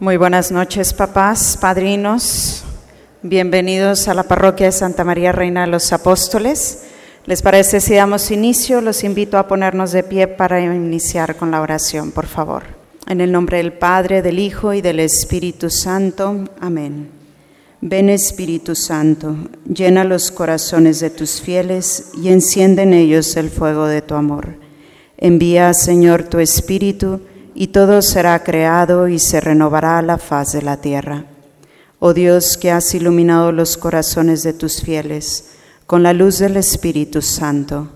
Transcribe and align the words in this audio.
Muy 0.00 0.16
buenas 0.16 0.50
noches, 0.50 0.92
papás, 0.92 1.56
padrinos. 1.60 2.64
Bienvenidos 3.22 4.08
a 4.08 4.14
la 4.14 4.24
parroquia 4.24 4.66
de 4.66 4.72
Santa 4.72 5.04
María 5.04 5.30
Reina 5.30 5.60
de 5.60 5.66
los 5.68 5.92
Apóstoles. 5.92 6.82
¿Les 7.26 7.42
parece 7.42 7.78
si 7.78 7.94
damos 7.94 8.32
inicio? 8.32 8.80
Los 8.80 9.04
invito 9.04 9.38
a 9.38 9.46
ponernos 9.46 9.92
de 9.92 10.02
pie 10.02 10.26
para 10.26 10.60
iniciar 10.60 11.36
con 11.36 11.52
la 11.52 11.60
oración, 11.60 12.10
por 12.10 12.26
favor. 12.26 12.64
En 13.06 13.20
el 13.20 13.30
nombre 13.30 13.58
del 13.58 13.72
Padre, 13.72 14.20
del 14.20 14.40
Hijo 14.40 14.74
y 14.74 14.82
del 14.82 14.98
Espíritu 14.98 15.70
Santo. 15.70 16.42
Amén. 16.60 17.10
Ven 17.80 18.10
Espíritu 18.10 18.74
Santo, 18.74 19.36
llena 19.64 20.02
los 20.02 20.32
corazones 20.32 20.98
de 20.98 21.10
tus 21.10 21.40
fieles 21.40 22.10
y 22.20 22.30
enciende 22.30 22.82
en 22.82 22.94
ellos 22.94 23.36
el 23.36 23.48
fuego 23.48 23.86
de 23.86 24.02
tu 24.02 24.16
amor. 24.16 24.56
Envía, 25.16 25.72
Señor, 25.72 26.24
tu 26.24 26.40
Espíritu 26.40 27.20
y 27.54 27.68
todo 27.68 28.02
será 28.02 28.42
creado 28.42 29.08
y 29.08 29.18
se 29.18 29.40
renovará 29.40 30.02
la 30.02 30.18
faz 30.18 30.52
de 30.52 30.62
la 30.62 30.78
tierra. 30.78 31.26
Oh 32.00 32.12
Dios, 32.12 32.56
que 32.56 32.70
has 32.70 32.94
iluminado 32.94 33.52
los 33.52 33.76
corazones 33.76 34.42
de 34.42 34.52
tus 34.52 34.82
fieles 34.82 35.52
con 35.86 36.02
la 36.02 36.12
luz 36.12 36.38
del 36.38 36.56
Espíritu 36.56 37.22
Santo, 37.22 37.90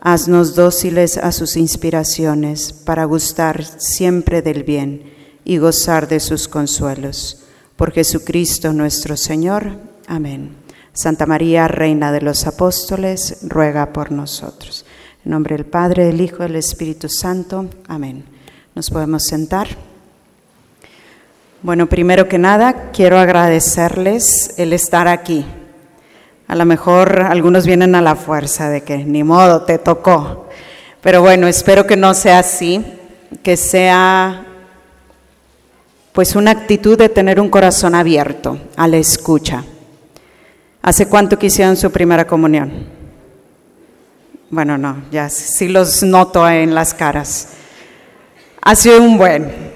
haznos 0.00 0.54
dóciles 0.54 1.16
a 1.16 1.32
sus 1.32 1.56
inspiraciones 1.56 2.72
para 2.72 3.04
gustar 3.04 3.64
siempre 3.64 4.42
del 4.42 4.64
bien 4.64 5.12
y 5.44 5.58
gozar 5.58 6.06
de 6.06 6.20
sus 6.20 6.48
consuelos. 6.48 7.44
Por 7.76 7.92
Jesucristo 7.92 8.72
nuestro 8.72 9.16
Señor. 9.16 9.78
Amén. 10.06 10.56
Santa 10.92 11.24
María, 11.24 11.66
Reina 11.66 12.12
de 12.12 12.20
los 12.20 12.46
Apóstoles, 12.46 13.38
ruega 13.42 13.92
por 13.92 14.12
nosotros. 14.12 14.84
En 15.24 15.30
nombre 15.30 15.56
del 15.56 15.66
Padre, 15.66 16.04
del 16.04 16.20
Hijo 16.20 16.38
y 16.38 16.48
del 16.48 16.56
Espíritu 16.56 17.08
Santo. 17.08 17.68
Amén. 17.88 18.24
Nos 18.80 18.88
podemos 18.88 19.24
sentar. 19.24 19.68
Bueno, 21.60 21.86
primero 21.86 22.28
que 22.28 22.38
nada, 22.38 22.92
quiero 22.94 23.18
agradecerles 23.18 24.54
el 24.56 24.72
estar 24.72 25.06
aquí. 25.06 25.44
A 26.48 26.54
lo 26.54 26.64
mejor 26.64 27.20
algunos 27.20 27.66
vienen 27.66 27.94
a 27.94 28.00
la 28.00 28.16
fuerza 28.16 28.70
de 28.70 28.80
que 28.80 28.96
ni 28.96 29.22
modo, 29.22 29.64
te 29.64 29.76
tocó. 29.76 30.48
Pero 31.02 31.20
bueno, 31.20 31.46
espero 31.46 31.86
que 31.86 31.98
no 31.98 32.14
sea 32.14 32.38
así, 32.38 32.82
que 33.42 33.58
sea 33.58 34.46
pues 36.12 36.34
una 36.34 36.52
actitud 36.52 36.96
de 36.96 37.10
tener 37.10 37.38
un 37.38 37.50
corazón 37.50 37.94
abierto 37.94 38.58
a 38.76 38.88
la 38.88 38.96
escucha. 38.96 39.62
¿Hace 40.80 41.06
cuánto 41.06 41.38
que 41.38 41.48
hicieron 41.48 41.76
su 41.76 41.92
primera 41.92 42.26
comunión? 42.26 42.86
Bueno, 44.48 44.78
no, 44.78 45.02
ya 45.10 45.28
sí 45.28 45.68
los 45.68 46.02
noto 46.02 46.48
en 46.48 46.74
las 46.74 46.94
caras 46.94 47.59
ha 48.62 48.74
sido 48.74 49.02
un 49.02 49.18
buen. 49.18 49.70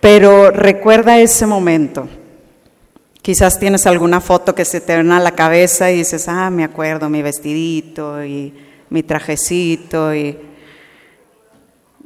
Pero 0.00 0.50
recuerda 0.50 1.18
ese 1.18 1.46
momento. 1.46 2.08
Quizás 3.22 3.58
tienes 3.58 3.86
alguna 3.86 4.20
foto 4.20 4.54
que 4.54 4.64
se 4.64 4.80
te 4.80 4.96
ven 4.96 5.10
a 5.10 5.18
la 5.18 5.32
cabeza 5.32 5.90
y 5.90 5.96
dices, 5.96 6.28
ah, 6.28 6.48
me 6.50 6.62
acuerdo, 6.62 7.08
mi 7.08 7.22
vestidito 7.22 8.24
y 8.24 8.54
mi 8.88 9.02
trajecito. 9.02 10.12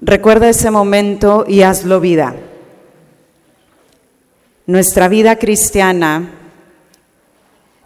Recuerda 0.00 0.48
ese 0.48 0.70
momento 0.70 1.44
y 1.46 1.60
hazlo 1.60 2.00
vida. 2.00 2.34
Nuestra 4.66 5.08
vida 5.08 5.36
cristiana 5.36 6.30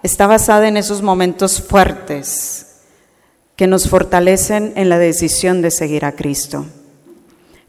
está 0.03 0.27
basada 0.27 0.69
en 0.69 0.77
esos 0.77 1.03
momentos 1.03 1.61
fuertes 1.61 2.83
que 3.57 3.67
nos 3.67 3.89
fortalecen 3.89 4.75
en 4.77 4.89
la 4.89 4.99
decisión 4.99 5.63
de 5.63 5.71
seguir 5.71 6.05
a 6.05 6.13
Cristo. 6.13 6.67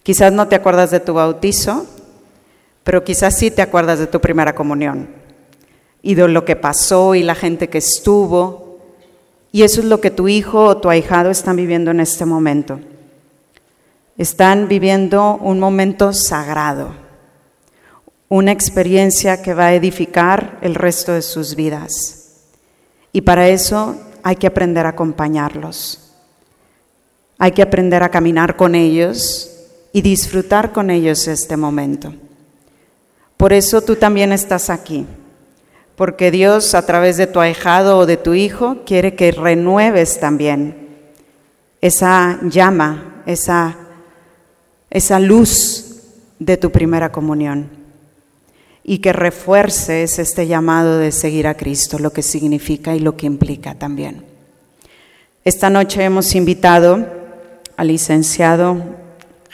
Quizás 0.06 0.32
no 0.32 0.48
te 0.48 0.56
acuerdas 0.56 0.92
de 0.92 1.00
tu 1.00 1.16
bautizo, 1.16 1.88
pero 2.84 3.04
quizás 3.04 3.40
sí 3.40 3.50
te 3.50 3.64
acuerdas 3.64 3.98
de 3.98 4.06
tu 4.06 4.22
primera 4.22 4.54
comunión 4.54 5.10
y 6.04 6.14
de 6.14 6.28
lo 6.28 6.46
que 6.46 6.56
pasó 6.56 7.16
y 7.16 7.24
la 7.24 7.34
gente 7.34 7.70
que 7.70 7.80
estuvo. 7.80 8.82
Y 9.52 9.64
eso 9.64 9.80
es 9.80 9.88
lo 9.88 10.02
que 10.02 10.12
tu 10.12 10.28
hijo 10.28 10.64
o 10.64 10.78
tu 10.78 10.92
ahijado 10.92 11.32
están 11.32 11.56
viviendo 11.56 11.90
en 11.90 12.02
este 12.02 12.24
momento. 12.24 12.80
Están 14.16 14.68
viviendo 14.68 15.38
un 15.38 15.60
momento 15.60 16.14
sagrado, 16.14 16.94
una 18.30 18.52
experiencia 18.52 19.42
que 19.42 19.56
va 19.56 19.66
a 19.66 19.74
edificar 19.74 20.60
el 20.62 20.76
resto 20.76 21.14
de 21.14 21.24
sus 21.24 21.56
vidas. 21.56 22.44
Y 23.12 23.22
para 23.22 23.50
eso 23.50 23.96
hay 24.22 24.36
que 24.36 24.46
aprender 24.46 24.86
a 24.86 24.90
acompañarlos. 24.90 26.14
Hay 27.40 27.54
que 27.54 27.64
aprender 27.64 28.04
a 28.04 28.10
caminar 28.10 28.56
con 28.56 28.76
ellos 28.76 29.54
y 29.96 30.02
disfrutar 30.02 30.74
con 30.74 30.90
ellos 30.90 31.26
este 31.26 31.56
momento. 31.56 32.14
Por 33.38 33.54
eso 33.54 33.82
tú 33.82 33.96
también 33.96 34.34
estás 34.34 34.70
aquí, 34.70 35.06
porque 35.96 36.32
Dios 36.32 36.76
a 36.76 36.86
través 36.86 37.16
de 37.16 37.28
tu 37.28 37.40
ahijado 37.40 38.00
o 38.00 38.06
de 38.06 38.18
tu 38.18 38.34
hijo 38.34 38.80
quiere 38.86 39.16
que 39.16 39.32
renueves 39.32 40.20
también 40.20 40.90
esa 41.80 42.42
llama, 42.44 43.24
esa, 43.26 43.78
esa 44.90 45.18
luz 45.22 46.02
de 46.40 46.58
tu 46.58 46.74
primera 46.74 47.14
comunión 47.14 47.70
y 48.84 48.98
que 48.98 49.14
refuerces 49.14 50.20
este 50.20 50.46
llamado 50.46 50.98
de 50.98 51.14
seguir 51.14 51.48
a 51.48 51.56
Cristo, 51.56 52.00
lo 52.00 52.12
que 52.12 52.22
significa 52.22 52.94
y 52.98 53.00
lo 53.00 53.16
que 53.16 53.28
implica 53.28 53.76
también. 53.76 54.26
Esta 55.46 55.70
noche 55.70 56.04
hemos 56.04 56.36
invitado 56.36 57.08
al 57.78 57.88
licenciado 57.88 58.95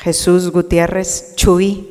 Jesús 0.01 0.49
Gutiérrez 0.49 1.35
Chuy, 1.35 1.87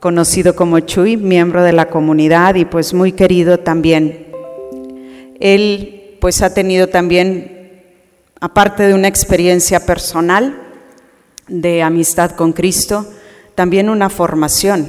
conocido 0.00 0.56
como 0.56 0.80
Chuy, 0.80 1.18
miembro 1.18 1.62
de 1.62 1.74
la 1.74 1.90
comunidad 1.90 2.54
y 2.54 2.64
pues 2.64 2.94
muy 2.94 3.12
querido 3.12 3.58
también. 3.60 4.28
Él 5.38 6.16
pues 6.22 6.40
ha 6.40 6.54
tenido 6.54 6.88
también, 6.88 7.82
aparte 8.40 8.84
de 8.84 8.94
una 8.94 9.08
experiencia 9.08 9.84
personal 9.84 10.58
de 11.48 11.82
amistad 11.82 12.30
con 12.30 12.54
Cristo, 12.54 13.06
también 13.54 13.90
una 13.90 14.08
formación 14.08 14.88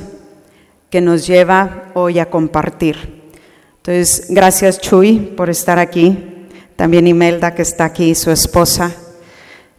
que 0.90 1.02
nos 1.02 1.28
lleva 1.28 1.92
hoy 1.94 2.20
a 2.20 2.30
compartir. 2.30 3.34
Entonces, 3.78 4.28
gracias 4.30 4.80
Chuy 4.80 5.20
por 5.36 5.50
estar 5.50 5.78
aquí. 5.78 6.48
También 6.78 7.06
Imelda 7.06 7.54
que 7.54 7.64
está 7.64 7.84
aquí, 7.84 8.16
su 8.16 8.32
esposa. 8.32 8.96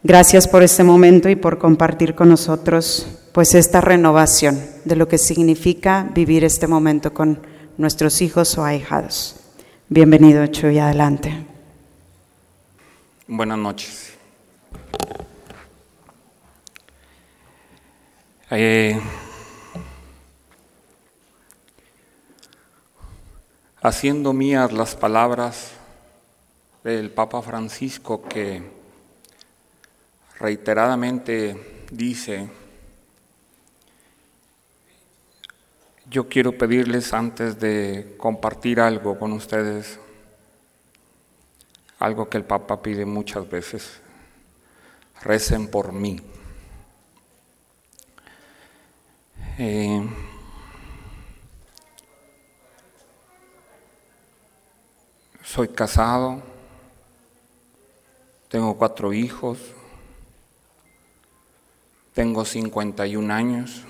Gracias 0.06 0.47
por 0.47 0.62
este 0.62 0.84
momento 0.84 1.31
y 1.31 1.34
por 1.34 1.56
compartir 1.56 2.15
con 2.15 2.28
nosotros 2.28 3.06
pues 3.32 3.54
esta 3.54 3.81
renovación 3.81 4.60
de 4.84 4.97
lo 4.97 5.09
que 5.09 5.16
significa 5.16 6.06
vivir 6.15 6.44
este 6.44 6.66
momento 6.66 7.15
con 7.15 7.41
nuestros 7.78 8.20
hijos 8.20 8.59
o 8.59 8.64
ahijados. 8.66 9.37
Bienvenido, 9.88 10.47
Chuy, 10.47 10.78
adelante. 10.78 11.47
Buenas 13.26 13.56
noches. 13.56 14.12
Eh, 18.50 19.00
haciendo 23.81 24.34
mías 24.34 24.70
las 24.70 24.94
palabras 24.97 25.70
del 26.84 27.10
Papa 27.10 27.41
Francisco 27.41 28.22
que 28.22 28.73
reiteradamente 30.38 31.86
dice, 31.90 32.48
yo 36.10 36.28
quiero 36.28 36.56
pedirles 36.56 37.12
antes 37.12 37.58
de 37.58 38.14
compartir 38.18 38.80
algo 38.80 39.18
con 39.18 39.32
ustedes, 39.32 39.98
algo 41.98 42.28
que 42.28 42.36
el 42.36 42.44
Papa 42.44 42.82
pide 42.82 43.06
muchas 43.06 43.48
veces, 43.48 44.00
recen 45.22 45.68
por 45.68 45.92
mí. 45.92 46.20
Eh, 49.56 50.06
soy 55.42 55.69
casado, 55.69 56.42
tengo 58.48 58.76
cuatro 58.76 59.12
hijos, 59.12 59.58
tengo 62.14 62.44
51 62.44 63.34
años, 63.34 63.82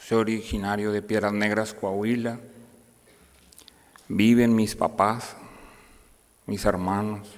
soy 0.00 0.18
originario 0.18 0.92
de 0.92 1.02
Piedras 1.02 1.34
Negras, 1.34 1.74
Coahuila. 1.74 2.40
Viven 4.08 4.56
mis 4.56 4.74
papás, 4.74 5.36
mis 6.46 6.64
hermanos. 6.64 7.28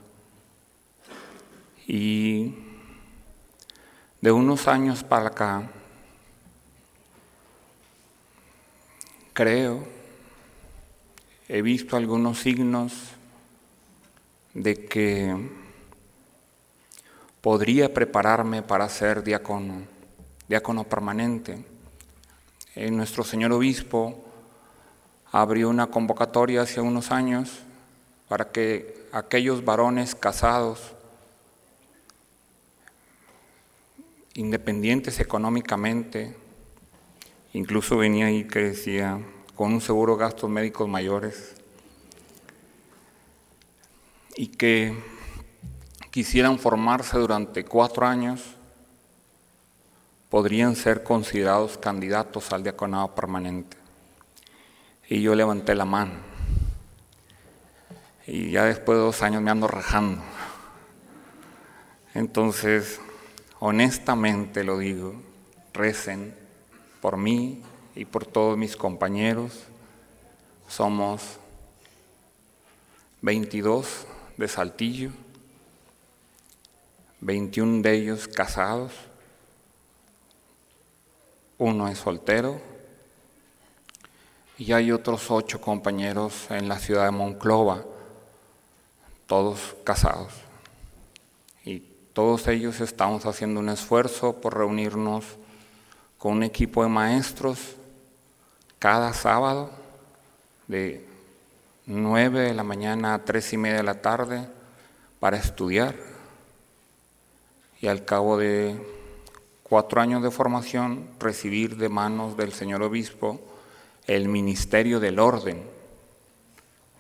Y 1.88 2.55
de 4.20 4.31
unos 4.31 4.69
años 4.69 5.03
para 5.03 5.26
acá, 5.26 5.70
creo, 9.32 9.85
he 11.49 11.62
visto 11.62 11.97
algunos 11.97 12.38
signos 12.38 12.93
de 14.55 14.87
que 14.87 15.37
podría 17.41 17.93
prepararme 17.93 18.62
para 18.62 18.88
ser 18.88 19.25
diácono 19.25 19.95
diácono 20.48 20.84
permanente. 20.84 21.64
Eh, 22.75 22.90
nuestro 22.90 23.25
señor 23.25 23.52
obispo 23.52 24.25
abrió 25.32 25.69
una 25.69 25.88
convocatoria 25.88 26.62
hace 26.62 26.81
unos 26.81 27.10
años 27.10 27.60
para 28.28 28.50
que 28.50 29.06
aquellos 29.12 29.64
varones 29.64 30.14
casados, 30.14 30.93
independientes 34.34 35.20
económicamente, 35.20 36.37
incluso 37.52 37.96
venía 37.96 38.26
ahí 38.26 38.44
que 38.44 38.60
decía, 38.60 39.20
con 39.54 39.72
un 39.72 39.81
seguro 39.81 40.16
gastos 40.16 40.50
médicos 40.50 40.88
mayores, 40.88 41.54
y 44.37 44.48
que 44.48 44.94
quisieran 46.10 46.58
formarse 46.58 47.16
durante 47.16 47.64
cuatro 47.64 48.06
años, 48.06 48.56
podrían 50.31 50.76
ser 50.76 51.02
considerados 51.02 51.78
candidatos 51.78 52.52
al 52.52 52.62
diaconado 52.62 53.14
permanente. 53.14 53.76
Y 55.08 55.23
yo 55.23 55.34
levanté 55.34 55.75
la 55.75 55.84
mano. 55.84 56.14
Y 58.26 58.50
ya 58.50 58.64
después 58.64 58.99
de 58.99 59.05
dos 59.05 59.23
años 59.23 59.40
me 59.43 59.50
ando 59.50 59.69
rajando. 59.69 60.20
Entonces, 62.14 63.00
honestamente 63.61 64.64
lo 64.64 64.78
digo, 64.78 65.14
recen 65.73 66.34
por 67.00 67.17
mí 67.17 67.62
y 67.94 68.05
por 68.05 68.26
todos 68.26 68.58
mis 68.58 68.76
compañeros. 68.76 69.52
Somos 70.67 71.38
22 73.22 74.06
de 74.37 74.49
Saltillo, 74.49 75.11
21 77.20 77.82
de 77.82 77.94
ellos 77.94 78.29
casados, 78.29 78.93
uno 81.58 81.88
es 81.88 81.99
soltero 81.99 82.61
y 84.58 84.73
hay 84.73 84.93
otros 84.93 85.31
ocho 85.31 85.61
compañeros 85.61 86.50
en 86.50 86.69
la 86.69 86.79
ciudad 86.79 87.05
de 87.05 87.11
Monclova, 87.11 87.85
todos 89.26 89.76
casados. 89.85 90.32
Y 91.64 91.81
todos 92.12 92.49
ellos 92.49 92.81
estamos 92.81 93.26
haciendo 93.26 93.61
un 93.61 93.69
esfuerzo 93.69 94.41
por 94.41 94.56
reunirnos 94.56 95.25
con 96.19 96.32
un 96.32 96.43
equipo 96.43 96.82
de 96.82 96.88
maestros 96.88 97.58
cada 98.79 99.12
sábado 99.12 99.70
de 100.67 101.06
9 101.87 102.41
de 102.41 102.55
la 102.55 102.64
mañana 102.64 103.14
a 103.14 103.25
3 103.25 103.53
y 103.53 103.56
media 103.58 103.76
de 103.76 103.82
la 103.82 104.00
tarde 104.00 104.49
para 105.20 105.37
estudiar 105.37 105.94
y 107.81 107.88
al 107.88 108.05
cabo 108.05 108.38
de 108.38 108.95
cuatro 109.69 110.01
años 110.01 110.23
de 110.23 110.31
formación 110.31 111.09
recibir 111.19 111.77
de 111.77 111.89
manos 111.89 112.37
del 112.37 112.53
señor 112.53 112.83
obispo 112.83 113.41
el 114.07 114.29
ministerio 114.29 115.01
del 115.01 115.19
orden. 115.19 115.63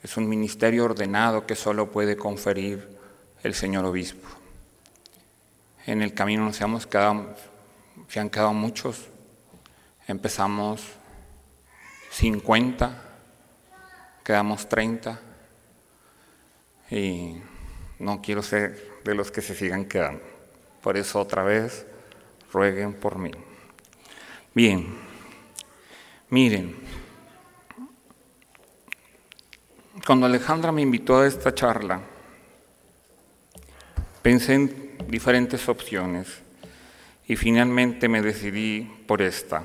Es 0.02 0.16
un 0.16 0.28
ministerio 0.28 0.84
ordenado 0.84 1.46
que 1.46 1.54
solo 1.54 1.90
puede 1.90 2.16
conferir 2.16 2.88
el 3.42 3.54
señor 3.54 3.84
obispo. 3.84 4.28
En 5.86 6.02
el 6.02 6.14
camino 6.14 6.44
nos 6.44 6.60
hemos 6.60 6.86
quedado, 6.86 7.34
se 8.08 8.18
han 8.18 8.30
quedado 8.30 8.52
muchos. 8.52 9.06
Empezamos 10.08 10.82
50 12.10 13.06
quedamos 14.26 14.68
30 14.68 15.20
y 16.90 17.36
no 18.00 18.20
quiero 18.20 18.42
ser 18.42 19.00
de 19.04 19.14
los 19.14 19.30
que 19.30 19.40
se 19.40 19.54
sigan 19.54 19.84
quedando. 19.84 20.24
Por 20.82 20.96
eso 20.96 21.20
otra 21.20 21.44
vez 21.44 21.86
rueguen 22.56 22.94
por 22.94 23.18
mí. 23.18 23.30
Bien, 24.54 24.86
miren, 26.30 26.74
cuando 30.06 30.24
Alejandra 30.24 30.72
me 30.72 30.80
invitó 30.80 31.18
a 31.18 31.26
esta 31.26 31.54
charla, 31.54 32.00
pensé 34.22 34.54
en 34.54 34.96
diferentes 35.06 35.68
opciones 35.68 36.28
y 37.28 37.36
finalmente 37.36 38.08
me 38.08 38.22
decidí 38.22 38.90
por 39.06 39.20
esta. 39.20 39.64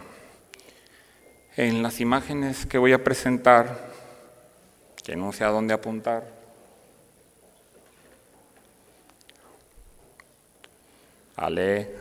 En 1.56 1.82
las 1.82 2.02
imágenes 2.02 2.66
que 2.66 2.78
voy 2.78 2.92
a 2.92 3.06
presentar, 3.06 3.94
que 5.02 5.16
no 5.16 5.32
sé 5.32 5.46
a 5.46 5.48
dónde 5.48 5.74
apuntar. 5.74 6.30
Ale. 11.38 12.01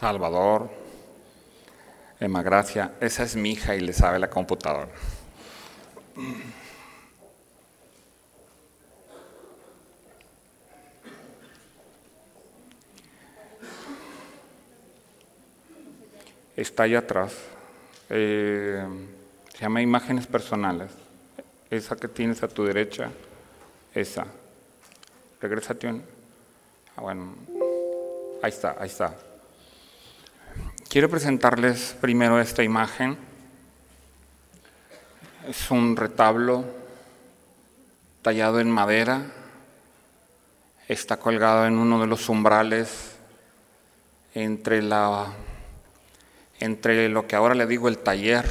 Salvador. 0.00 0.70
Emma 2.18 2.42
Gracia. 2.42 2.92
Esa 3.00 3.22
es 3.22 3.36
mi 3.36 3.50
hija 3.50 3.74
y 3.74 3.80
le 3.80 3.92
sabe 3.92 4.18
la 4.18 4.30
computadora. 4.30 4.88
está 16.56 16.82
allá 16.84 17.00
atrás. 17.00 17.34
Eh, 18.08 18.82
se 19.52 19.58
llama 19.58 19.82
imágenes 19.82 20.26
personales. 20.26 20.90
Esa 21.70 21.96
que 21.96 22.08
tienes 22.08 22.42
a 22.42 22.48
tu 22.48 22.64
derecha, 22.64 23.10
esa. 23.94 24.26
Regresa 25.40 25.74
Ah, 26.96 27.00
bueno, 27.00 27.34
ahí 28.42 28.50
está, 28.50 28.76
ahí 28.78 28.88
está. 28.88 29.14
Quiero 30.90 31.08
presentarles 31.08 31.94
primero 32.00 32.40
esta 32.40 32.64
imagen. 32.64 33.16
Es 35.48 35.70
un 35.70 35.94
retablo 35.94 36.64
tallado 38.22 38.58
en 38.58 38.68
madera. 38.68 39.22
Está 40.88 41.18
colgado 41.18 41.64
en 41.66 41.78
uno 41.78 42.00
de 42.00 42.08
los 42.08 42.28
umbrales 42.28 43.12
entre 44.34 44.82
la 44.82 45.28
entre 46.58 47.08
lo 47.08 47.24
que 47.28 47.36
ahora 47.36 47.54
le 47.54 47.68
digo 47.68 47.86
el 47.86 47.98
taller 47.98 48.50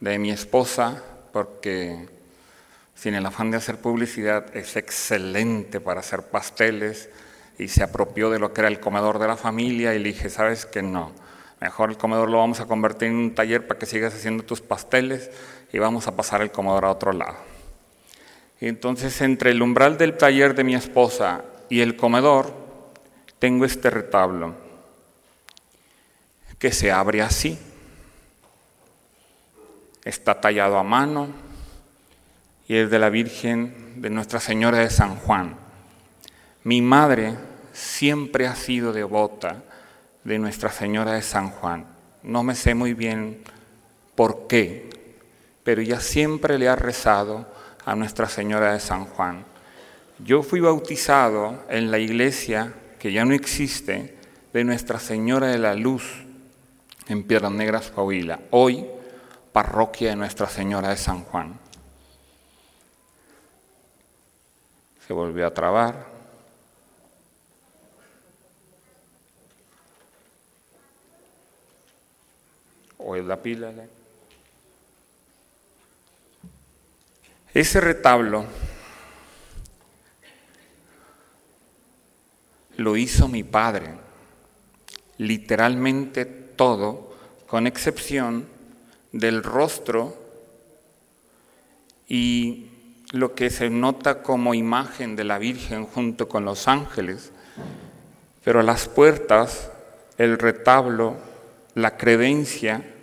de 0.00 0.18
mi 0.18 0.30
esposa, 0.30 1.02
porque 1.32 2.10
sin 2.94 3.14
el 3.14 3.24
afán 3.24 3.50
de 3.50 3.56
hacer 3.56 3.78
publicidad 3.78 4.54
es 4.54 4.76
excelente 4.76 5.80
para 5.80 6.00
hacer 6.00 6.24
pasteles 6.24 7.08
y 7.58 7.68
se 7.68 7.82
apropió 7.82 8.30
de 8.30 8.38
lo 8.38 8.52
que 8.52 8.60
era 8.60 8.68
el 8.68 8.80
comedor 8.80 9.18
de 9.18 9.28
la 9.28 9.36
familia 9.36 9.94
y 9.94 9.98
le 9.98 10.08
dije, 10.10 10.28
sabes 10.30 10.66
que 10.66 10.82
no, 10.82 11.12
mejor 11.60 11.90
el 11.90 11.96
comedor 11.96 12.30
lo 12.30 12.38
vamos 12.38 12.60
a 12.60 12.66
convertir 12.66 13.08
en 13.08 13.16
un 13.16 13.34
taller 13.34 13.66
para 13.66 13.78
que 13.78 13.86
sigas 13.86 14.14
haciendo 14.14 14.44
tus 14.44 14.60
pasteles 14.60 15.30
y 15.72 15.78
vamos 15.78 16.06
a 16.06 16.16
pasar 16.16 16.42
el 16.42 16.50
comedor 16.50 16.84
a 16.84 16.90
otro 16.90 17.12
lado. 17.12 17.36
Y 18.60 18.68
entonces 18.68 19.20
entre 19.20 19.50
el 19.50 19.62
umbral 19.62 19.98
del 19.98 20.16
taller 20.16 20.54
de 20.54 20.64
mi 20.64 20.74
esposa 20.74 21.44
y 21.68 21.80
el 21.80 21.96
comedor 21.96 22.52
tengo 23.38 23.64
este 23.64 23.90
retablo 23.90 24.54
que 26.58 26.72
se 26.72 26.90
abre 26.90 27.22
así. 27.22 27.58
Está 30.04 30.40
tallado 30.40 30.78
a 30.78 30.82
mano 30.82 31.28
y 32.68 32.76
es 32.76 32.90
de 32.90 32.98
la 32.98 33.10
Virgen 33.10 34.00
de 34.00 34.10
Nuestra 34.10 34.40
Señora 34.40 34.78
de 34.78 34.90
San 34.90 35.16
Juan. 35.16 35.56
Mi 36.64 36.80
madre 36.80 37.36
siempre 37.76 38.46
ha 38.46 38.56
sido 38.56 38.92
devota 38.92 39.62
de 40.24 40.38
Nuestra 40.38 40.70
Señora 40.70 41.12
de 41.12 41.22
San 41.22 41.50
Juan. 41.50 41.84
No 42.22 42.42
me 42.42 42.54
sé 42.54 42.74
muy 42.74 42.94
bien 42.94 43.42
por 44.14 44.46
qué, 44.48 44.88
pero 45.62 45.82
ella 45.82 46.00
siempre 46.00 46.58
le 46.58 46.68
ha 46.68 46.76
rezado 46.76 47.46
a 47.84 47.94
Nuestra 47.94 48.28
Señora 48.28 48.72
de 48.72 48.80
San 48.80 49.04
Juan. 49.04 49.44
Yo 50.18 50.42
fui 50.42 50.60
bautizado 50.60 51.64
en 51.68 51.90
la 51.90 51.98
iglesia 51.98 52.72
que 52.98 53.12
ya 53.12 53.24
no 53.26 53.34
existe 53.34 54.16
de 54.54 54.64
Nuestra 54.64 54.98
Señora 54.98 55.48
de 55.48 55.58
la 55.58 55.74
Luz 55.74 56.24
en 57.08 57.24
Piedras 57.24 57.52
Negras, 57.52 57.90
Coahuila, 57.90 58.40
hoy 58.50 58.86
parroquia 59.52 60.10
de 60.10 60.16
Nuestra 60.16 60.48
Señora 60.48 60.88
de 60.88 60.96
San 60.96 61.24
Juan. 61.24 61.58
Se 65.06 65.12
volvió 65.12 65.46
a 65.46 65.54
trabar. 65.54 66.15
¿O 73.08 73.14
es 73.14 73.24
la 73.24 73.40
pila? 73.40 73.72
Ese 77.54 77.80
retablo 77.80 78.44
lo 82.78 82.96
hizo 82.96 83.28
mi 83.28 83.44
padre, 83.44 83.94
literalmente 85.18 86.24
todo, 86.24 87.14
con 87.46 87.68
excepción 87.68 88.48
del 89.12 89.44
rostro 89.44 90.20
y 92.08 92.66
lo 93.12 93.36
que 93.36 93.50
se 93.50 93.70
nota 93.70 94.20
como 94.20 94.52
imagen 94.52 95.14
de 95.14 95.22
la 95.22 95.38
Virgen 95.38 95.86
junto 95.86 96.28
con 96.28 96.44
los 96.44 96.66
ángeles, 96.66 97.30
pero 98.42 98.64
las 98.64 98.88
puertas, 98.88 99.70
el 100.18 100.40
retablo, 100.40 101.16
la 101.74 101.96
credencia, 101.96 102.94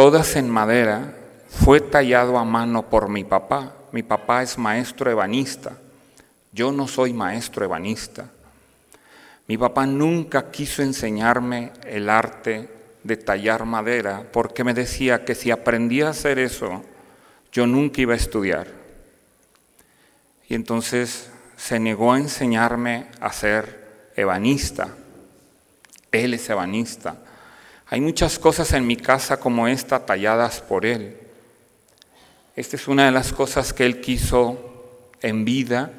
todas 0.00 0.34
en 0.36 0.48
madera, 0.48 1.12
fue 1.46 1.78
tallado 1.78 2.38
a 2.38 2.44
mano 2.46 2.88
por 2.88 3.10
mi 3.10 3.22
papá. 3.22 3.74
Mi 3.92 4.02
papá 4.02 4.42
es 4.42 4.56
maestro 4.56 5.10
ebanista. 5.10 5.76
Yo 6.54 6.72
no 6.72 6.88
soy 6.88 7.12
maestro 7.12 7.66
ebanista. 7.66 8.24
Mi 9.46 9.58
papá 9.58 9.84
nunca 9.84 10.50
quiso 10.50 10.80
enseñarme 10.82 11.72
el 11.84 12.08
arte 12.08 12.70
de 13.04 13.16
tallar 13.18 13.66
madera 13.66 14.24
porque 14.32 14.64
me 14.64 14.72
decía 14.72 15.26
que 15.26 15.34
si 15.34 15.50
aprendía 15.50 16.06
a 16.06 16.12
hacer 16.12 16.38
eso, 16.38 16.82
yo 17.52 17.66
nunca 17.66 18.00
iba 18.00 18.14
a 18.14 18.16
estudiar. 18.16 18.68
Y 20.48 20.54
entonces 20.54 21.28
se 21.58 21.78
negó 21.78 22.14
a 22.14 22.18
enseñarme 22.18 23.08
a 23.20 23.30
ser 23.34 24.12
ebanista. 24.16 24.88
Él 26.10 26.32
es 26.32 26.48
ebanista. 26.48 27.18
Hay 27.92 28.00
muchas 28.00 28.38
cosas 28.38 28.72
en 28.72 28.86
mi 28.86 28.94
casa 28.96 29.40
como 29.40 29.66
esta 29.66 30.06
talladas 30.06 30.60
por 30.60 30.86
él. 30.86 31.18
Esta 32.54 32.76
es 32.76 32.86
una 32.86 33.06
de 33.06 33.10
las 33.10 33.32
cosas 33.32 33.72
que 33.72 33.84
él 33.84 34.00
quiso 34.00 35.10
en 35.20 35.44
vida 35.44 35.90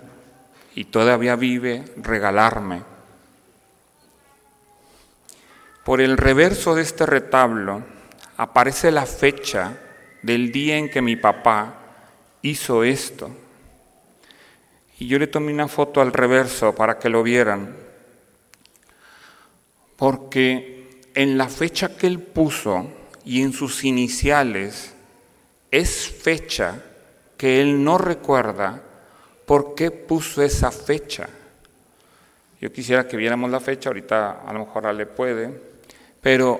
y 0.74 0.86
todavía 0.86 1.36
vive 1.36 1.84
regalarme. 1.98 2.84
Por 5.84 6.00
el 6.00 6.16
reverso 6.16 6.76
de 6.76 6.84
este 6.84 7.06
retablo 7.06 7.84
aparece 8.38 8.90
la 8.90 9.06
fecha 9.06 9.78
del 10.22 10.54
día 10.54 10.78
en 10.78 10.90
que 10.90 11.02
mi 11.02 11.18
papá 11.18 11.76
hizo 12.42 12.86
esto. 12.86 13.36
Y 14.98 15.08
yo 15.08 15.20
le 15.20 15.28
tomé 15.28 15.52
una 15.52 15.68
foto 15.68 16.00
al 16.00 16.14
reverso 16.14 16.74
para 16.74 17.00
que 17.00 17.10
lo 17.10 17.22
vieran, 17.22 17.76
porque 19.98 20.81
en 21.16 21.38
la 21.38 21.48
fecha 21.48 21.96
que 21.96 22.08
él 22.08 22.20
puso 22.20 22.88
y 23.26 23.42
en 23.42 23.54
sus 23.54 23.84
iniciales 23.84 24.94
es 25.70 26.10
fecha 26.10 26.84
que 27.38 27.62
él 27.62 27.84
no 27.84 27.98
recuerda 27.98 28.82
por 29.46 29.76
qué 29.76 29.92
puso 29.92 30.42
esa 30.42 30.72
fecha. 30.72 31.28
Yo 32.60 32.72
quisiera 32.72 33.08
que 33.08 33.18
viéramos 33.18 33.50
la 33.50 33.60
fecha, 33.60 33.90
ahorita 33.90 34.42
a 34.42 34.54
lo 34.54 34.60
mejor 34.60 34.94
le 34.94 35.06
puede, 35.08 35.60
pero 36.22 36.60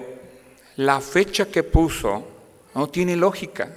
la 0.78 1.00
fecha 1.00 1.46
que 1.46 1.64
puso 1.64 2.28
no 2.74 2.90
tiene 2.90 3.16
lógica. 3.16 3.70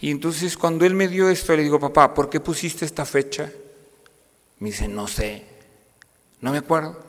Y 0.00 0.10
entonces 0.10 0.56
cuando 0.56 0.84
él 0.84 0.94
me 0.94 1.08
dio 1.08 1.28
esto, 1.28 1.56
le 1.56 1.62
digo, 1.62 1.80
papá, 1.80 2.12
¿por 2.12 2.28
qué 2.28 2.40
pusiste 2.40 2.84
esta 2.84 3.04
fecha? 3.04 3.50
Me 4.58 4.70
dice, 4.70 4.86
no 4.86 5.08
sé, 5.08 5.44
no 6.40 6.52
me 6.52 6.58
acuerdo. 6.58 7.07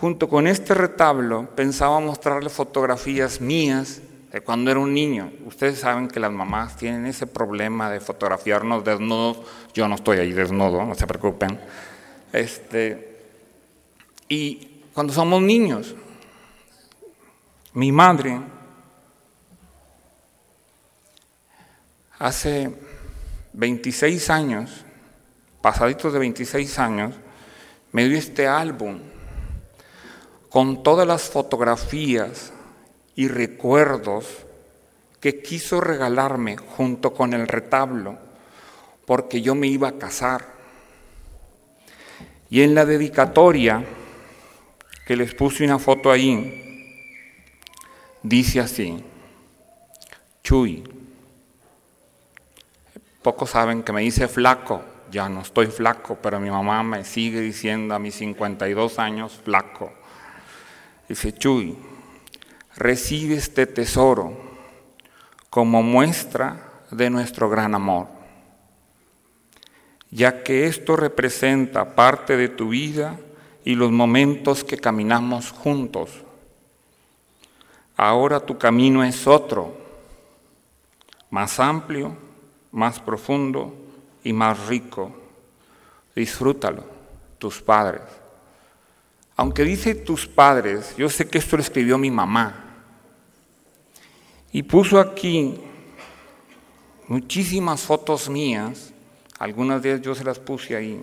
Junto 0.00 0.30
con 0.30 0.46
este 0.46 0.72
retablo 0.72 1.50
pensaba 1.54 2.00
mostrarle 2.00 2.48
fotografías 2.48 3.38
mías 3.42 4.00
de 4.32 4.40
cuando 4.40 4.70
era 4.70 4.80
un 4.80 4.94
niño. 4.94 5.30
Ustedes 5.44 5.80
saben 5.80 6.08
que 6.08 6.18
las 6.18 6.32
mamás 6.32 6.78
tienen 6.78 7.04
ese 7.04 7.26
problema 7.26 7.90
de 7.90 8.00
fotografiarnos 8.00 8.82
desnudos. 8.82 9.40
Yo 9.74 9.88
no 9.88 9.96
estoy 9.96 10.16
ahí 10.16 10.32
desnudo, 10.32 10.86
no 10.86 10.94
se 10.94 11.06
preocupen. 11.06 11.60
Este, 12.32 13.18
y 14.26 14.84
cuando 14.94 15.12
somos 15.12 15.42
niños, 15.42 15.94
mi 17.74 17.92
madre 17.92 18.40
hace 22.18 22.74
26 23.52 24.30
años, 24.30 24.82
pasaditos 25.60 26.10
de 26.10 26.20
26 26.20 26.78
años, 26.78 27.14
me 27.92 28.08
dio 28.08 28.16
este 28.16 28.48
álbum 28.48 29.09
con 30.50 30.82
todas 30.82 31.06
las 31.06 31.30
fotografías 31.30 32.52
y 33.14 33.28
recuerdos 33.28 34.26
que 35.20 35.42
quiso 35.42 35.80
regalarme 35.80 36.56
junto 36.56 37.14
con 37.14 37.34
el 37.34 37.46
retablo, 37.46 38.18
porque 39.06 39.42
yo 39.42 39.54
me 39.54 39.68
iba 39.68 39.88
a 39.88 39.98
casar. 39.98 40.44
Y 42.48 42.62
en 42.62 42.74
la 42.74 42.84
dedicatoria, 42.84 43.84
que 45.06 45.16
les 45.16 45.34
puse 45.34 45.64
una 45.64 45.78
foto 45.78 46.10
ahí, 46.10 47.06
dice 48.22 48.60
así, 48.60 49.04
Chuy, 50.42 50.82
pocos 53.22 53.50
saben 53.50 53.84
que 53.84 53.92
me 53.92 54.00
dice 54.00 54.26
flaco, 54.26 54.82
ya 55.12 55.28
no 55.28 55.42
estoy 55.42 55.66
flaco, 55.66 56.18
pero 56.20 56.40
mi 56.40 56.50
mamá 56.50 56.82
me 56.82 57.04
sigue 57.04 57.40
diciendo 57.40 57.94
a 57.94 58.00
mis 58.00 58.16
52 58.16 58.98
años 58.98 59.38
flaco. 59.44 59.99
Dice, 61.10 61.34
Chuy, 61.34 61.76
recibe 62.76 63.34
este 63.34 63.66
tesoro 63.66 64.32
como 65.50 65.82
muestra 65.82 66.72
de 66.90 67.10
nuestro 67.10 67.50
gran 67.50 67.74
amor, 67.74 68.06
ya 70.10 70.42
que 70.42 70.66
esto 70.66 70.96
representa 70.96 71.94
parte 71.94 72.38
de 72.38 72.48
tu 72.48 72.70
vida 72.70 73.18
y 73.62 73.74
los 73.74 73.92
momentos 73.92 74.64
que 74.64 74.78
caminamos 74.78 75.50
juntos 75.50 76.10
Ahora 78.02 78.40
tu 78.40 78.56
camino 78.56 79.04
es 79.04 79.26
otro, 79.26 79.76
más 81.28 81.60
amplio, 81.60 82.16
más 82.72 82.98
profundo 82.98 83.74
y 84.24 84.32
más 84.32 84.68
rico. 84.68 85.12
Disfrútalo, 86.16 86.82
tus 87.38 87.60
padres. 87.60 88.00
Aunque 89.40 89.64
dice 89.64 89.94
tus 89.94 90.26
padres, 90.26 90.94
yo 90.98 91.08
sé 91.08 91.26
que 91.26 91.38
esto 91.38 91.56
lo 91.56 91.62
escribió 91.62 91.96
mi 91.96 92.10
mamá. 92.10 92.84
Y 94.52 94.62
puso 94.64 95.00
aquí 95.00 95.58
muchísimas 97.08 97.80
fotos 97.80 98.28
mías, 98.28 98.92
algunas 99.38 99.80
de 99.80 99.92
ellas 99.92 100.02
yo 100.02 100.14
se 100.14 100.24
las 100.24 100.38
puse 100.38 100.76
ahí. 100.76 101.00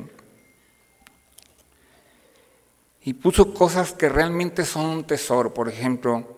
Y 3.01 3.13
puso 3.15 3.55
cosas 3.55 3.93
que 3.93 4.07
realmente 4.07 4.65
son 4.65 4.85
un 4.85 5.03
tesoro, 5.03 5.51
por 5.51 5.67
ejemplo, 5.67 6.37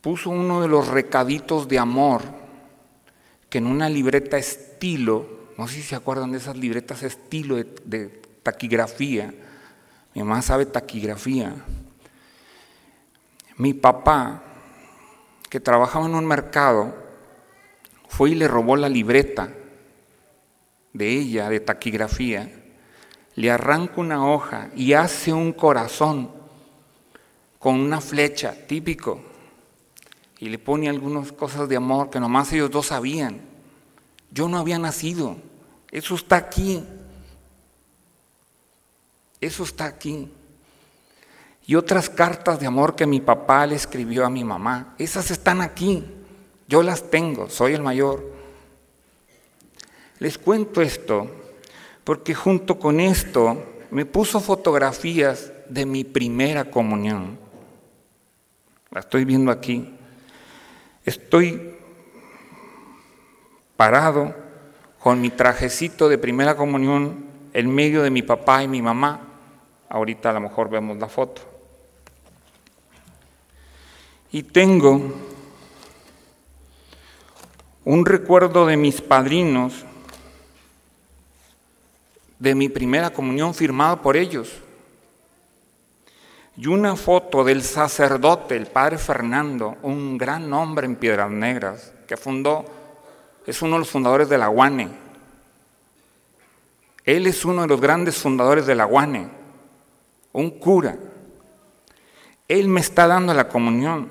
puso 0.00 0.30
uno 0.30 0.60
de 0.60 0.66
los 0.66 0.88
recaditos 0.88 1.68
de 1.68 1.78
amor 1.78 2.22
que 3.48 3.58
en 3.58 3.68
una 3.68 3.88
libreta 3.88 4.38
estilo, 4.38 5.52
no 5.56 5.68
sé 5.68 5.74
si 5.74 5.82
se 5.82 5.94
acuerdan 5.94 6.32
de 6.32 6.38
esas 6.38 6.56
libretas 6.56 7.04
estilo 7.04 7.54
de, 7.54 8.20
taquigrafía, 8.42 9.32
mi 10.14 10.22
mamá 10.22 10.42
sabe 10.42 10.66
taquigrafía, 10.66 11.54
mi 13.56 13.74
papá, 13.74 14.42
que 15.48 15.60
trabajaba 15.60 16.06
en 16.06 16.14
un 16.14 16.26
mercado, 16.26 16.94
fue 18.08 18.30
y 18.30 18.34
le 18.34 18.48
robó 18.48 18.76
la 18.76 18.88
libreta 18.88 19.50
de 20.92 21.08
ella, 21.08 21.48
de 21.48 21.60
taquigrafía, 21.60 22.50
le 23.34 23.50
arranca 23.50 24.00
una 24.00 24.26
hoja 24.26 24.70
y 24.76 24.92
hace 24.92 25.32
un 25.32 25.52
corazón 25.52 26.30
con 27.58 27.80
una 27.80 28.00
flecha, 28.00 28.54
típico 28.66 29.32
y 30.42 30.48
le 30.48 30.58
pone 30.58 30.88
algunas 30.88 31.30
cosas 31.30 31.68
de 31.68 31.76
amor 31.76 32.10
que 32.10 32.18
nomás 32.18 32.52
ellos 32.52 32.68
dos 32.68 32.86
sabían. 32.86 33.40
Yo 34.32 34.48
no 34.48 34.58
había 34.58 34.76
nacido. 34.76 35.36
Eso 35.88 36.16
está 36.16 36.34
aquí. 36.34 36.82
Eso 39.42 39.64
está 39.64 39.86
aquí. 39.86 40.30
Y 41.66 41.74
otras 41.74 42.08
cartas 42.08 42.60
de 42.60 42.66
amor 42.66 42.94
que 42.94 43.06
mi 43.06 43.20
papá 43.20 43.66
le 43.66 43.74
escribió 43.74 44.24
a 44.24 44.30
mi 44.30 44.44
mamá. 44.44 44.94
Esas 44.98 45.32
están 45.32 45.60
aquí. 45.60 46.04
Yo 46.68 46.82
las 46.84 47.10
tengo. 47.10 47.50
Soy 47.50 47.74
el 47.74 47.82
mayor. 47.82 48.32
Les 50.20 50.38
cuento 50.38 50.80
esto 50.80 51.28
porque 52.04 52.34
junto 52.34 52.78
con 52.78 53.00
esto 53.00 53.64
me 53.90 54.06
puso 54.06 54.38
fotografías 54.38 55.50
de 55.68 55.86
mi 55.86 56.04
primera 56.04 56.70
comunión. 56.70 57.36
La 58.92 59.00
estoy 59.00 59.24
viendo 59.24 59.50
aquí. 59.50 59.92
Estoy 61.04 61.74
parado 63.76 64.36
con 65.00 65.20
mi 65.20 65.30
trajecito 65.30 66.08
de 66.08 66.16
primera 66.16 66.56
comunión 66.56 67.26
en 67.52 67.74
medio 67.74 68.04
de 68.04 68.10
mi 68.10 68.22
papá 68.22 68.62
y 68.62 68.68
mi 68.68 68.80
mamá. 68.80 69.31
Ahorita 69.92 70.30
a 70.30 70.32
lo 70.32 70.40
mejor 70.40 70.70
vemos 70.70 70.96
la 70.96 71.06
foto. 71.06 71.42
Y 74.30 74.42
tengo 74.42 74.98
un 77.84 78.06
recuerdo 78.06 78.64
de 78.64 78.78
mis 78.78 79.02
padrinos, 79.02 79.84
de 82.38 82.54
mi 82.54 82.70
primera 82.70 83.10
comunión 83.10 83.52
firmado 83.52 84.00
por 84.00 84.16
ellos 84.16 84.48
y 86.56 86.68
una 86.68 86.96
foto 86.96 87.44
del 87.44 87.62
sacerdote, 87.62 88.56
el 88.56 88.68
padre 88.68 88.96
Fernando, 88.96 89.76
un 89.82 90.16
gran 90.16 90.50
hombre 90.54 90.86
en 90.86 90.96
Piedras 90.96 91.30
Negras, 91.30 91.92
que 92.08 92.16
fundó, 92.16 92.64
es 93.46 93.60
uno 93.60 93.74
de 93.74 93.80
los 93.80 93.90
fundadores 93.90 94.30
de 94.30 94.38
la 94.38 94.48
UANE. 94.48 94.88
Él 97.04 97.26
es 97.26 97.44
uno 97.44 97.60
de 97.60 97.68
los 97.68 97.80
grandes 97.80 98.16
fundadores 98.16 98.64
de 98.64 98.74
la 98.74 98.86
UANE, 98.86 99.41
un 100.32 100.50
cura. 100.58 100.96
Él 102.48 102.68
me 102.68 102.80
está 102.80 103.06
dando 103.06 103.32
la 103.34 103.48
comunión. 103.48 104.08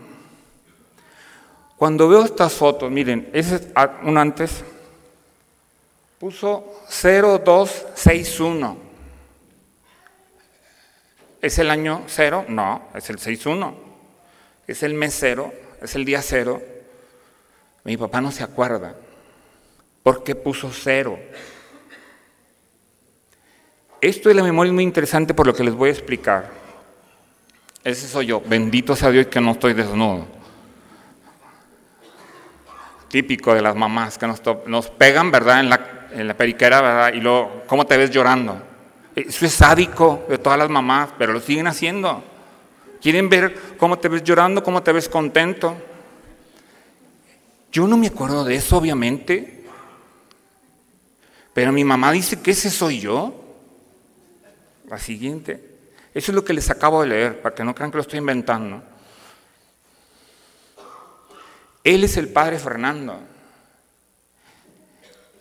Cuando 1.77 2.07
veo 2.07 2.23
estas 2.23 2.53
fotos, 2.53 2.91
miren, 2.91 3.29
ese 3.33 3.55
es 3.55 3.67
un 4.03 4.17
antes, 4.17 4.63
puso 6.19 6.81
0261. 6.89 8.77
¿Es 11.41 11.57
el 11.57 11.71
año 11.71 12.03
cero? 12.05 12.45
No, 12.47 12.83
es 12.93 13.09
el 13.09 13.17
61. 13.17 13.75
Es 14.67 14.83
el 14.83 14.93
mes 14.93 15.17
cero, 15.19 15.51
es 15.81 15.95
el 15.95 16.05
día 16.05 16.21
cero. 16.21 16.61
Mi 17.83 17.97
papá 17.97 18.21
no 18.21 18.31
se 18.31 18.43
acuerda. 18.43 18.95
¿Por 20.03 20.23
qué 20.23 20.35
puso 20.35 20.71
cero? 20.71 21.17
Esto 24.01 24.29
de 24.29 24.35
la 24.35 24.41
memoria 24.41 24.71
es 24.71 24.73
muy 24.73 24.83
interesante 24.83 25.35
por 25.35 25.45
lo 25.45 25.53
que 25.53 25.63
les 25.63 25.75
voy 25.75 25.89
a 25.89 25.93
explicar. 25.93 26.49
Ese 27.83 28.07
soy 28.07 28.25
yo. 28.25 28.41
Bendito 28.41 28.95
sea 28.95 29.11
Dios 29.11 29.27
que 29.27 29.39
no 29.39 29.51
estoy 29.51 29.73
desnudo. 29.73 30.25
Típico 33.09 33.53
de 33.53 33.61
las 33.61 33.75
mamás 33.75 34.17
que 34.17 34.25
nos, 34.25 34.89
pegan, 34.89 35.29
¿verdad? 35.29 35.59
En 35.59 35.69
la, 35.69 36.07
en 36.13 36.27
la 36.27 36.35
periquera, 36.35 36.81
¿verdad? 36.81 37.13
Y 37.13 37.21
luego, 37.21 37.63
¿cómo 37.67 37.85
te 37.85 37.95
ves 37.95 38.09
llorando? 38.09 38.59
Eso 39.15 39.45
es 39.45 39.53
sádico 39.53 40.25
de 40.27 40.39
todas 40.39 40.57
las 40.57 40.69
mamás, 40.69 41.09
pero 41.19 41.33
lo 41.33 41.39
siguen 41.39 41.67
haciendo. 41.67 42.23
Quieren 43.01 43.29
ver 43.29 43.55
cómo 43.77 43.99
te 43.99 44.07
ves 44.07 44.23
llorando, 44.23 44.63
cómo 44.63 44.81
te 44.81 44.91
ves 44.93 45.09
contento. 45.09 45.75
Yo 47.71 47.87
no 47.87 47.97
me 47.97 48.07
acuerdo 48.07 48.43
de 48.45 48.55
eso, 48.55 48.77
obviamente. 48.77 49.63
Pero 51.53 51.71
mi 51.71 51.83
mamá 51.83 52.11
dice 52.11 52.41
que 52.41 52.51
ese 52.51 52.71
soy 52.71 52.99
yo. 52.99 53.40
La 54.91 54.99
siguiente. 54.99 55.57
Eso 56.13 56.31
es 56.33 56.35
lo 56.35 56.43
que 56.43 56.51
les 56.51 56.69
acabo 56.69 57.01
de 57.01 57.07
leer, 57.07 57.41
para 57.41 57.55
que 57.55 57.63
no 57.63 57.73
crean 57.73 57.91
que 57.91 57.95
lo 57.95 58.01
estoy 58.01 58.19
inventando. 58.19 58.83
Él 61.81 62.03
es 62.03 62.17
el 62.17 62.27
padre 62.27 62.59
Fernando. 62.59 63.17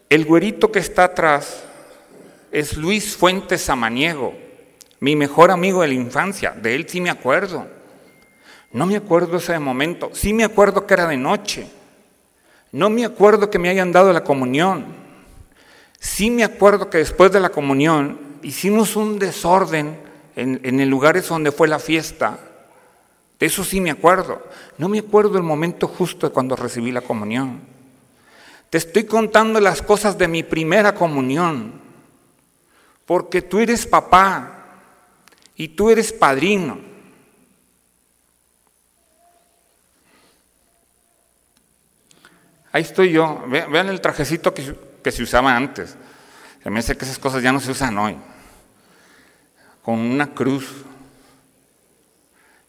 El 0.09 0.25
güerito 0.25 0.71
que 0.71 0.79
está 0.79 1.03
atrás 1.03 1.65
es 2.53 2.77
Luis 2.77 3.17
Fuentes 3.17 3.63
Samaniego, 3.63 4.39
mi 5.01 5.17
mejor 5.17 5.51
amigo 5.51 5.83
de 5.83 5.89
la 5.89 5.95
infancia. 5.95 6.53
De 6.53 6.77
él 6.77 6.89
sí 6.89 7.01
me 7.01 7.11
acuerdo. 7.11 7.67
No 8.71 8.87
me 8.87 8.95
acuerdo 8.95 9.39
ese 9.39 9.59
momento. 9.59 10.11
Sí 10.13 10.33
me 10.33 10.45
acuerdo 10.45 10.87
que 10.87 10.95
era 10.95 11.09
de 11.09 11.17
noche. 11.17 11.67
No 12.71 12.89
me 12.89 13.05
acuerdo 13.05 13.51
que 13.51 13.59
me 13.59 13.69
hayan 13.69 13.91
dado 13.91 14.13
la 14.13 14.23
comunión. 14.23 14.95
Sí 15.99 16.31
me 16.31 16.45
acuerdo 16.45 16.89
que 16.89 16.99
después 16.99 17.33
de 17.33 17.41
la 17.41 17.49
comunión 17.49 18.30
hicimos 18.43 18.97
un 18.97 19.19
desorden 19.19 20.01
en, 20.37 20.61
en 20.63 20.81
el 20.81 20.89
lugar 20.89 21.21
donde 21.23 21.53
fue 21.53 21.69
la 21.69 21.79
fiesta. 21.79 22.39
De 23.39 23.47
eso 23.47 23.65
sí 23.65 23.81
me 23.81 23.91
acuerdo. 23.91 24.43
No 24.79 24.89
me 24.89 24.99
acuerdo 24.99 25.37
el 25.37 25.43
momento 25.43 25.89
justo 25.89 26.27
de 26.27 26.33
cuando 26.33 26.57
recibí 26.57 26.93
la 26.93 27.01
comunión. 27.01 27.61
Te 28.71 28.79
estoy 28.79 29.05
contando 29.05 29.61
las 29.61 29.83
cosas 29.83 30.17
de 30.17 30.29
mi 30.29 30.43
primera 30.43 30.95
comunión. 30.95 31.73
Porque 33.05 33.43
tú 33.43 33.59
eres 33.59 33.87
papá 33.87 34.67
y 35.57 35.69
tú 35.69 35.91
eres 35.91 36.13
padrino. 36.13 36.79
Ahí 42.73 42.83
estoy 42.83 43.11
yo. 43.11 43.43
Vean 43.49 43.89
el 43.89 44.01
trajecito 44.01 44.55
que, 44.55 45.11
se 45.11 45.23
usaba 45.23 45.57
antes. 45.57 45.97
Se 46.63 46.71
me 46.71 46.79
hace 46.79 46.97
que 46.97 47.05
esas 47.05 47.19
cosas 47.19 47.43
ya 47.43 47.53
no 47.53 47.59
se 47.59 47.73
usan 47.73 47.99
hoy. 47.99 48.17
Con 49.83 49.99
una 49.99 50.35
cruz. 50.35 50.85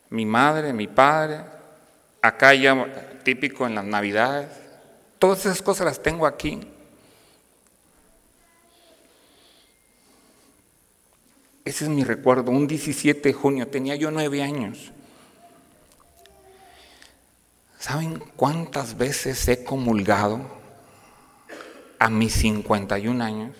Mi 0.10 0.26
madre, 0.26 0.74
mi 0.74 0.88
padre. 0.88 1.42
Acá 2.22 2.54
ya 2.54 3.20
típico 3.24 3.66
en 3.66 3.76
las 3.76 3.86
navidades. 3.86 4.50
Todas 5.20 5.40
esas 5.46 5.62
cosas 5.62 5.86
las 5.86 6.02
tengo 6.02 6.26
aquí. 6.26 6.60
Ese 11.64 11.86
es 11.86 11.90
mi 11.90 12.04
recuerdo. 12.04 12.52
Un 12.52 12.68
17 12.68 13.22
de 13.22 13.34
junio 13.34 13.68
tenía 13.68 13.96
yo 13.96 14.12
nueve 14.12 14.42
años. 14.42 14.92
¿Saben 17.80 18.20
cuántas 18.36 18.98
veces 18.98 19.48
he 19.48 19.64
comulgado 19.64 20.42
a 21.98 22.10
mis 22.10 22.34
51 22.34 23.24
años? 23.24 23.56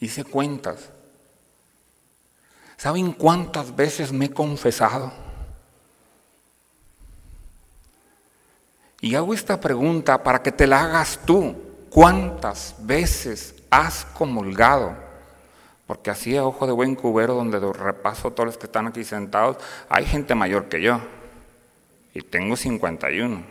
Hice 0.00 0.24
cuentas. 0.24 0.91
¿Saben 2.82 3.12
cuántas 3.12 3.76
veces 3.76 4.10
me 4.10 4.24
he 4.24 4.30
confesado? 4.32 5.12
Y 9.00 9.14
hago 9.14 9.32
esta 9.34 9.60
pregunta 9.60 10.20
para 10.20 10.42
que 10.42 10.50
te 10.50 10.66
la 10.66 10.82
hagas 10.82 11.20
tú. 11.24 11.54
¿Cuántas 11.90 12.74
veces 12.80 13.54
has 13.70 14.04
comulgado? 14.04 14.96
Porque 15.86 16.10
así 16.10 16.36
a 16.36 16.44
ojo 16.44 16.66
de 16.66 16.72
buen 16.72 16.96
cubero, 16.96 17.34
donde 17.34 17.60
repaso 17.60 18.32
todos 18.32 18.46
los 18.46 18.58
que 18.58 18.66
están 18.66 18.88
aquí 18.88 19.04
sentados, 19.04 19.58
hay 19.88 20.04
gente 20.04 20.34
mayor 20.34 20.68
que 20.68 20.82
yo 20.82 21.00
y 22.12 22.22
tengo 22.22 22.56
51. 22.56 23.44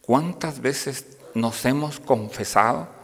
¿Cuántas 0.00 0.60
veces 0.60 1.06
nos 1.34 1.64
hemos 1.64 2.00
confesado? 2.00 2.99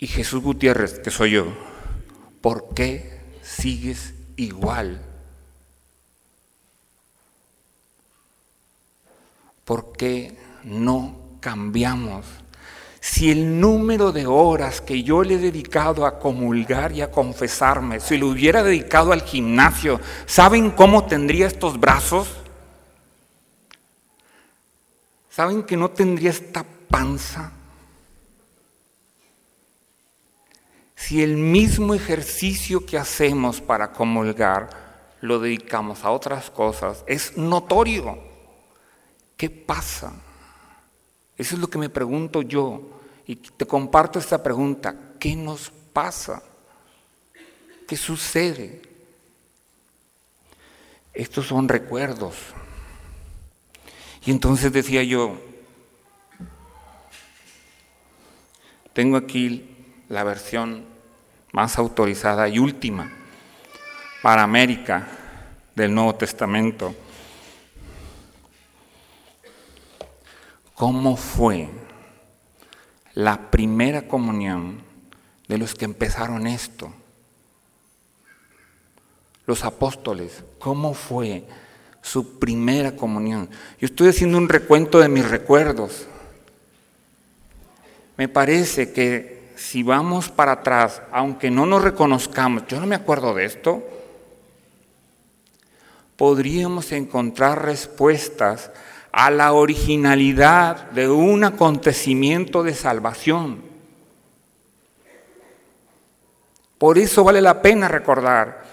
Y 0.00 0.06
Jesús 0.06 0.42
Gutiérrez, 0.42 0.98
que 0.98 1.10
soy 1.10 1.32
yo, 1.32 1.46
¿por 2.40 2.72
qué 2.72 3.20
sigues 3.42 4.14
igual? 4.36 5.02
¿Por 9.66 9.92
qué 9.92 10.38
no 10.64 11.14
cambiamos? 11.40 12.24
Si 12.98 13.30
el 13.30 13.60
número 13.60 14.10
de 14.10 14.26
horas 14.26 14.80
que 14.80 15.02
yo 15.02 15.22
le 15.22 15.34
he 15.34 15.38
dedicado 15.38 16.06
a 16.06 16.18
comulgar 16.18 16.92
y 16.92 17.02
a 17.02 17.10
confesarme, 17.10 18.00
si 18.00 18.16
lo 18.16 18.28
hubiera 18.28 18.62
dedicado 18.62 19.12
al 19.12 19.20
gimnasio, 19.20 20.00
¿saben 20.24 20.70
cómo 20.70 21.04
tendría 21.04 21.46
estos 21.46 21.78
brazos? 21.78 22.26
¿Saben 25.28 25.62
que 25.62 25.76
no 25.76 25.90
tendría 25.90 26.30
esta 26.30 26.64
panza? 26.88 27.52
Si 31.10 31.24
el 31.24 31.36
mismo 31.36 31.92
ejercicio 31.92 32.86
que 32.86 32.96
hacemos 32.96 33.60
para 33.60 33.90
comulgar 33.90 34.70
lo 35.20 35.40
dedicamos 35.40 36.04
a 36.04 36.12
otras 36.12 36.52
cosas, 36.52 37.02
es 37.04 37.36
notorio. 37.36 38.16
¿Qué 39.36 39.50
pasa? 39.50 40.12
Eso 41.36 41.56
es 41.56 41.60
lo 41.60 41.68
que 41.68 41.78
me 41.78 41.88
pregunto 41.88 42.42
yo 42.42 43.00
y 43.26 43.34
te 43.34 43.66
comparto 43.66 44.20
esta 44.20 44.40
pregunta. 44.40 44.94
¿Qué 45.18 45.34
nos 45.34 45.72
pasa? 45.92 46.44
¿Qué 47.88 47.96
sucede? 47.96 48.80
Estos 51.12 51.48
son 51.48 51.68
recuerdos. 51.68 52.36
Y 54.24 54.30
entonces 54.30 54.72
decía 54.72 55.02
yo, 55.02 55.40
tengo 58.92 59.16
aquí 59.16 59.76
la 60.08 60.22
versión 60.22 60.99
más 61.52 61.78
autorizada 61.78 62.48
y 62.48 62.58
última 62.58 63.10
para 64.22 64.42
América 64.42 65.06
del 65.74 65.94
Nuevo 65.94 66.14
Testamento. 66.14 66.94
cómo 70.80 71.14
fue 71.14 71.68
la 73.12 73.50
primera 73.50 74.08
comunión 74.08 74.80
de 75.46 75.58
los 75.58 75.74
que 75.74 75.84
empezaron 75.84 76.46
esto. 76.46 76.90
Los 79.44 79.62
apóstoles, 79.62 80.42
cómo 80.58 80.94
fue 80.94 81.44
su 82.00 82.38
primera 82.38 82.96
comunión. 82.96 83.50
Yo 83.78 83.88
estoy 83.88 84.08
haciendo 84.08 84.38
un 84.38 84.48
recuento 84.48 85.00
de 85.00 85.10
mis 85.10 85.28
recuerdos. 85.28 86.06
Me 88.16 88.26
parece 88.26 88.90
que 88.90 89.39
si 89.60 89.82
vamos 89.82 90.30
para 90.30 90.52
atrás, 90.52 91.02
aunque 91.12 91.50
no 91.50 91.66
nos 91.66 91.82
reconozcamos, 91.82 92.66
yo 92.66 92.80
no 92.80 92.86
me 92.86 92.94
acuerdo 92.94 93.34
de 93.34 93.44
esto, 93.44 93.86
podríamos 96.16 96.90
encontrar 96.92 97.62
respuestas 97.62 98.70
a 99.12 99.30
la 99.30 99.52
originalidad 99.52 100.90
de 100.92 101.10
un 101.10 101.44
acontecimiento 101.44 102.62
de 102.62 102.74
salvación. 102.74 103.60
Por 106.78 106.96
eso 106.96 107.22
vale 107.22 107.42
la 107.42 107.60
pena 107.60 107.86
recordar. 107.86 108.64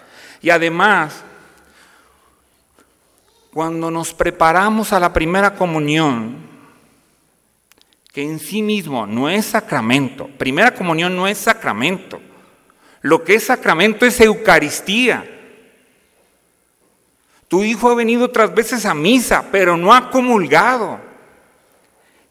Y 0.42 0.52
además, 0.52 1.26
Cuando 3.54 3.90
nos 3.90 4.14
preparamos 4.14 4.94
a 4.94 5.00
la 5.00 5.12
primera 5.12 5.56
comunión, 5.56 6.47
que 8.18 8.24
en 8.24 8.40
sí 8.40 8.64
mismo 8.64 9.06
no 9.06 9.30
es 9.30 9.46
sacramento, 9.46 10.28
primera 10.40 10.74
comunión 10.74 11.16
no 11.16 11.28
es 11.28 11.38
sacramento, 11.38 12.20
lo 13.02 13.24
que 13.24 13.36
es 13.36 13.44
sacramento 13.44 14.08
es 14.08 14.20
Eucaristía. 14.20 15.24
Tu 17.48 17.64
hijo 17.64 17.92
ha 17.92 17.94
venido 17.94 18.26
otras 18.26 18.56
veces 18.56 18.88
a 18.88 18.96
misa, 18.96 19.46
pero 19.52 19.78
no 19.78 19.94
ha 19.94 20.10
comulgado. 20.10 21.00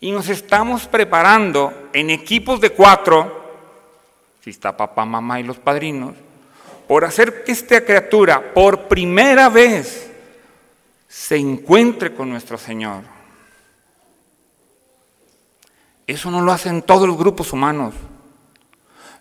Y 0.01 0.11
nos 0.11 0.29
estamos 0.29 0.89
preparando 0.89 1.89
en 1.93 2.11
equipos 2.11 2.61
de 2.61 2.71
cuatro, 2.71 3.55
si 4.43 4.51
está 4.51 4.77
papá, 4.77 5.05
mamá 5.05 5.39
y 5.39 5.45
los 5.45 5.59
padrinos, 5.59 6.17
por 6.89 7.05
hacer 7.05 7.45
que 7.45 7.53
esta 7.53 7.85
criatura 7.85 8.53
por 8.53 8.89
primera 8.89 9.49
vez 9.49 10.11
se 11.07 11.37
encuentre 11.37 12.13
con 12.13 12.29
nuestro 12.29 12.59
Señor. 12.59 13.16
Eso 16.07 16.31
no 16.31 16.41
lo 16.41 16.53
hacen 16.53 16.83
todos 16.83 17.09
los 17.09 17.17
grupos 17.17 17.53
humanos. 17.53 17.95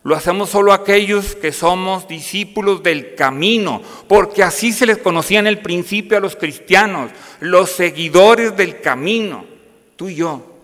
Lo 0.04 0.16
hacemos 0.16 0.52
solo 0.52 0.72
aquellos 0.72 1.36
que 1.36 1.52
somos 1.52 2.08
discípulos 2.08 2.84
del 2.84 3.16
camino, 3.16 3.82
porque 4.08 4.44
así 4.44 4.72
se 4.72 4.86
les 4.86 5.00
conocía 5.00 5.40
en 5.40 5.48
el 5.48 5.62
principio 5.64 6.18
a 6.18 6.22
los 6.22 6.36
cristianos, 6.36 7.12
los 7.40 7.72
seguidores 7.72 8.56
del 8.56 8.82
camino, 8.82 9.46
tú 9.96 10.10
y 10.10 10.16
yo. 10.16 10.56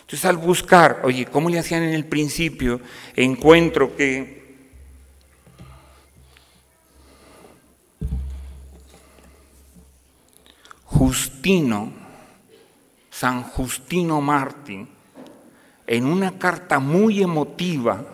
Entonces 0.00 0.24
al 0.24 0.38
buscar, 0.38 1.02
oye, 1.04 1.26
¿cómo 1.26 1.50
le 1.50 1.58
hacían 1.58 1.82
en 1.82 1.92
el 1.92 2.06
principio? 2.06 2.80
Encuentro 3.14 3.94
que 3.94 4.38
Justino, 10.84 11.92
San 13.18 13.42
Justino 13.42 14.20
Martín, 14.20 14.88
en 15.88 16.06
una 16.06 16.38
carta 16.38 16.78
muy 16.78 17.20
emotiva 17.20 18.04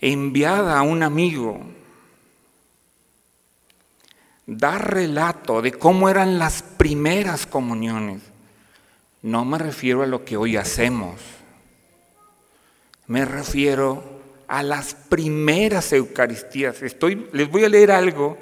enviada 0.00 0.80
a 0.80 0.82
un 0.82 1.04
amigo, 1.04 1.60
da 4.46 4.78
relato 4.78 5.62
de 5.62 5.70
cómo 5.70 6.08
eran 6.08 6.40
las 6.40 6.64
primeras 6.64 7.46
comuniones. 7.46 8.22
No 9.22 9.44
me 9.44 9.58
refiero 9.58 10.02
a 10.02 10.06
lo 10.06 10.24
que 10.24 10.36
hoy 10.36 10.56
hacemos, 10.56 11.20
me 13.06 13.24
refiero 13.24 14.02
a 14.48 14.64
las 14.64 14.94
primeras 14.94 15.92
Eucaristías. 15.92 16.82
Estoy, 16.82 17.28
les 17.32 17.48
voy 17.48 17.62
a 17.62 17.68
leer 17.68 17.92
algo 17.92 18.36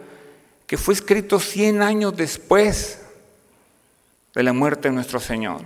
que 0.67 0.79
fue 0.79 0.95
escrito 0.95 1.39
100 1.39 1.83
años 1.83 2.17
después 2.17 3.01
de 4.35 4.43
la 4.43 4.53
muerte 4.53 4.89
de 4.89 4.95
nuestro 4.95 5.21
Señor. 5.21 5.63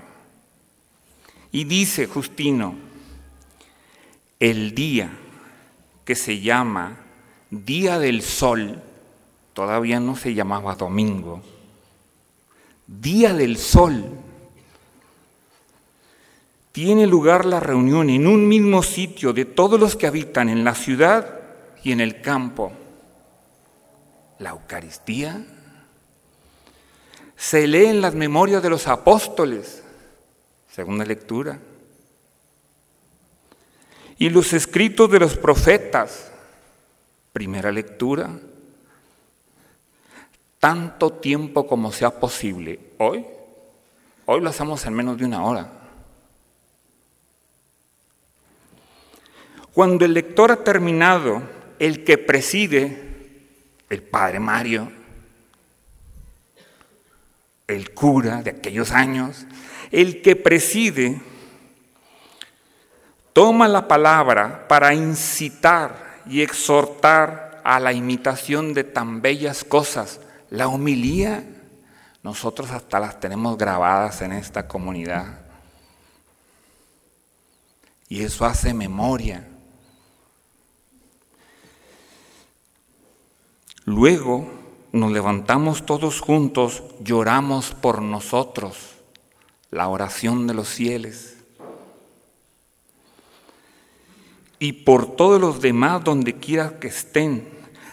Y 1.53 1.64
dice 1.64 2.07
Justino, 2.07 2.74
el 4.40 4.74
día 4.74 5.11
que 6.05 6.14
se 6.14 6.40
llama 6.40 6.96
Día 7.50 7.98
del 7.98 8.22
Sol, 8.22 8.83
todavía 9.53 10.00
no 10.00 10.16
se 10.16 10.35
llamaba 10.35 10.74
domingo, 10.74 11.42
Día 12.87 13.33
del 13.33 13.57
Sol, 13.57 14.05
tiene 16.72 17.07
lugar 17.07 17.44
la 17.44 17.61
reunión 17.61 18.11
en 18.11 18.27
un 18.27 18.48
mismo 18.48 18.83
sitio 18.83 19.33
de 19.33 19.44
todos 19.44 19.79
los 19.79 19.94
que 19.94 20.09
habitan 20.09 20.48
en 20.48 20.64
la 20.64 20.74
ciudad 20.74 21.38
y 21.85 21.92
en 21.92 22.00
el 22.00 22.20
campo. 22.20 22.72
La 24.40 24.50
Eucaristía 24.50 25.46
se 27.37 27.66
lee 27.66 27.87
en 27.87 28.01
las 28.01 28.14
memorias 28.14 28.62
de 28.62 28.70
los 28.70 28.87
apóstoles 28.88 29.85
segunda 30.75 31.05
lectura. 31.05 31.61
Y 34.18 34.29
los 34.29 34.53
escritos 34.53 35.09
de 35.09 35.20
los 35.20 35.37
profetas, 35.37 36.33
primera 37.33 37.70
lectura. 37.70 38.31
Tanto 40.59 41.12
tiempo 41.12 41.66
como 41.66 41.92
sea 41.92 42.18
posible. 42.18 42.81
Hoy, 42.99 43.25
hoy 44.27 44.40
lo 44.40 44.51
hacemos 44.51 44.85
en 44.87 44.94
menos 44.94 45.16
de 45.16 45.27
una 45.27 45.44
hora. 45.44 45.70
Cuando 49.73 50.05
el 50.05 50.14
lector 50.14 50.51
ha 50.51 50.64
terminado, 50.64 51.40
el 51.79 52.03
que 52.03 52.18
preside, 52.18 53.16
el 53.90 54.03
padre 54.03 54.40
Mario, 54.40 54.90
el 57.66 57.92
cura 57.92 58.42
de 58.42 58.50
aquellos 58.50 58.90
años, 58.90 59.46
el 59.90 60.22
que 60.22 60.37
preside 60.37 61.20
toma 63.33 63.68
la 63.68 63.88
palabra 63.88 64.68
para 64.68 64.94
incitar 64.94 66.22
y 66.27 66.42
exhortar 66.42 67.61
a 67.64 67.81
la 67.81 67.92
imitación 67.92 68.74
de 68.74 68.85
tan 68.85 69.22
bellas 69.22 69.64
cosas. 69.64 70.20
La 70.50 70.68
homilía, 70.68 71.44
nosotros 72.22 72.70
hasta 72.70 73.00
las 73.00 73.18
tenemos 73.18 73.59
grabadas 73.59 74.22
en 74.22 74.33
esta 74.33 74.68
comunidad. 74.68 75.40
Y 78.09 78.22
eso 78.22 78.44
hace 78.44 78.72
memoria. 78.72 79.48
Luego 83.85 84.63
nos 84.94 85.11
levantamos 85.11 85.85
todos 85.85 86.20
juntos, 86.20 86.85
lloramos 87.00 87.72
por 87.72 88.00
nosotros 88.00 88.94
la 89.72 89.88
oración 89.88 90.46
de 90.46 90.54
los 90.54 90.68
fieles. 90.68 91.37
Y 94.61 94.72
por 94.72 95.16
todos 95.16 95.40
los 95.40 95.61
demás 95.61 96.04
donde 96.04 96.35
quiera 96.35 96.78
que 96.78 96.87
estén, 96.87 97.48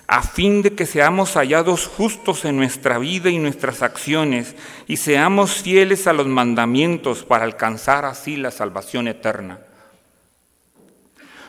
a 0.06 0.22
fin 0.22 0.62
de 0.62 0.76
que 0.76 0.86
seamos 0.86 1.34
hallados 1.34 1.88
justos 1.88 2.46
en 2.46 2.56
nuestra 2.58 3.00
vida 3.00 3.32
y 3.32 3.40
nuestras 3.40 3.82
acciones, 3.82 4.56
y 4.86 4.98
seamos 4.98 5.56
fieles 5.56 6.06
a 6.06 6.14
los 6.14 6.28
mandamientos 6.28 7.24
para 7.24 7.46
alcanzar 7.46 8.06
así 8.06 8.38
la 8.38 8.52
salvación 8.52 9.08
eterna. 9.08 9.60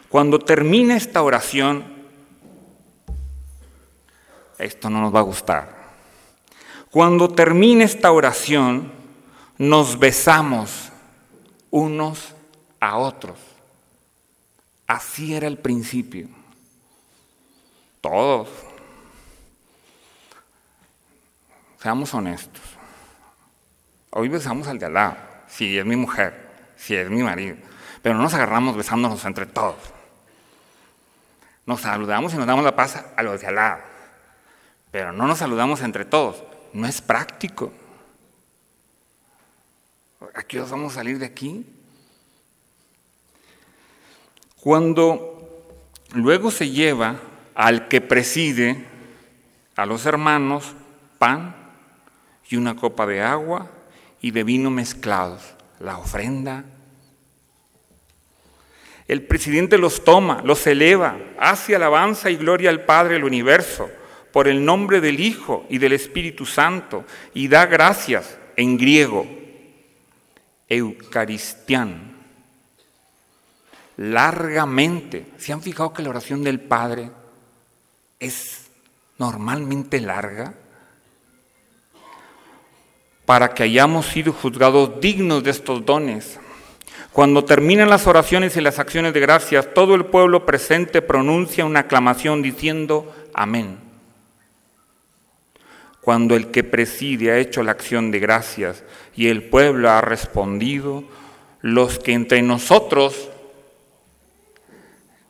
Cuando 0.09 0.39
termine 0.39 0.97
esta 0.97 1.23
oración, 1.23 1.92
esto 4.63 4.91
no 4.91 5.01
nos 5.01 5.15
va 5.15 5.21
a 5.21 5.23
gustar. 5.23 5.83
Cuando 6.91 7.29
termine 7.29 7.85
esta 7.85 8.13
oración, 8.13 8.93
nos 9.59 9.99
besamos 9.99 10.91
unos 11.71 12.35
a 12.81 12.99
otros. 12.99 13.39
Así 14.87 15.35
era 15.35 15.47
el 15.47 15.59
principio. 15.59 16.29
Todos. 18.01 18.49
Seamos 21.81 22.13
honestos. 22.15 22.63
Hoy 24.11 24.29
besamos 24.29 24.69
al 24.69 24.79
de 24.79 24.87
al 24.87 24.93
lado, 24.93 25.17
si 25.49 25.79
es 25.79 25.87
mi 25.87 25.97
mujer, 25.97 26.75
si 26.77 26.95
es 26.95 27.09
mi 27.09 27.23
marido, 27.23 27.57
pero 28.03 28.15
no 28.15 28.23
nos 28.23 28.35
agarramos 28.35 28.77
besándonos 28.77 29.25
entre 29.25 29.47
todos. 29.47 29.79
Nos 31.65 31.81
saludamos 31.81 32.35
y 32.35 32.37
nos 32.37 32.47
damos 32.47 32.63
la 32.63 32.77
paz 32.77 33.03
a 33.17 33.23
los 33.23 33.41
de 33.41 33.47
al 33.47 33.55
lado, 33.55 33.83
pero 34.93 35.11
no 35.11 35.27
nos 35.27 35.39
saludamos 35.39 35.81
entre 35.81 36.05
todos. 36.05 36.45
No 36.75 36.87
es 36.87 37.01
práctico. 37.01 37.73
¿A 40.35 40.43
qué 40.45 40.61
vamos 40.61 40.93
a 40.93 40.97
salir 40.97 41.19
de 41.19 41.27
aquí? 41.27 41.67
Cuando 44.61 45.67
luego 46.13 46.51
se 46.51 46.71
lleva 46.71 47.17
al 47.55 47.89
que 47.89 48.01
preside 48.01 48.87
a 49.77 49.87
los 49.87 50.05
hermanos 50.05 50.75
pan 51.19 51.57
y 52.49 52.57
una 52.57 52.77
copa 52.77 53.07
de 53.07 53.23
agua 53.23 53.71
y 54.21 54.31
de 54.31 54.45
vino 54.45 54.71
mezclados, 54.71 55.43
la 55.81 55.97
ofrenda. 55.97 56.65
El 59.09 59.27
presidente 59.27 59.79
los 59.79 60.05
toma, 60.05 60.43
los 60.45 60.67
eleva, 60.67 61.17
hace 61.39 61.75
alabanza 61.75 62.31
y 62.31 62.37
gloria 62.37 62.69
al 62.69 62.85
Padre 62.85 63.15
del 63.15 63.25
universo 63.25 63.91
por 64.33 64.49
el 64.49 64.65
nombre 64.65 65.01
del 65.01 65.21
Hijo 65.21 65.67
y 65.69 65.79
del 65.79 65.93
Espíritu 65.93 66.47
Santo 66.47 67.05
y 67.35 67.49
da 67.49 67.67
gracias 67.67 68.39
en 68.57 68.79
griego 68.79 69.27
Eucaristián. 70.69 72.13
Largamente. 73.99 75.27
¿Se 75.37 75.53
han 75.53 75.63
fijado 75.63 75.93
que 75.93 76.03
la 76.03 76.11
oración 76.11 76.43
del 76.43 76.61
Padre 76.61 77.11
es 78.19 78.71
normalmente 79.19 80.01
larga? 80.01 80.55
Para 83.27 83.53
que 83.53 83.65
hayamos 83.65 84.07
sido 84.07 84.33
juzgados 84.33 84.99
dignos 85.01 85.45
de 85.45 85.51
estos 85.51 85.85
dones. 85.85 86.41
Cuando 87.13 87.45
terminan 87.45 87.91
las 87.91 88.07
oraciones 88.07 88.57
y 88.57 88.63
las 88.63 88.79
acciones 88.79 89.13
de 89.13 89.21
gracias, 89.21 89.75
todo 89.75 89.95
el 89.95 90.07
pueblo 90.07 90.47
presente 90.47 91.03
pronuncia 91.03 91.67
una 91.67 91.81
aclamación 91.81 92.41
diciendo 92.41 93.15
amén. 93.35 93.82
Cuando 96.03 96.35
el 96.35 96.51
que 96.51 96.65
preside 96.65 97.31
ha 97.31 97.39
hecho 97.39 97.63
la 97.63 97.71
acción 97.71 98.11
de 98.11 98.19
gracias 98.19 98.83
y 99.15 99.29
el 99.29 99.45
pueblo 99.49 99.89
ha 99.89 100.01
respondido, 100.01 101.05
los 101.61 102.01
que 102.01 102.13
entre 102.13 102.43
nosotros, 102.43 103.31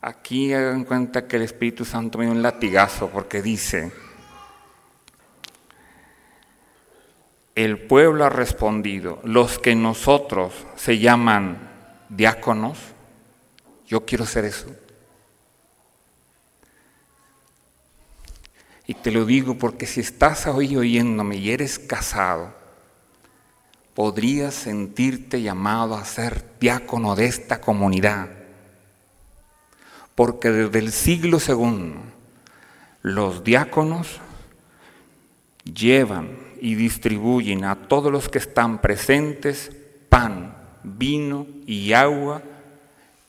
aquí 0.01 0.51
hagan 0.51 0.83
cuenta 0.83 1.27
que 1.27 1.35
el 1.35 1.43
Espíritu 1.43 1.85
Santo 1.85 2.17
me 2.17 2.25
dio 2.25 2.33
un 2.33 2.41
latigazo 2.41 3.09
porque 3.09 3.43
dice, 3.43 3.91
el 7.53 7.77
pueblo 7.77 8.25
ha 8.25 8.29
respondido, 8.29 9.21
los 9.23 9.59
que 9.59 9.75
nosotros 9.75 10.53
se 10.75 10.97
llaman 10.97 11.69
diáconos, 12.09 12.79
yo 13.85 14.05
quiero 14.05 14.25
ser 14.25 14.45
eso. 14.45 14.75
Y 18.93 18.95
te 18.95 19.09
lo 19.09 19.25
digo 19.25 19.55
porque 19.55 19.87
si 19.87 20.01
estás 20.01 20.45
hoy 20.45 20.77
oyéndome 20.77 21.37
y 21.37 21.49
eres 21.49 21.79
casado, 21.79 22.53
podrías 23.95 24.53
sentirte 24.53 25.41
llamado 25.41 25.95
a 25.95 26.05
ser 26.05 26.45
diácono 26.59 27.15
de 27.15 27.25
esta 27.25 27.59
comunidad. 27.59 28.29
Porque 30.13 30.51
desde 30.51 30.77
el 30.77 30.91
siglo 30.91 31.39
segundo 31.39 32.01
los 33.01 33.43
diáconos 33.43 34.21
llevan 35.63 36.37
y 36.61 36.75
distribuyen 36.75 37.65
a 37.65 37.87
todos 37.87 38.11
los 38.11 38.29
que 38.29 38.37
están 38.37 38.79
presentes 38.79 39.71
pan, 40.07 40.55
vino 40.83 41.47
y 41.65 41.93
agua 41.93 42.43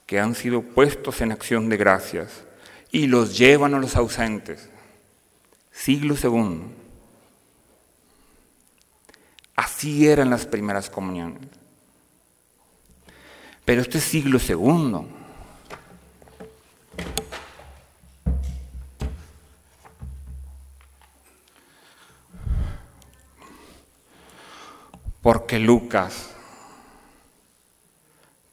que 0.04 0.20
han 0.20 0.34
sido 0.34 0.60
puestos 0.60 1.22
en 1.22 1.32
acción 1.32 1.70
de 1.70 1.78
gracias 1.78 2.44
y 2.92 3.06
los 3.06 3.38
llevan 3.38 3.72
a 3.72 3.78
los 3.78 3.96
ausentes. 3.96 4.68
Siglo 5.74 6.16
segundo. 6.16 6.64
Así 9.56 10.08
eran 10.08 10.30
las 10.30 10.46
primeras 10.46 10.88
comuniones. 10.88 11.42
Pero 13.64 13.82
este 13.82 14.00
siglo 14.00 14.38
segundo. 14.38 15.06
Porque 25.20 25.58
Lucas 25.58 26.30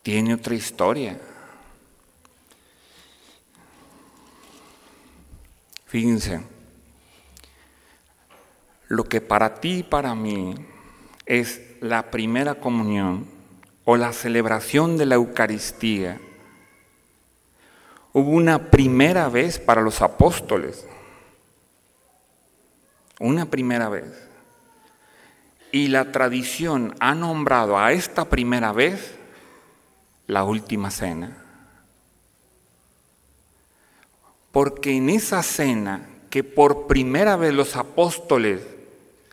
tiene 0.01 0.33
otra 0.33 0.55
historia. 0.55 1.19
Fíjense, 5.85 6.50
lo 8.91 9.05
que 9.05 9.21
para 9.21 9.55
ti 9.55 9.77
y 9.77 9.83
para 9.83 10.13
mí 10.15 10.53
es 11.25 11.61
la 11.79 12.11
primera 12.11 12.55
comunión 12.55 13.25
o 13.85 13.95
la 13.95 14.11
celebración 14.11 14.97
de 14.97 15.05
la 15.05 15.15
Eucaristía, 15.15 16.19
hubo 18.11 18.31
una 18.31 18.69
primera 18.69 19.29
vez 19.29 19.59
para 19.59 19.81
los 19.81 20.01
apóstoles, 20.01 20.85
una 23.17 23.45
primera 23.45 23.87
vez. 23.87 24.11
Y 25.71 25.87
la 25.87 26.11
tradición 26.11 26.93
ha 26.99 27.15
nombrado 27.15 27.79
a 27.79 27.93
esta 27.93 28.25
primera 28.25 28.73
vez 28.73 29.15
la 30.27 30.43
última 30.43 30.91
cena. 30.91 31.37
Porque 34.51 34.97
en 34.97 35.09
esa 35.09 35.41
cena 35.43 36.09
que 36.29 36.43
por 36.43 36.87
primera 36.87 37.37
vez 37.37 37.53
los 37.53 37.77
apóstoles 37.77 38.80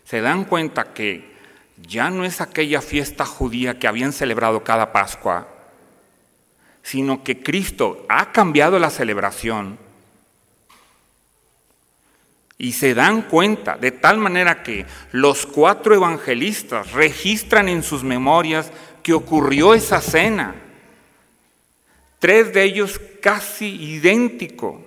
se 0.08 0.22
dan 0.22 0.44
cuenta 0.44 0.94
que 0.94 1.36
ya 1.76 2.08
no 2.08 2.24
es 2.24 2.40
aquella 2.40 2.80
fiesta 2.80 3.26
judía 3.26 3.78
que 3.78 3.86
habían 3.86 4.14
celebrado 4.14 4.64
cada 4.64 4.90
Pascua, 4.90 5.46
sino 6.82 7.22
que 7.22 7.42
Cristo 7.42 8.06
ha 8.08 8.32
cambiado 8.32 8.78
la 8.78 8.88
celebración. 8.88 9.78
Y 12.56 12.72
se 12.72 12.94
dan 12.94 13.20
cuenta 13.20 13.76
de 13.76 13.90
tal 13.90 14.16
manera 14.16 14.62
que 14.62 14.86
los 15.12 15.44
cuatro 15.44 15.94
evangelistas 15.94 16.92
registran 16.92 17.68
en 17.68 17.82
sus 17.82 18.02
memorias 18.02 18.72
que 19.02 19.12
ocurrió 19.12 19.74
esa 19.74 20.00
cena. 20.00 20.54
Tres 22.18 22.54
de 22.54 22.62
ellos 22.62 22.98
casi 23.20 23.66
idéntico. 23.66 24.80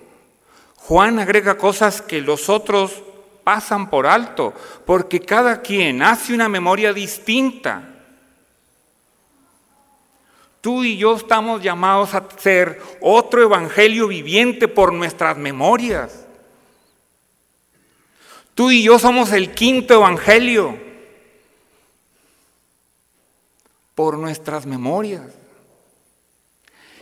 Juan 0.77 1.19
agrega 1.19 1.59
cosas 1.59 2.01
que 2.01 2.21
los 2.21 2.49
otros 2.49 3.03
pasan 3.43 3.89
por 3.89 4.07
alto, 4.07 4.53
porque 4.85 5.19
cada 5.19 5.61
quien 5.61 6.01
hace 6.01 6.33
una 6.33 6.49
memoria 6.49 6.93
distinta. 6.93 7.87
Tú 10.61 10.83
y 10.83 10.97
yo 10.97 11.15
estamos 11.15 11.61
llamados 11.61 12.13
a 12.13 12.23
ser 12.37 12.81
otro 13.01 13.41
evangelio 13.41 14.07
viviente 14.07 14.67
por 14.67 14.93
nuestras 14.93 15.37
memorias. 15.37 16.25
Tú 18.53 18.69
y 18.69 18.83
yo 18.83 18.99
somos 18.99 19.31
el 19.31 19.53
quinto 19.53 19.95
evangelio 19.95 20.77
por 23.95 24.17
nuestras 24.17 24.65
memorias. 24.65 25.23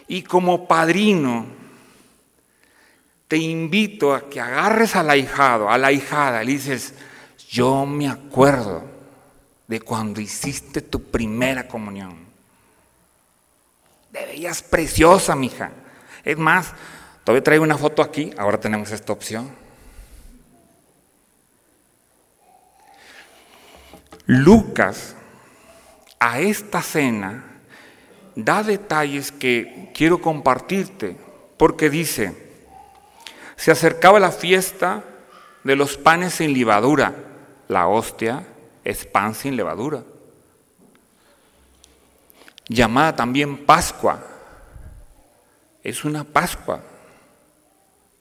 Y 0.08 0.24
como 0.24 0.68
padrino, 0.68 1.59
te 3.30 3.38
invito 3.38 4.16
a 4.16 4.28
que 4.28 4.42
agarres 4.42 4.96
al 4.96 5.08
ahijado, 5.12 5.70
a 5.70 5.78
la 5.78 5.88
ahijada, 5.88 6.42
y 6.42 6.48
le 6.48 6.54
dices, 6.54 6.96
yo 7.48 7.86
me 7.86 8.10
acuerdo 8.10 8.84
de 9.68 9.80
cuando 9.80 10.20
hiciste 10.20 10.82
tu 10.82 11.04
primera 11.12 11.68
comunión. 11.68 12.18
De 14.12 14.26
veías 14.26 14.64
preciosa, 14.64 15.36
mija. 15.36 15.70
Es 16.26 16.40
más, 16.40 16.74
todavía 17.24 17.44
traigo 17.44 17.64
una 17.64 17.78
foto 17.78 18.02
aquí, 18.02 18.34
ahora 18.36 18.60
tenemos 18.60 18.90
esta 18.90 19.14
opción. 19.14 19.52
Lucas 24.26 25.16
a 26.20 26.40
esta 26.40 26.82
cena 26.82 27.44
da 28.36 28.64
detalles 28.64 29.32
que 29.32 29.92
quiero 29.94 30.20
compartirte, 30.20 31.16
porque 31.58 31.92
dice, 31.92 32.49
se 33.60 33.72
acercaba 33.72 34.22
la 34.22 34.32
fiesta 34.32 35.04
de 35.66 35.76
los 35.76 35.98
panes 35.98 36.36
sin 36.36 36.54
levadura. 36.54 37.14
La 37.68 37.90
hostia 37.90 38.46
es 38.86 39.04
pan 39.06 39.36
sin 39.36 39.58
levadura. 39.58 40.02
Llamada 42.70 43.18
también 43.18 43.58
Pascua. 43.66 44.22
Es 45.84 46.06
una 46.06 46.24
Pascua. 46.24 46.80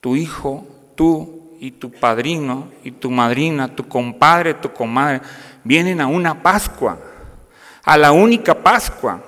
Tu 0.01 0.17
hijo, 0.17 0.67
tú 0.97 1.57
y 1.61 1.71
tu 1.71 1.93
padrino 1.93 2.73
y 2.83 2.91
tu 2.91 3.09
madrina, 3.09 3.69
tu 3.69 3.87
compadre, 3.87 4.55
tu 4.55 4.73
comadre, 4.73 5.21
vienen 5.63 6.01
a 6.01 6.09
una 6.09 6.43
Pascua, 6.43 6.99
a 7.85 7.97
la 7.97 8.11
única 8.11 8.57
Pascua, 8.61 9.23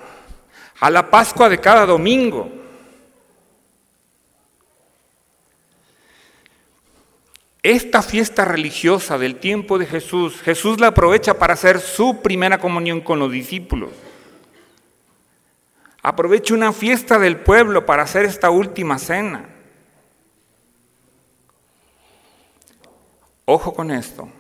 a 0.80 0.90
la 0.90 1.08
Pascua 1.08 1.48
de 1.48 1.60
cada 1.60 1.86
domingo. 1.86 2.59
Esta 7.62 8.00
fiesta 8.00 8.46
religiosa 8.46 9.18
del 9.18 9.36
tiempo 9.36 9.78
de 9.78 9.84
Jesús, 9.84 10.40
Jesús 10.40 10.80
la 10.80 10.88
aprovecha 10.88 11.34
para 11.34 11.52
hacer 11.52 11.78
su 11.80 12.22
primera 12.22 12.58
comunión 12.58 13.02
con 13.02 13.18
los 13.18 13.30
discípulos. 13.30 13.90
Aprovecha 16.02 16.54
una 16.54 16.72
fiesta 16.72 17.18
del 17.18 17.36
pueblo 17.36 17.84
para 17.84 18.04
hacer 18.04 18.24
esta 18.24 18.48
última 18.48 18.98
cena. 18.98 19.46
Ojo 23.44 23.74
con 23.74 23.90
esto. 23.90 24.30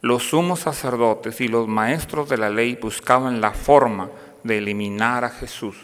Los 0.00 0.24
sumos 0.24 0.60
sacerdotes 0.60 1.40
y 1.40 1.46
los 1.46 1.68
maestros 1.68 2.28
de 2.28 2.38
la 2.38 2.50
ley 2.50 2.74
buscaban 2.74 3.40
la 3.40 3.52
forma 3.52 4.10
de 4.42 4.58
eliminar 4.58 5.24
a 5.24 5.30
Jesús. 5.30 5.76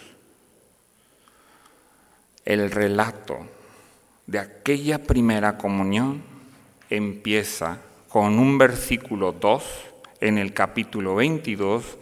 El 2.44 2.72
relato 2.72 3.38
de 4.26 4.40
aquella 4.40 4.98
primera 4.98 5.56
comunión 5.56 6.31
empieza 6.96 7.78
con 8.08 8.38
un 8.38 8.58
versículo 8.58 9.32
2 9.32 9.64
en 10.20 10.36
el 10.36 10.52
capítulo 10.52 11.14
22, 11.14 11.96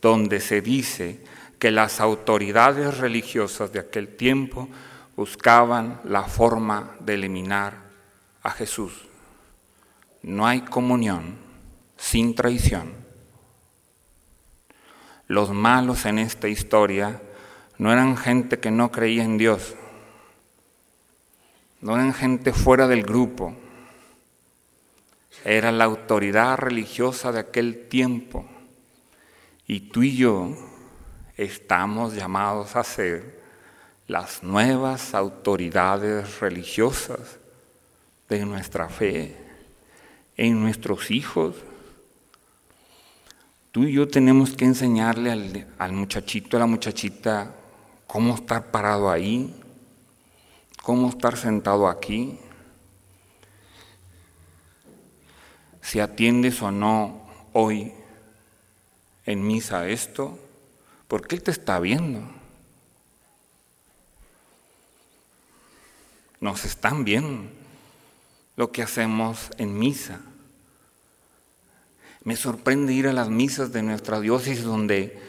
donde 0.00 0.40
se 0.40 0.60
dice 0.60 1.20
que 1.58 1.70
las 1.70 2.00
autoridades 2.00 2.98
religiosas 2.98 3.72
de 3.72 3.78
aquel 3.78 4.08
tiempo 4.16 4.68
buscaban 5.16 6.00
la 6.04 6.24
forma 6.24 6.96
de 6.98 7.14
eliminar 7.14 7.74
a 8.42 8.50
Jesús. 8.50 8.92
No 10.22 10.46
hay 10.46 10.62
comunión 10.62 11.36
sin 11.96 12.34
traición. 12.34 12.92
Los 15.28 15.50
malos 15.50 16.04
en 16.04 16.18
esta 16.18 16.48
historia 16.48 17.22
no 17.78 17.92
eran 17.92 18.16
gente 18.16 18.58
que 18.58 18.72
no 18.72 18.90
creía 18.90 19.22
en 19.22 19.38
Dios, 19.38 19.76
no 21.80 21.94
eran 21.94 22.12
gente 22.12 22.52
fuera 22.52 22.88
del 22.88 23.02
grupo, 23.02 23.56
era 25.44 25.72
la 25.72 25.84
autoridad 25.84 26.58
religiosa 26.58 27.32
de 27.32 27.40
aquel 27.40 27.88
tiempo. 27.88 28.46
Y 29.66 29.80
tú 29.90 30.02
y 30.02 30.16
yo 30.16 30.56
estamos 31.36 32.14
llamados 32.14 32.76
a 32.76 32.84
ser 32.84 33.40
las 34.06 34.42
nuevas 34.42 35.14
autoridades 35.14 36.40
religiosas 36.40 37.38
de 38.28 38.44
nuestra 38.44 38.88
fe 38.88 39.36
en 40.36 40.60
nuestros 40.60 41.10
hijos. 41.10 41.54
Tú 43.70 43.84
y 43.84 43.92
yo 43.92 44.08
tenemos 44.08 44.54
que 44.54 44.64
enseñarle 44.64 45.66
al, 45.78 45.92
muchachito, 45.92 46.56
a 46.56 46.60
la 46.60 46.66
muchachita, 46.66 47.54
cómo 48.06 48.34
estar 48.34 48.70
parado 48.70 49.10
ahí, 49.10 49.54
cómo 50.82 51.08
estar 51.08 51.36
sentado 51.36 51.88
aquí, 51.88 52.38
si 55.82 56.00
atiendes 56.00 56.62
o 56.62 56.70
no 56.70 57.20
hoy 57.52 57.92
en 59.26 59.46
misa 59.46 59.88
esto, 59.88 60.38
porque 61.08 61.34
Él 61.34 61.42
te 61.42 61.50
está 61.50 61.78
viendo. 61.80 62.22
Nos 66.40 66.64
están 66.64 67.04
viendo 67.04 67.50
lo 68.56 68.72
que 68.72 68.82
hacemos 68.82 69.50
en 69.58 69.78
misa. 69.78 70.20
Me 72.24 72.36
sorprende 72.36 72.92
ir 72.92 73.08
a 73.08 73.12
las 73.12 73.28
misas 73.28 73.72
de 73.72 73.82
nuestra 73.82 74.20
diócesis 74.20 74.62
donde 74.62 75.20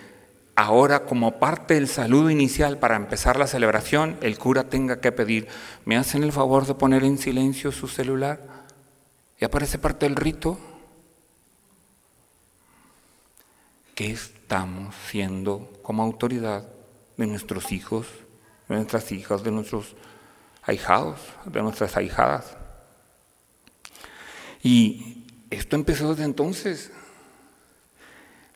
ahora 0.55 1.05
como 1.05 1.39
parte 1.39 1.73
del 1.73 1.87
saludo 1.87 2.29
inicial 2.29 2.77
para 2.77 2.95
empezar 2.95 3.37
la 3.37 3.47
celebración, 3.47 4.17
el 4.21 4.37
cura 4.37 4.69
tenga 4.69 5.01
que 5.01 5.11
pedir, 5.11 5.47
¿me 5.85 5.97
hacen 5.97 6.23
el 6.23 6.31
favor 6.31 6.67
de 6.67 6.75
poner 6.75 7.03
en 7.03 7.17
silencio 7.17 7.71
su 7.71 7.87
celular? 7.87 8.62
¿Y 9.43 9.45
aparece 9.45 9.77
parte 9.77 10.05
del 10.05 10.15
rito? 10.15 10.57
¿Qué 13.93 14.09
estamos 14.09 14.95
siendo 15.11 15.69
como 15.83 16.01
autoridad 16.01 16.65
de 17.17 17.27
nuestros 17.27 17.73
hijos, 17.73 18.07
de 18.69 18.75
nuestras 18.75 19.11
hijas, 19.11 19.43
de 19.43 19.51
nuestros 19.51 19.97
ahijados, 20.61 21.19
de 21.43 21.61
nuestras 21.61 21.97
ahijadas? 21.97 22.55
Y 24.63 25.25
esto 25.49 25.75
empezó 25.75 26.11
desde 26.11 26.23
entonces. 26.23 26.91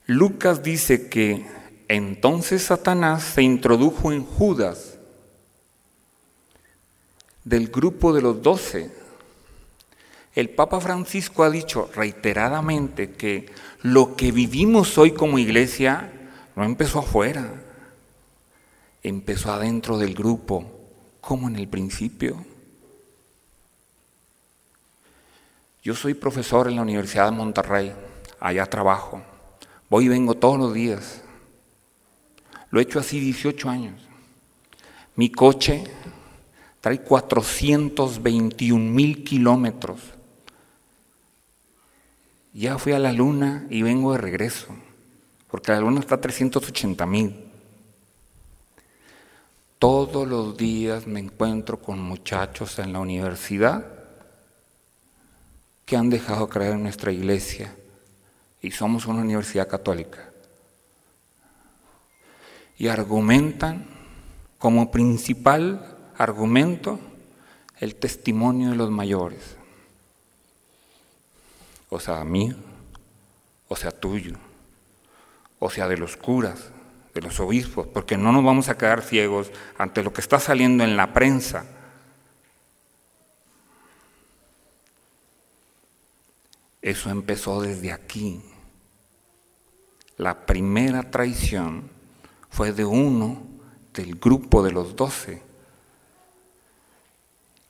Lucas 0.06 0.64
dice 0.64 1.10
que 1.10 1.46
entonces 1.90 2.64
Satanás 2.64 3.24
se 3.24 3.42
introdujo 3.42 4.14
en 4.14 4.24
Judas 4.24 4.98
del 7.44 7.68
grupo 7.68 8.14
de 8.14 8.22
los 8.22 8.42
doce. 8.42 9.07
El 10.38 10.52
Papa 10.52 10.80
Francisco 10.80 11.44
ha 11.44 11.50
dicho 11.50 11.90
reiteradamente 11.96 13.14
que 13.14 13.52
lo 13.82 14.16
que 14.16 14.32
vivimos 14.32 14.96
hoy 15.00 15.14
como 15.14 15.40
iglesia 15.40 16.12
no 16.56 16.64
empezó 16.64 17.00
afuera, 17.00 17.56
empezó 19.02 19.52
adentro 19.52 19.98
del 19.98 20.14
grupo, 20.14 20.64
como 21.22 21.48
en 21.48 21.56
el 21.56 21.68
principio. 21.68 22.46
Yo 25.82 25.96
soy 25.96 26.14
profesor 26.14 26.68
en 26.68 26.76
la 26.76 26.84
Universidad 26.84 27.32
de 27.32 27.36
Monterrey, 27.36 27.92
allá 28.40 28.68
trabajo, 28.68 29.24
voy 29.90 30.06
y 30.06 30.10
vengo 30.10 30.36
todos 30.36 30.60
los 30.60 30.72
días. 30.72 31.24
Lo 32.70 32.80
he 32.80 32.84
hecho 32.84 33.00
así 33.00 33.20
18 33.20 33.70
años. 33.72 34.00
Mi 35.16 35.32
coche 35.32 35.84
trae 36.80 37.02
421 37.02 38.92
mil 38.92 39.24
kilómetros. 39.24 40.14
Ya 42.58 42.80
fui 42.80 42.94
a 42.94 42.98
la 42.98 43.14
luna 43.14 43.68
y 43.70 43.84
vengo 43.84 44.14
de 44.14 44.18
regreso, 44.18 44.70
porque 45.52 45.74
la 45.74 45.80
luna 45.80 46.00
está 46.00 46.16
a 46.16 46.22
380 46.22 47.06
mil. 47.06 47.52
Todos 49.78 50.28
los 50.28 50.58
días 50.58 51.06
me 51.06 51.20
encuentro 51.20 51.80
con 51.80 52.02
muchachos 52.02 52.80
en 52.80 52.94
la 52.94 53.00
universidad 53.00 53.86
que 55.86 55.98
han 55.98 56.10
dejado 56.10 56.50
creer 56.50 56.74
en 56.74 56.82
nuestra 56.82 57.12
iglesia 57.12 57.76
y 58.60 58.72
somos 58.72 59.06
una 59.06 59.22
universidad 59.22 59.68
católica 59.68 60.28
y 62.76 62.88
argumentan 62.88 63.86
como 64.58 64.90
principal 64.90 65.96
argumento 66.18 67.00
el 67.80 67.94
testimonio 67.94 68.72
de 68.72 68.78
los 68.78 68.90
mayores, 68.90 69.57
o 71.90 72.00
sea, 72.00 72.24
mío, 72.24 72.56
o 73.68 73.76
sea, 73.76 73.92
tuyo, 73.92 74.36
o 75.60 75.70
sea, 75.70 75.88
de 75.88 75.98
los 75.98 76.18
curas, 76.18 76.70
de 77.14 77.22
los 77.22 77.40
obispos, 77.40 77.88
porque 77.88 78.18
no 78.18 78.32
nos 78.32 78.44
vamos 78.44 78.70
a 78.70 78.78
quedar 78.78 79.02
ciegos 79.02 79.52
ante 79.78 80.04
lo 80.04 80.14
que 80.14 80.22
está 80.22 80.40
saliendo 80.40 80.84
en 80.84 80.98
la 80.98 81.14
prensa. 81.14 81.66
Eso 86.82 87.10
empezó 87.10 87.62
desde 87.62 87.92
aquí. 87.92 88.42
La 90.18 90.46
primera 90.46 91.12
traición 91.12 91.90
fue 92.50 92.72
de 92.72 92.86
uno 92.86 93.46
del 93.94 94.16
grupo 94.16 94.64
de 94.64 94.72
los 94.72 94.96
doce. 94.96 95.42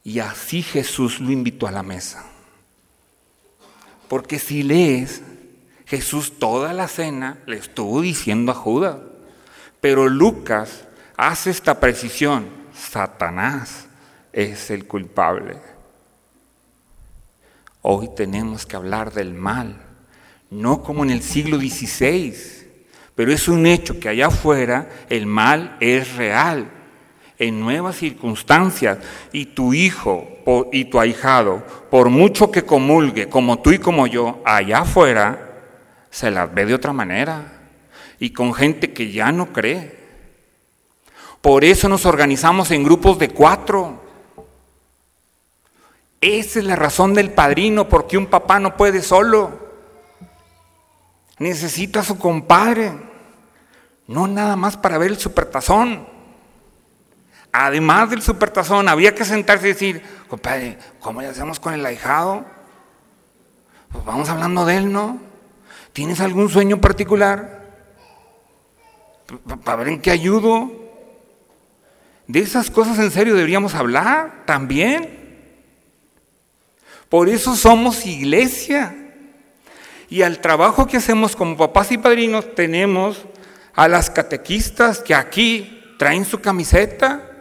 Y 0.04 0.20
así 0.20 0.62
Jesús 0.62 1.20
lo 1.20 1.32
invitó 1.32 1.68
a 1.68 1.72
la 1.72 1.84
mesa. 1.84 2.26
Porque 4.08 4.40
si 4.40 4.64
lees, 4.64 5.22
Jesús 5.86 6.40
toda 6.40 6.74
la 6.74 6.88
cena 6.88 7.40
le 7.46 7.58
estuvo 7.58 8.02
diciendo 8.02 8.52
a 8.52 8.56
Judas. 8.56 8.98
Pero 9.82 10.10
Lucas 10.10 10.86
hace 11.16 11.50
esta 11.50 11.80
precisión. 11.80 12.48
Satanás 12.74 13.86
es 14.34 14.70
el 14.70 14.86
culpable. 14.86 15.58
Hoy 17.82 18.10
tenemos 18.16 18.66
que 18.66 18.76
hablar 18.76 19.14
del 19.14 19.34
mal, 19.34 19.78
no 20.50 20.84
como 20.84 21.04
en 21.04 21.10
el 21.10 21.24
siglo 21.24 21.58
XVI, 21.58 22.36
pero 23.16 23.32
es 23.32 23.48
un 23.48 23.66
hecho 23.66 24.00
que 24.00 24.10
allá 24.10 24.28
afuera 24.28 24.90
el 25.10 25.26
mal 25.26 25.78
es 25.80 26.16
real, 26.16 26.70
en 27.40 27.60
nuevas 27.60 27.98
circunstancias, 27.98 28.98
y 29.32 29.48
tu 29.48 29.74
hijo 29.74 30.28
y 30.72 30.86
tu 30.86 31.00
ahijado, 31.00 31.64
por 31.90 32.10
mucho 32.10 32.52
que 32.52 32.64
comulgue, 32.64 33.30
como 33.30 33.60
tú 33.60 33.72
y 33.72 33.80
como 33.80 34.08
yo, 34.08 34.42
allá 34.46 34.80
afuera, 34.80 35.44
se 36.10 36.32
las 36.32 36.54
ve 36.54 36.66
de 36.66 36.74
otra 36.74 36.94
manera, 36.94 37.60
y 38.20 38.32
con 38.32 38.54
gente 38.54 38.94
que 38.94 39.12
ya 39.12 39.32
no 39.32 39.54
cree. 39.54 39.98
Por 41.42 41.64
eso 41.64 41.88
nos 41.88 42.06
organizamos 42.06 42.72
en 42.72 42.84
grupos 42.84 43.20
de 43.20 43.30
cuatro. 43.30 44.02
Esa 46.20 46.60
es 46.60 46.66
la 46.66 46.76
razón 46.76 47.14
del 47.14 47.32
padrino, 47.32 47.88
porque 47.88 48.18
un 48.18 48.26
papá 48.26 48.60
no 48.60 48.76
puede 48.76 49.02
solo. 49.02 49.68
Necesita 51.38 52.00
a 52.00 52.04
su 52.04 52.18
compadre. 52.18 52.92
No 54.08 54.28
nada 54.28 54.56
más 54.56 54.78
para 54.78 54.98
ver 54.98 55.12
el 55.12 55.20
supertazón. 55.20 56.08
Además 57.60 58.12
del 58.12 58.22
supertazón, 58.22 58.88
había 58.88 59.16
que 59.16 59.26
sentarse 59.26 59.66
y 59.66 59.74
decir, 59.74 60.04
compadre, 60.28 60.78
¿cómo 61.00 61.22
le 61.22 61.28
hacemos 61.28 61.60
con 61.60 61.74
el 61.74 61.84
ahijado? 61.84 62.46
Pues 63.92 64.06
vamos 64.06 64.30
hablando 64.30 64.64
de 64.64 64.78
él, 64.78 64.92
¿no? 64.94 65.20
¿Tienes 65.92 66.20
algún 66.20 66.50
sueño 66.50 66.80
particular? 66.80 67.66
Para 69.64 69.78
ver 69.78 69.88
en 69.88 70.02
qué 70.02 70.12
ayudo. 70.12 70.72
De 72.28 72.42
esas 72.42 72.70
cosas 72.70 73.00
en 73.00 73.10
serio 73.10 73.34
deberíamos 73.34 73.74
hablar 73.74 74.44
también. 74.46 75.18
Por 77.10 77.28
eso 77.28 77.56
somos 77.56 78.06
iglesia. 78.06 78.96
Y 80.12 80.22
al 80.22 80.42
trabajo 80.42 80.86
que 80.86 80.98
hacemos 80.98 81.36
como 81.36 81.58
papás 81.58 81.92
y 81.92 81.98
padrinos 81.98 82.54
tenemos 82.54 83.26
a 83.74 83.88
las 83.88 84.12
catequistas 84.12 85.00
que 85.00 85.16
aquí 85.16 85.96
traen 85.98 86.24
su 86.24 86.40
camiseta. 86.40 87.34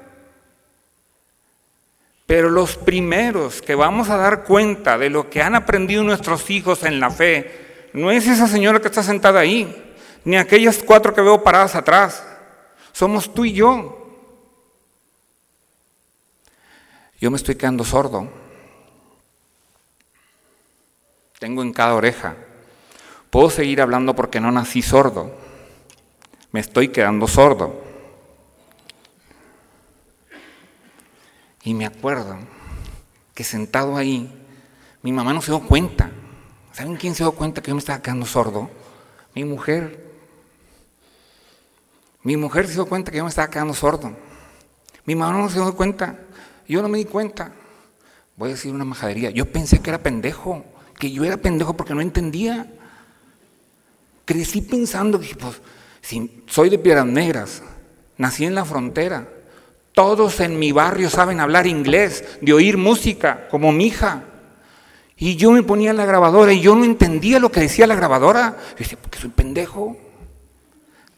Pero 2.27 2.51
los 2.51 2.77
primeros 2.77 3.63
que 3.63 3.75
vamos 3.75 4.11
a 4.11 4.17
dar 4.17 4.45
cuenta 4.45 4.99
de 4.99 5.11
lo 5.11 5.31
que 5.31 5.43
han 5.43 5.55
aprendido 5.55 6.03
nuestros 6.03 6.51
hijos 6.51 6.83
en 6.83 6.99
la 6.99 7.11
fe, 7.11 7.89
no 7.93 8.11
es 8.11 8.27
esa 8.27 8.49
señora 8.49 8.81
que 8.81 8.89
está 8.89 9.03
sentada 9.03 9.41
ahí, 9.41 9.95
ni 10.25 10.37
aquellas 10.37 10.83
cuatro 10.85 11.15
que 11.15 11.21
veo 11.21 11.43
paradas 11.43 11.77
atrás. 11.77 12.27
Somos 12.93 13.33
tú 13.33 13.45
y 13.45 13.53
yo. 13.53 14.03
Yo 17.21 17.31
me 17.31 17.37
estoy 17.37 17.55
quedando 17.55 17.85
sordo. 17.85 18.29
Tengo 21.39 21.63
en 21.63 21.73
cada 21.73 21.95
oreja. 21.95 22.35
Puedo 23.31 23.51
seguir 23.51 23.81
hablando 23.81 24.17
porque 24.17 24.41
no 24.41 24.51
nací 24.51 24.83
sordo 24.83 25.47
me 26.57 26.61
estoy 26.61 26.89
quedando 26.89 27.29
sordo. 27.29 27.85
Y 31.67 31.75
me 31.75 31.85
acuerdo 31.85 32.39
que 33.35 33.43
sentado 33.43 33.97
ahí, 33.97 34.33
mi 35.03 35.11
mamá 35.11 35.33
no 35.33 35.43
se 35.43 35.51
dio 35.51 35.59
cuenta. 35.67 36.13
¿Saben 36.73 36.95
quién 36.95 37.17
se 37.17 37.25
dio 37.25 37.33
cuenta 37.33 37.61
que 37.61 37.71
yo 37.71 37.75
me 37.75 37.81
estaba 37.81 38.01
quedando 38.01 38.25
sordo? 38.25 38.71
Mi 39.35 39.45
mujer. 39.45 40.01
Mi 42.23 42.37
mujer 42.37 42.69
se 42.69 42.75
dio 42.75 42.87
cuenta 42.87 43.11
que 43.11 43.19
yo 43.19 43.25
me 43.25 43.31
estaba 43.31 43.51
quedando 43.51 43.75
sordo. 43.75 44.17
Mi 45.07 45.17
mamá 45.17 45.37
no 45.37 45.49
se 45.51 45.57
dio 45.59 45.75
cuenta. 45.75 46.17
Yo 46.69 46.83
no 46.83 46.89
me 46.89 46.99
di 46.99 47.05
cuenta. 47.05 47.51
Voy 48.37 48.51
a 48.51 48.53
decir 48.53 48.73
una 48.73 48.85
majadería. 48.85 49.31
Yo 49.31 49.51
pensé 49.51 49.81
que 49.81 49.91
era 49.91 49.99
pendejo, 49.99 50.65
que 51.01 51.11
yo 51.11 51.25
era 51.25 51.37
pendejo 51.37 51.77
porque 51.77 51.95
no 51.95 52.01
entendía. 52.01 52.73
Crecí 54.25 54.61
pensando 54.61 55.19
que, 55.19 55.35
pues, 55.35 55.61
soy 56.47 56.71
de 56.71 56.79
Piedras 56.79 57.07
Negras, 57.07 57.61
nací 58.19 58.45
en 58.45 58.55
la 58.55 58.65
frontera, 58.65 59.29
todos 59.97 60.41
en 60.41 60.59
mi 60.59 60.73
barrio 60.73 61.09
saben 61.09 61.41
hablar 61.41 61.67
inglés, 61.67 62.23
de 62.43 62.53
oír 62.53 62.77
música, 62.77 63.49
como 63.49 63.73
mi 63.73 63.87
hija. 63.87 64.25
Y 65.17 65.37
yo 65.37 65.51
me 65.51 65.63
ponía 65.63 65.95
la 65.95 66.05
grabadora 66.05 66.53
y 66.53 66.61
yo 66.61 66.77
no 66.77 66.85
entendía 66.85 67.41
lo 67.41 67.51
que 67.51 67.61
decía 67.61 67.87
la 67.87 67.95
grabadora. 67.95 68.59
Y 68.75 68.81
decía, 68.81 68.99
porque 69.01 69.19
soy 69.19 69.31
pendejo. 69.31 69.97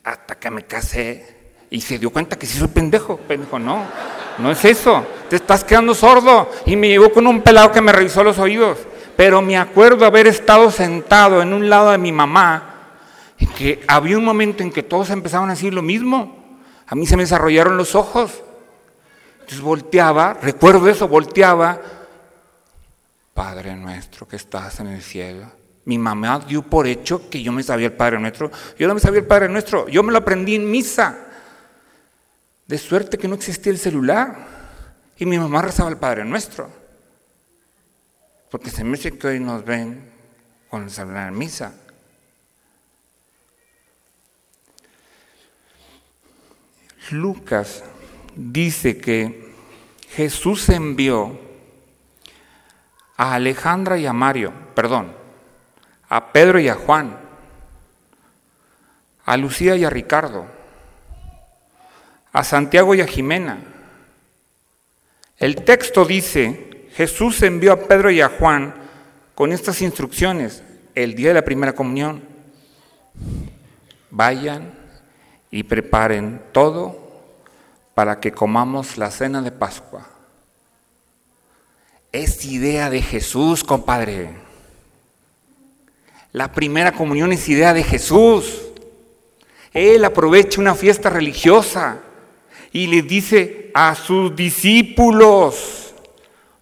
Hasta 0.05 0.37
que 0.37 0.49
me 0.53 0.63
casé 0.63 1.55
y 1.71 1.81
se 1.81 1.99
dio 1.99 2.11
cuenta 2.11 2.39
que 2.39 2.47
sí 2.47 2.57
soy 2.57 2.69
pendejo. 2.69 3.17
Pendejo, 3.17 3.59
no, 3.59 3.83
no 4.39 4.53
es 4.53 4.65
eso. 4.65 5.05
Te 5.29 5.35
estás 5.35 5.65
quedando 5.65 5.93
sordo. 5.93 6.49
Y 6.65 6.77
me 6.77 6.87
llevó 6.87 7.13
con 7.13 7.27
un 7.27 7.43
pelado 7.43 7.73
que 7.73 7.81
me 7.81 7.91
revisó 7.91 8.23
los 8.23 8.39
oídos. 8.39 8.79
Pero 9.17 9.43
me 9.43 9.59
acuerdo 9.59 10.07
haber 10.07 10.29
estado 10.29 10.71
sentado 10.71 11.43
en 11.43 11.53
un 11.53 11.69
lado 11.69 11.91
de 11.91 11.99
mi 11.99 12.13
mamá 12.13 12.77
y 13.41 13.47
que 13.49 13.83
había 13.89 14.19
un 14.19 14.25
momento 14.25 14.63
en 14.63 14.71
que 14.71 14.85
todos 14.85 15.11
empezaban 15.11 15.51
a 15.51 15.55
decir 15.55 15.75
lo 15.75 15.83
mismo. 15.83 16.61
A 16.87 16.95
mí 16.95 17.07
se 17.07 17.17
me 17.17 17.25
desarrollaron 17.25 17.77
los 17.77 17.97
ojos. 17.97 18.45
Entonces 19.49 19.65
volteaba, 19.65 20.35
recuerdo 20.35 20.91
eso, 20.91 21.09
volteaba. 21.09 21.81
Padre 23.33 23.75
nuestro 23.77 24.29
que 24.29 24.37
estás 24.37 24.79
en 24.81 24.89
el 24.89 25.01
cielo. 25.01 25.51
Mi 25.87 25.97
mamá 25.97 26.41
dio 26.41 26.61
por 26.61 26.87
hecho 26.87 27.31
que 27.31 27.43
yo 27.43 27.51
me 27.51 27.63
sabía 27.63 27.87
el 27.87 27.95
Padre 27.95 28.21
nuestro. 28.21 28.51
Yo 28.79 28.87
no 28.87 28.93
me 28.93 29.01
sabía 29.01 29.21
el 29.21 29.27
Padre 29.27 29.49
nuestro. 29.49 29.89
Yo 29.89 30.03
me 30.03 30.13
lo 30.13 30.19
aprendí 30.19 30.55
en 30.55 30.71
misa. 30.71 31.17
De 32.67 32.77
suerte 32.77 33.17
que 33.17 33.27
no 33.27 33.37
existía 33.37 33.73
el 33.73 33.79
celular. 33.79 34.37
Y 35.17 35.25
mi 35.25 35.39
mamá 35.39 35.63
rezaba 35.63 35.89
el 35.89 35.97
Padre 35.97 36.27
nuestro. 36.27 36.69
Porque 38.51 38.69
se 38.69 38.85
me 38.85 38.99
dice 38.99 39.17
que 39.17 39.29
hoy 39.29 39.41
nos 39.41 39.65
ven 39.65 40.13
con 40.69 40.83
el 40.83 40.91
celular 40.91 41.29
en 41.29 41.39
misa. 41.39 41.73
Lucas 47.13 47.83
dice 48.39 48.99
que 48.99 49.53
Jesús 50.11 50.69
envió 50.69 51.37
a 53.17 53.35
Alejandra 53.35 53.99
y 53.99 54.07
a 54.07 54.13
Mario, 54.13 54.53
perdón, 54.77 55.13
a 56.09 56.33
Pedro 56.33 56.61
y 56.61 56.69
a 56.69 56.77
Juan, 56.77 57.19
a 59.25 59.37
Lucía 59.37 59.77
y 59.77 59.85
a 59.85 59.91
Ricardo, 59.91 60.47
a 62.33 62.45
Santiago 62.45 62.95
y 62.95 63.01
a 63.01 63.09
Jimena. 63.09 63.59
El 65.37 65.57
texto 65.65 66.05
dice, 66.05 66.89
Jesús 66.95 67.43
envió 67.43 67.73
a 67.73 67.81
Pedro 67.89 68.11
y 68.11 68.21
a 68.21 68.29
Juan 68.29 68.73
con 69.35 69.53
estas 69.53 69.83
instrucciones 69.83 70.63
el 70.95 71.17
día 71.17 71.29
de 71.29 71.35
la 71.35 71.45
primera 71.45 71.75
comunión. 71.75 72.23
Vayan 74.11 74.73
y 75.51 75.65
preparen 75.65 76.41
todo 76.53 77.08
para 77.99 78.21
que 78.21 78.31
comamos 78.31 78.97
la 78.97 79.11
cena 79.11 79.43
de 79.43 79.51
Pascua. 79.51 80.07
Es 82.13 82.45
idea 82.45 82.91
de 82.91 83.03
Jesús, 83.03 83.65
compadre. 83.65 84.31
La 86.31 86.53
primera 86.53 86.93
comunión 86.93 87.33
es 87.33 87.49
idea 87.49 87.75
de 87.75 87.83
Jesús. 87.83 88.63
Él 89.73 90.05
aprovecha 90.05 90.61
una 90.61 90.77
fiesta 90.77 91.11
religiosa 91.11 91.99
y 92.71 92.87
le 92.87 93.03
dice 93.03 93.73
a 93.75 93.97
sus 93.97 94.37
discípulos, 94.37 95.93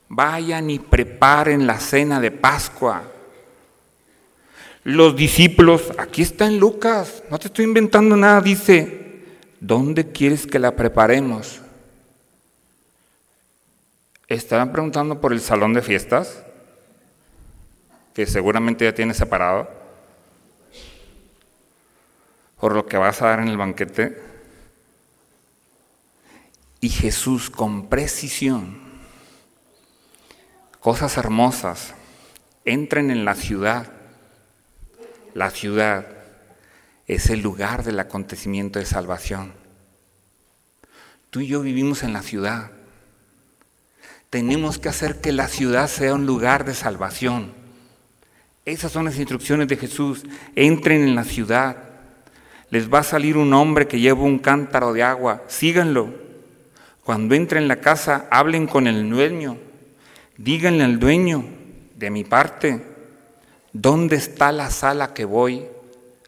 vayan 0.09 0.70
y 0.70 0.78
preparen 0.78 1.66
la 1.66 1.78
cena 1.80 2.18
de 2.18 2.30
Pascua. 2.30 3.03
Los 4.84 5.14
discípulos, 5.14 5.82
aquí 5.99 6.22
está 6.22 6.47
en 6.47 6.59
Lucas, 6.59 7.24
no 7.30 7.39
te 7.39 7.49
estoy 7.49 7.66
inventando 7.66 8.16
nada, 8.16 8.41
dice, 8.41 9.05
¿dónde 9.61 10.12
quieres 10.12 10.46
que 10.46 10.59
la 10.59 10.76
preparemos? 10.76 11.61
¿Estarán 14.28 14.72
preguntando 14.72 15.20
por 15.20 15.32
el 15.32 15.40
salón 15.40 15.74
de 15.74 15.82
fiestas? 15.82 16.42
Que 18.14 18.26
seguramente 18.26 18.84
ya 18.84 18.94
tienes 18.94 19.16
separado. 19.16 19.68
¿Por 22.59 22.74
lo 22.74 22.86
que 22.86 22.96
vas 22.96 23.20
a 23.22 23.26
dar 23.28 23.40
en 23.40 23.48
el 23.48 23.57
banquete? 23.57 24.20
Y 26.80 26.88
Jesús 26.88 27.50
con 27.50 27.88
precisión, 27.88 28.78
cosas 30.80 31.16
hermosas, 31.16 31.94
entren 32.64 33.11
en 33.11 33.24
la 33.24 33.34
ciudad 33.34 33.96
la 35.36 35.50
ciudad 35.50 36.07
es 37.07 37.30
el 37.30 37.40
lugar 37.40 37.84
del 37.84 38.00
acontecimiento 38.00 38.78
de 38.78 38.86
salvación. 38.86 39.52
Tú 41.30 41.40
y 41.40 41.46
yo 41.46 41.61
vivimos 41.61 42.02
en 42.02 42.12
la 42.12 42.22
ciudad. 42.22 42.70
Tenemos 44.30 44.78
que 44.78 44.88
hacer 44.88 45.20
que 45.20 45.32
la 45.32 45.48
ciudad 45.48 45.88
sea 45.88 46.14
un 46.14 46.26
lugar 46.26 46.64
de 46.64 46.74
salvación. 46.74 47.52
Esas 48.64 48.90
son 48.90 49.04
las 49.04 49.18
instrucciones 49.18 49.68
de 49.68 49.76
Jesús. 49.76 50.24
Entren 50.57 51.02
en 51.02 51.14
la 51.14 51.24
ciudad. 51.24 51.76
Les 52.70 52.92
va 52.92 53.00
a 53.00 53.04
salir 53.04 53.36
un 53.36 53.54
hombre 53.54 53.86
que 53.86 54.00
lleva 54.00 54.22
un 54.22 54.38
cántaro 54.38 54.92
de 54.92 55.04
agua. 55.04 55.44
Síganlo. 55.46 56.12
Cuando 57.04 57.36
entren 57.36 57.62
en 57.62 57.68
la 57.68 57.80
casa, 57.80 58.26
hablen 58.30 58.66
con 58.66 58.88
el 58.88 59.09
dueño. 59.09 59.59
Díganle 60.36 60.82
al 60.82 60.98
dueño, 60.98 61.44
de 61.94 62.11
mi 62.11 62.24
parte, 62.24 62.82
¿Dónde 63.72 64.16
está 64.16 64.52
la 64.52 64.70
sala 64.70 65.12
que 65.12 65.26
voy 65.26 65.66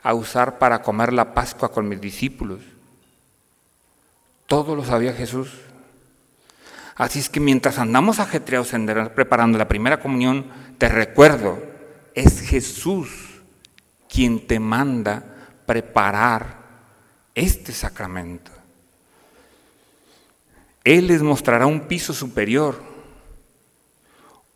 a 0.03 0.15
usar 0.15 0.59
para 0.59 0.83
comer 0.83 1.13
la 1.13 1.35
Pascua 1.35 1.71
con 1.71 1.89
mis 1.89 2.01
discípulos? 2.01 2.61
Todo 4.47 4.75
lo 4.75 4.85
sabía 4.85 5.13
Jesús. 5.13 5.51
Así 6.97 7.19
es 7.19 7.29
que 7.29 7.41
mientras 7.41 7.79
andamos 7.79 8.19
ajetreados 8.19 8.73
en 8.75 8.87
preparando 9.15 9.59
la 9.59 9.69
primera 9.69 10.01
comunión, 10.01 10.47
te 10.79 10.89
recuerdo, 10.89 11.63
es 12.15 12.41
Jesús 12.41 13.09
quien 14.09 14.47
te 14.47 14.59
manda 14.59 15.23
preparar 15.67 16.59
este 17.35 17.73
sacramento. 17.73 18.51
Él 20.83 21.09
les 21.09 21.23
mostrará 21.23 21.67
un 21.67 21.83
piso 21.83 22.13
superior, 22.15 22.81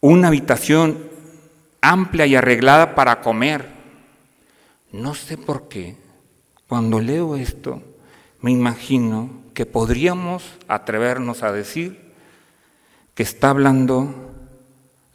una 0.01 0.29
habitación 0.29 0.99
amplia 1.83 2.27
y 2.27 2.35
arreglada 2.35 2.95
para 2.95 3.21
comer. 3.21 3.82
No 4.93 5.15
sé 5.15 5.39
por 5.39 5.69
qué, 5.69 5.97
cuando 6.69 7.01
leo 7.01 7.37
esto, 7.37 7.83
me 8.41 8.51
imagino 8.51 9.31
que 9.55 9.67
podríamos 9.67 10.45
atrevernos 10.69 11.43
a 11.43 11.53
decir 11.53 12.13
que 13.15 13.23
está 13.23 13.51
hablando 13.51 14.33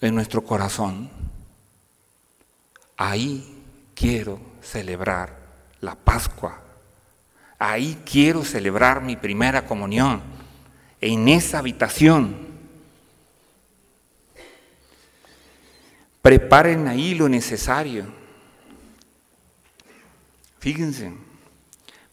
de 0.01 0.11
nuestro 0.11 0.43
corazón. 0.43 1.09
Ahí 2.97 3.63
quiero 3.95 4.39
celebrar 4.61 5.37
la 5.81 5.95
Pascua. 5.95 6.61
Ahí 7.59 8.01
quiero 8.05 8.43
celebrar 8.43 9.01
mi 9.01 9.15
primera 9.15 9.65
comunión. 9.65 10.21
En 10.99 11.27
esa 11.27 11.59
habitación 11.59 12.47
Preparen 16.27 16.89
ahí 16.89 17.15
lo 17.15 17.29
necesario. 17.29 18.03
Fíjense, 20.67 21.13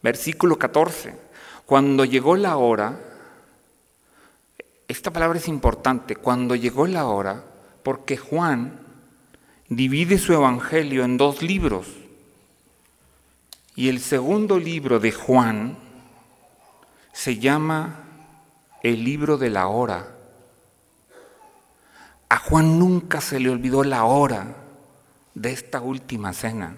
versículo 0.01 0.57
14. 0.57 1.13
Cuando 1.65 2.05
llegó 2.05 2.37
la 2.37 2.55
hora, 2.55 2.97
esta 4.87 5.11
palabra 5.11 5.39
es 5.39 5.49
importante, 5.49 6.15
cuando 6.15 6.55
llegó 6.55 6.87
la 6.87 7.05
hora, 7.05 7.43
porque 7.83 8.15
Juan 8.15 8.79
divide 9.67 10.17
su 10.17 10.31
evangelio 10.31 11.03
en 11.03 11.17
dos 11.17 11.41
libros. 11.41 11.87
Y 13.75 13.89
el 13.89 13.99
segundo 13.99 14.57
libro 14.57 15.01
de 15.01 15.11
Juan 15.11 15.77
se 17.11 17.37
llama 17.37 18.05
el 18.83 19.03
libro 19.03 19.37
de 19.37 19.49
la 19.49 19.67
hora. 19.67 20.15
A 22.29 22.37
Juan 22.37 22.79
nunca 22.79 23.19
se 23.19 23.37
le 23.37 23.49
olvidó 23.49 23.83
la 23.83 24.05
hora 24.05 24.55
de 25.33 25.51
esta 25.51 25.81
última 25.81 26.31
cena. 26.31 26.77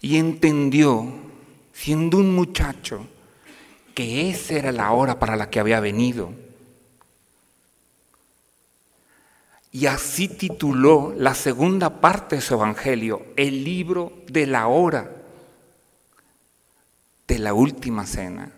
Y 0.00 0.16
entendió, 0.16 1.06
siendo 1.72 2.18
un 2.18 2.34
muchacho, 2.34 3.06
que 3.94 4.30
esa 4.30 4.54
era 4.54 4.72
la 4.72 4.92
hora 4.92 5.18
para 5.18 5.36
la 5.36 5.50
que 5.50 5.60
había 5.60 5.80
venido. 5.80 6.32
Y 9.72 9.86
así 9.86 10.28
tituló 10.28 11.12
la 11.16 11.34
segunda 11.34 12.00
parte 12.00 12.36
de 12.36 12.42
su 12.42 12.54
Evangelio, 12.54 13.26
el 13.36 13.64
libro 13.64 14.12
de 14.28 14.46
la 14.46 14.68
hora 14.68 15.10
de 17.26 17.38
la 17.38 17.52
última 17.52 18.06
cena. 18.06 18.52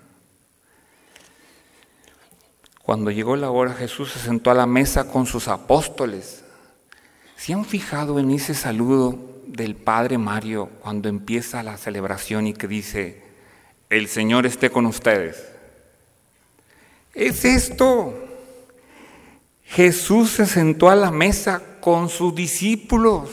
Cuando 2.82 3.10
llegó 3.10 3.36
la 3.36 3.50
hora, 3.50 3.74
Jesús 3.74 4.12
se 4.12 4.18
sentó 4.20 4.50
a 4.50 4.54
la 4.54 4.66
mesa 4.66 5.08
con 5.10 5.26
sus 5.26 5.48
apóstoles. 5.48 6.44
¿Se 7.36 7.52
han 7.52 7.64
fijado 7.64 8.18
en 8.18 8.30
ese 8.30 8.54
saludo 8.54 9.39
del 9.52 9.74
Padre 9.74 10.18
Mario 10.18 10.70
cuando 10.80 11.08
empieza 11.08 11.62
la 11.62 11.76
celebración 11.76 12.46
y 12.46 12.54
que 12.54 12.68
dice, 12.68 13.22
el 13.88 14.08
Señor 14.08 14.46
esté 14.46 14.70
con 14.70 14.86
ustedes? 14.86 15.44
Es 17.14 17.44
esto. 17.44 18.14
Jesús 19.64 20.30
se 20.30 20.46
sentó 20.46 20.90
a 20.90 20.96
la 20.96 21.10
mesa 21.10 21.62
con 21.80 22.08
sus 22.08 22.34
discípulos. 22.34 23.30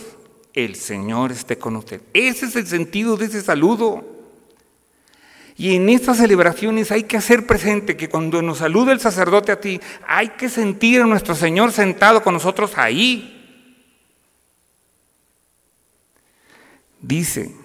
El 0.53 0.75
Señor 0.75 1.31
esté 1.31 1.57
con 1.57 1.75
ustedes. 1.75 2.01
Ese 2.13 2.47
es 2.47 2.55
el 2.55 2.67
sentido 2.67 3.17
de 3.17 3.25
ese 3.25 3.41
saludo. 3.41 4.17
Y 5.55 5.75
en 5.75 5.89
estas 5.89 6.17
celebraciones 6.17 6.91
hay 6.91 7.03
que 7.03 7.17
hacer 7.17 7.47
presente 7.47 7.97
que 7.97 8.09
cuando 8.09 8.41
nos 8.43 8.59
saluda 8.59 8.91
el 8.91 8.99
sacerdote 8.99 9.51
a 9.51 9.59
ti, 9.59 9.79
hay 10.07 10.29
que 10.29 10.49
sentir 10.49 11.01
a 11.01 11.05
nuestro 11.05 11.33
Señor 11.33 11.71
sentado 11.71 12.21
con 12.21 12.35
nosotros 12.35 12.73
ahí. 12.75 13.36
Dice, 16.99 17.55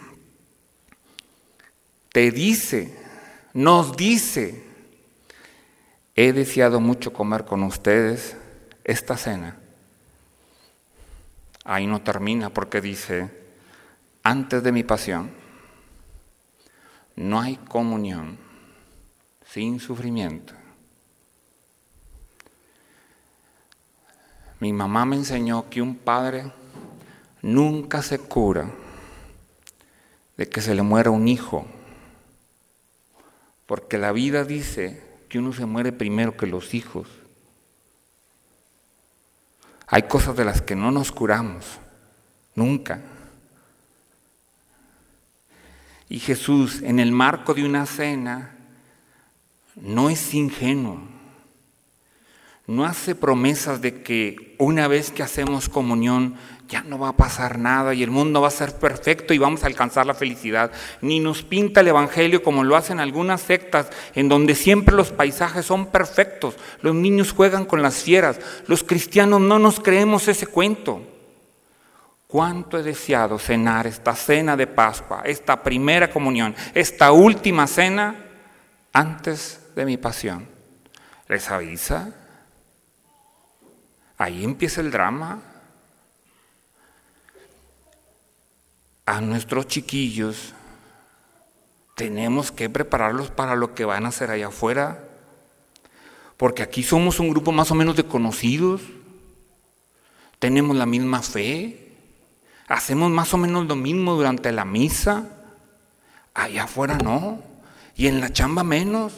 te 2.12 2.30
dice, 2.30 2.94
nos 3.54 3.96
dice, 3.96 4.62
he 6.14 6.32
deseado 6.32 6.80
mucho 6.80 7.12
comer 7.12 7.46
con 7.46 7.62
ustedes 7.62 8.36
esta 8.84 9.16
cena. 9.16 9.56
Ahí 11.64 11.86
no 11.86 12.02
termina 12.02 12.50
porque 12.50 12.82
dice, 12.82 13.30
antes 14.22 14.62
de 14.62 14.72
mi 14.72 14.82
pasión 14.82 15.30
no 17.16 17.40
hay 17.40 17.56
comunión 17.56 18.36
sin 19.46 19.80
sufrimiento. 19.80 20.54
Mi 24.60 24.72
mamá 24.72 25.04
me 25.06 25.16
enseñó 25.16 25.68
que 25.70 25.82
un 25.82 25.96
padre 25.96 26.52
nunca 27.40 28.02
se 28.02 28.18
cura 28.18 28.70
de 30.36 30.48
que 30.48 30.60
se 30.60 30.74
le 30.74 30.82
muera 30.82 31.10
un 31.10 31.28
hijo, 31.28 31.66
porque 33.66 33.98
la 33.98 34.12
vida 34.12 34.44
dice 34.44 35.02
que 35.28 35.38
uno 35.38 35.52
se 35.52 35.66
muere 35.66 35.92
primero 35.92 36.36
que 36.36 36.46
los 36.46 36.74
hijos. 36.74 37.08
Hay 39.86 40.04
cosas 40.04 40.36
de 40.36 40.44
las 40.44 40.62
que 40.62 40.74
no 40.74 40.90
nos 40.90 41.12
curamos, 41.12 41.78
nunca. 42.54 43.00
Y 46.08 46.18
Jesús, 46.18 46.82
en 46.82 46.98
el 46.98 47.12
marco 47.12 47.54
de 47.54 47.64
una 47.64 47.86
cena, 47.86 48.54
no 49.76 50.10
es 50.10 50.34
ingenuo. 50.34 51.00
No 52.66 52.84
hace 52.84 53.14
promesas 53.14 53.80
de 53.80 54.02
que 54.02 54.54
una 54.58 54.86
vez 54.86 55.10
que 55.10 55.22
hacemos 55.22 55.68
comunión 55.68 56.36
ya 56.68 56.82
no 56.82 56.98
va 56.98 57.08
a 57.08 57.16
pasar 57.16 57.58
nada 57.58 57.92
y 57.92 58.02
el 58.02 58.10
mundo 58.10 58.40
va 58.40 58.48
a 58.48 58.52
ser 58.52 58.76
perfecto 58.76 59.34
y 59.34 59.38
vamos 59.38 59.62
a 59.62 59.66
alcanzar 59.66 60.06
la 60.06 60.14
felicidad. 60.14 60.70
Ni 61.00 61.20
nos 61.20 61.42
pinta 61.42 61.80
el 61.80 61.88
Evangelio 61.88 62.42
como 62.42 62.64
lo 62.64 62.76
hacen 62.76 63.00
algunas 63.00 63.42
sectas 63.42 63.90
en 64.14 64.28
donde 64.28 64.54
siempre 64.54 64.94
los 64.94 65.10
paisajes 65.10 65.66
son 65.66 65.86
perfectos. 65.86 66.54
Los 66.80 66.94
niños 66.94 67.32
juegan 67.32 67.66
con 67.66 67.82
las 67.82 67.96
fieras. 67.96 68.40
Los 68.68 68.84
cristianos 68.84 69.40
no 69.40 69.58
nos 69.58 69.80
creemos 69.80 70.28
ese 70.28 70.46
cuento. 70.46 71.02
¿Cuánto 72.26 72.78
he 72.78 72.82
deseado 72.82 73.38
cenar 73.38 73.86
esta 73.86 74.14
cena 74.14 74.56
de 74.56 74.66
Pascua, 74.66 75.20
esta 75.26 75.62
primera 75.62 76.08
comunión, 76.10 76.54
esta 76.72 77.12
última 77.12 77.66
cena 77.66 78.14
antes 78.94 79.60
de 79.76 79.84
mi 79.84 79.98
pasión? 79.98 80.48
¿Les 81.28 81.50
avisa? 81.50 82.21
Ahí 84.22 84.44
empieza 84.44 84.80
el 84.80 84.92
drama. 84.92 85.40
A 89.04 89.20
nuestros 89.20 89.66
chiquillos 89.66 90.54
tenemos 91.96 92.52
que 92.52 92.70
prepararlos 92.70 93.32
para 93.32 93.56
lo 93.56 93.74
que 93.74 93.84
van 93.84 94.06
a 94.06 94.10
hacer 94.10 94.30
allá 94.30 94.46
afuera, 94.46 95.04
porque 96.36 96.62
aquí 96.62 96.84
somos 96.84 97.18
un 97.18 97.30
grupo 97.30 97.50
más 97.50 97.72
o 97.72 97.74
menos 97.74 97.96
de 97.96 98.04
conocidos, 98.04 98.80
tenemos 100.38 100.76
la 100.76 100.86
misma 100.86 101.20
fe, 101.20 101.82
Hacemos 102.68 103.10
más 103.10 103.34
o 103.34 103.38
menos 103.38 103.66
lo 103.66 103.76
mismo 103.76 104.14
durante 104.14 104.52
la 104.52 104.64
misa. 104.64 105.28
Allá 106.32 106.62
afuera 106.64 106.96
no. 106.96 107.42
Y 107.96 108.06
en 108.06 108.20
la 108.20 108.32
chamba 108.32 108.62
menos. 108.62 109.12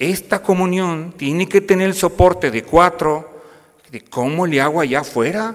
Esta 0.00 0.42
comunión 0.42 1.12
tiene 1.12 1.46
que 1.46 1.60
tener 1.60 1.88
el 1.88 1.94
soporte 1.94 2.50
de 2.50 2.64
cuatro. 2.64 3.42
¿De 3.90 4.00
cómo 4.00 4.46
le 4.46 4.58
hago 4.58 4.80
allá 4.80 5.00
afuera? 5.00 5.54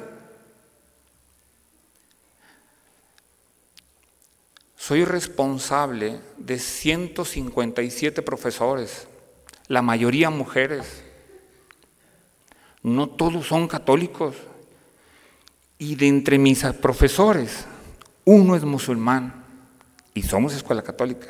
Soy 4.77 5.03
responsable 5.03 6.19
de 6.37 6.59
157 6.59 8.21
profesores, 8.21 9.07
la 9.67 9.81
mayoría 9.81 10.29
mujeres. 10.29 11.01
No 12.83 13.09
todos 13.09 13.47
son 13.47 13.67
católicos. 13.67 14.35
Y 15.79 15.95
de 15.95 16.07
entre 16.07 16.37
mis 16.37 16.63
profesores, 16.81 17.65
uno 18.25 18.55
es 18.55 18.63
musulmán 18.63 19.43
y 20.13 20.21
somos 20.21 20.53
escuela 20.53 20.83
católica. 20.83 21.29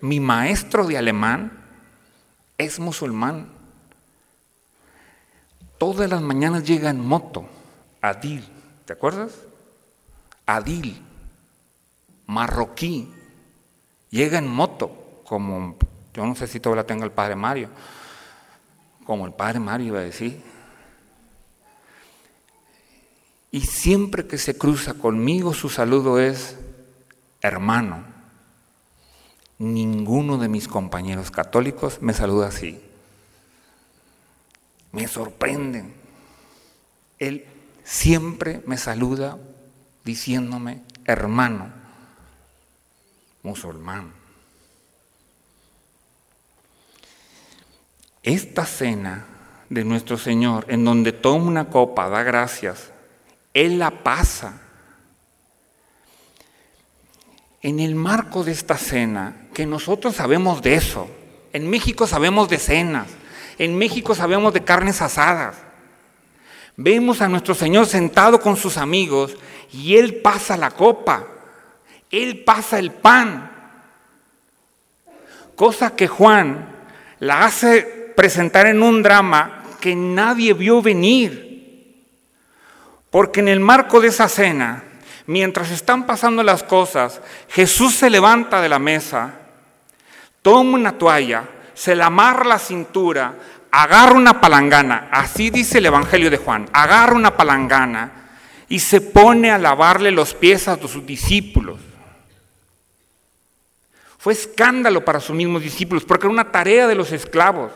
Mi 0.00 0.18
maestro 0.18 0.84
de 0.84 0.98
alemán 0.98 1.65
es 2.58 2.78
musulmán. 2.78 3.48
Todas 5.78 6.08
las 6.08 6.22
mañanas 6.22 6.64
llega 6.64 6.90
en 6.90 7.00
moto, 7.00 7.46
Adil, 8.00 8.44
¿te 8.86 8.94
acuerdas? 8.94 9.32
Adil, 10.46 11.02
marroquí, 12.26 13.12
llega 14.10 14.38
en 14.38 14.48
moto, 14.48 15.22
como, 15.24 15.76
yo 16.14 16.24
no 16.24 16.34
sé 16.34 16.46
si 16.46 16.60
todavía 16.60 16.86
tenga 16.86 17.04
el 17.04 17.10
padre 17.10 17.36
Mario, 17.36 17.68
como 19.04 19.26
el 19.26 19.32
padre 19.32 19.60
Mario 19.60 19.88
iba 19.88 19.98
a 19.98 20.02
decir, 20.02 20.42
y 23.50 23.60
siempre 23.60 24.26
que 24.26 24.38
se 24.38 24.56
cruza 24.56 24.94
conmigo 24.94 25.54
su 25.54 25.68
saludo 25.68 26.18
es 26.18 26.56
hermano. 27.40 28.15
Ninguno 29.58 30.38
de 30.38 30.48
mis 30.48 30.68
compañeros 30.68 31.30
católicos 31.30 31.98
me 32.02 32.12
saluda 32.12 32.48
así. 32.48 32.80
Me 34.92 35.08
sorprenden. 35.08 35.94
Él 37.18 37.46
siempre 37.84 38.62
me 38.66 38.76
saluda 38.76 39.38
diciéndome 40.04 40.82
hermano, 41.06 41.70
musulmán. 43.42 44.12
Esta 48.22 48.66
cena 48.66 49.24
de 49.70 49.84
nuestro 49.84 50.18
Señor, 50.18 50.66
en 50.68 50.84
donde 50.84 51.12
toma 51.12 51.44
una 51.44 51.70
copa, 51.70 52.08
da 52.08 52.22
gracias, 52.22 52.90
él 53.54 53.78
la 53.78 54.02
pasa. 54.02 54.60
En 57.62 57.80
el 57.80 57.94
marco 57.94 58.44
de 58.44 58.52
esta 58.52 58.76
cena, 58.76 59.48
que 59.54 59.66
nosotros 59.66 60.16
sabemos 60.16 60.62
de 60.62 60.74
eso, 60.74 61.08
en 61.52 61.68
México 61.68 62.06
sabemos 62.06 62.48
de 62.48 62.58
cenas, 62.58 63.08
en 63.58 63.76
México 63.76 64.14
sabemos 64.14 64.52
de 64.52 64.62
carnes 64.62 65.00
asadas, 65.02 65.56
vemos 66.76 67.20
a 67.20 67.28
nuestro 67.28 67.54
Señor 67.54 67.86
sentado 67.86 68.40
con 68.40 68.56
sus 68.56 68.76
amigos 68.76 69.36
y 69.72 69.96
Él 69.96 70.16
pasa 70.16 70.56
la 70.56 70.70
copa, 70.70 71.26
Él 72.10 72.44
pasa 72.44 72.78
el 72.78 72.92
pan, 72.92 73.50
cosa 75.56 75.96
que 75.96 76.06
Juan 76.06 76.68
la 77.18 77.46
hace 77.46 78.12
presentar 78.14 78.66
en 78.66 78.82
un 78.82 79.02
drama 79.02 79.64
que 79.80 79.94
nadie 79.94 80.52
vio 80.52 80.82
venir. 80.82 81.46
Porque 83.10 83.40
en 83.40 83.48
el 83.48 83.60
marco 83.60 84.00
de 84.00 84.08
esa 84.08 84.28
cena, 84.28 84.84
mientras 85.26 85.70
están 85.70 86.06
pasando 86.06 86.42
las 86.42 86.62
cosas, 86.62 87.20
Jesús 87.48 87.94
se 87.94 88.10
levanta 88.10 88.60
de 88.60 88.68
la 88.68 88.78
mesa, 88.78 89.34
toma 90.42 90.78
una 90.78 90.92
toalla, 90.92 91.44
se 91.74 91.94
la 91.94 92.06
amarra 92.06 92.44
la 92.44 92.58
cintura, 92.58 93.34
agarra 93.70 94.14
una 94.14 94.40
palangana, 94.40 95.08
así 95.10 95.50
dice 95.50 95.78
el 95.78 95.86
Evangelio 95.86 96.30
de 96.30 96.38
Juan, 96.38 96.68
agarra 96.72 97.14
una 97.14 97.36
palangana 97.36 98.12
y 98.68 98.78
se 98.78 99.00
pone 99.00 99.50
a 99.50 99.58
lavarle 99.58 100.10
los 100.10 100.34
pies 100.34 100.68
a 100.68 100.78
sus 100.78 101.04
discípulos. 101.04 101.78
Fue 104.18 104.32
escándalo 104.32 105.04
para 105.04 105.20
sus 105.20 105.36
mismos 105.36 105.62
discípulos 105.62 106.04
porque 106.04 106.26
era 106.26 106.32
una 106.32 106.50
tarea 106.50 106.86
de 106.88 106.94
los 106.96 107.12
esclavos. 107.12 107.70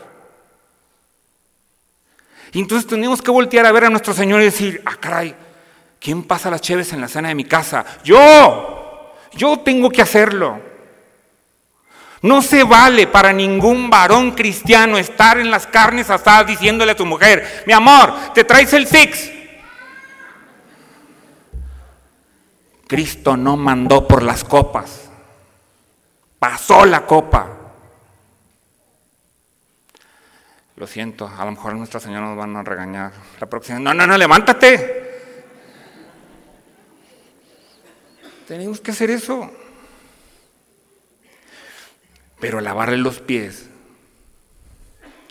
Y 2.51 2.59
entonces 2.59 2.85
tenemos 2.85 3.21
que 3.21 3.31
voltear 3.31 3.65
a 3.65 3.71
ver 3.71 3.85
a 3.85 3.89
nuestro 3.89 4.13
Señor 4.13 4.41
y 4.41 4.45
decir, 4.45 4.81
ah, 4.85 4.97
caray, 4.99 5.33
¿quién 6.01 6.23
pasa 6.23 6.49
las 6.49 6.59
cheves 6.59 6.91
en 6.91 6.99
la 6.99 7.07
cena 7.07 7.29
de 7.29 7.35
mi 7.35 7.45
casa? 7.45 7.85
Yo, 8.03 9.13
yo 9.33 9.59
tengo 9.59 9.89
que 9.89 10.01
hacerlo. 10.01 10.59
No 12.23 12.41
se 12.41 12.63
vale 12.63 13.07
para 13.07 13.31
ningún 13.31 13.89
varón 13.89 14.31
cristiano 14.31 14.97
estar 14.97 15.39
en 15.39 15.49
las 15.49 15.65
carnes 15.65 16.09
asadas 16.09 16.47
diciéndole 16.47 16.91
a 16.91 16.95
tu 16.95 17.05
mujer, 17.05 17.63
mi 17.65 17.73
amor, 17.73 18.13
te 18.33 18.43
traes 18.43 18.73
el 18.73 18.87
six. 18.87 19.31
Cristo 22.87 23.37
no 23.37 23.55
mandó 23.55 24.05
por 24.07 24.21
las 24.21 24.43
copas, 24.43 25.09
pasó 26.37 26.85
la 26.85 27.05
copa. 27.05 27.57
Lo 30.75 30.87
siento, 30.87 31.27
a 31.27 31.45
lo 31.45 31.51
mejor 31.51 31.75
nuestra 31.75 31.99
señora 31.99 32.27
nos 32.27 32.37
van 32.37 32.55
a 32.55 32.63
regañar. 32.63 33.13
La 33.39 33.47
próxima, 33.47 33.79
no, 33.79 33.93
no, 33.93 34.05
no, 34.05 34.17
levántate. 34.17 35.00
Tenemos 38.51 38.81
que 38.81 38.91
hacer 38.91 39.09
eso. 39.09 39.49
Pero 42.41 42.59
lavarle 42.59 42.97
los 42.97 43.21
pies, 43.21 43.67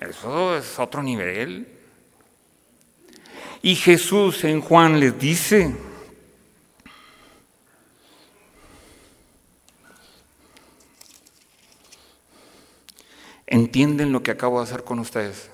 eso 0.00 0.56
es 0.56 0.78
otro 0.78 1.02
nivel. 1.02 1.68
Y 3.60 3.74
Jesús 3.74 4.42
en 4.44 4.62
Juan 4.62 5.00
les 5.00 5.18
dice, 5.18 5.76
¿entienden 13.46 14.12
lo 14.12 14.22
que 14.22 14.30
acabo 14.30 14.60
de 14.60 14.64
hacer 14.64 14.82
con 14.82 14.98
ustedes? 14.98 15.50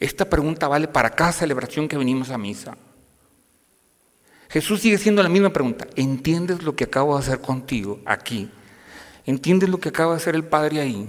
Esta 0.00 0.28
pregunta 0.28 0.66
vale 0.66 0.88
para 0.88 1.10
cada 1.10 1.30
celebración 1.30 1.86
que 1.86 1.96
venimos 1.96 2.30
a 2.30 2.38
misa. 2.38 2.76
Jesús 4.50 4.80
sigue 4.80 4.98
siendo 4.98 5.22
la 5.22 5.28
misma 5.28 5.52
pregunta. 5.52 5.86
¿Entiendes 5.94 6.64
lo 6.64 6.74
que 6.74 6.84
acabo 6.84 7.14
de 7.14 7.22
hacer 7.22 7.40
contigo 7.40 8.00
aquí? 8.04 8.50
¿Entiendes 9.24 9.68
lo 9.68 9.78
que 9.78 9.90
acaba 9.90 10.12
de 10.12 10.16
hacer 10.16 10.34
el 10.34 10.44
padre 10.44 10.80
ahí? 10.80 11.08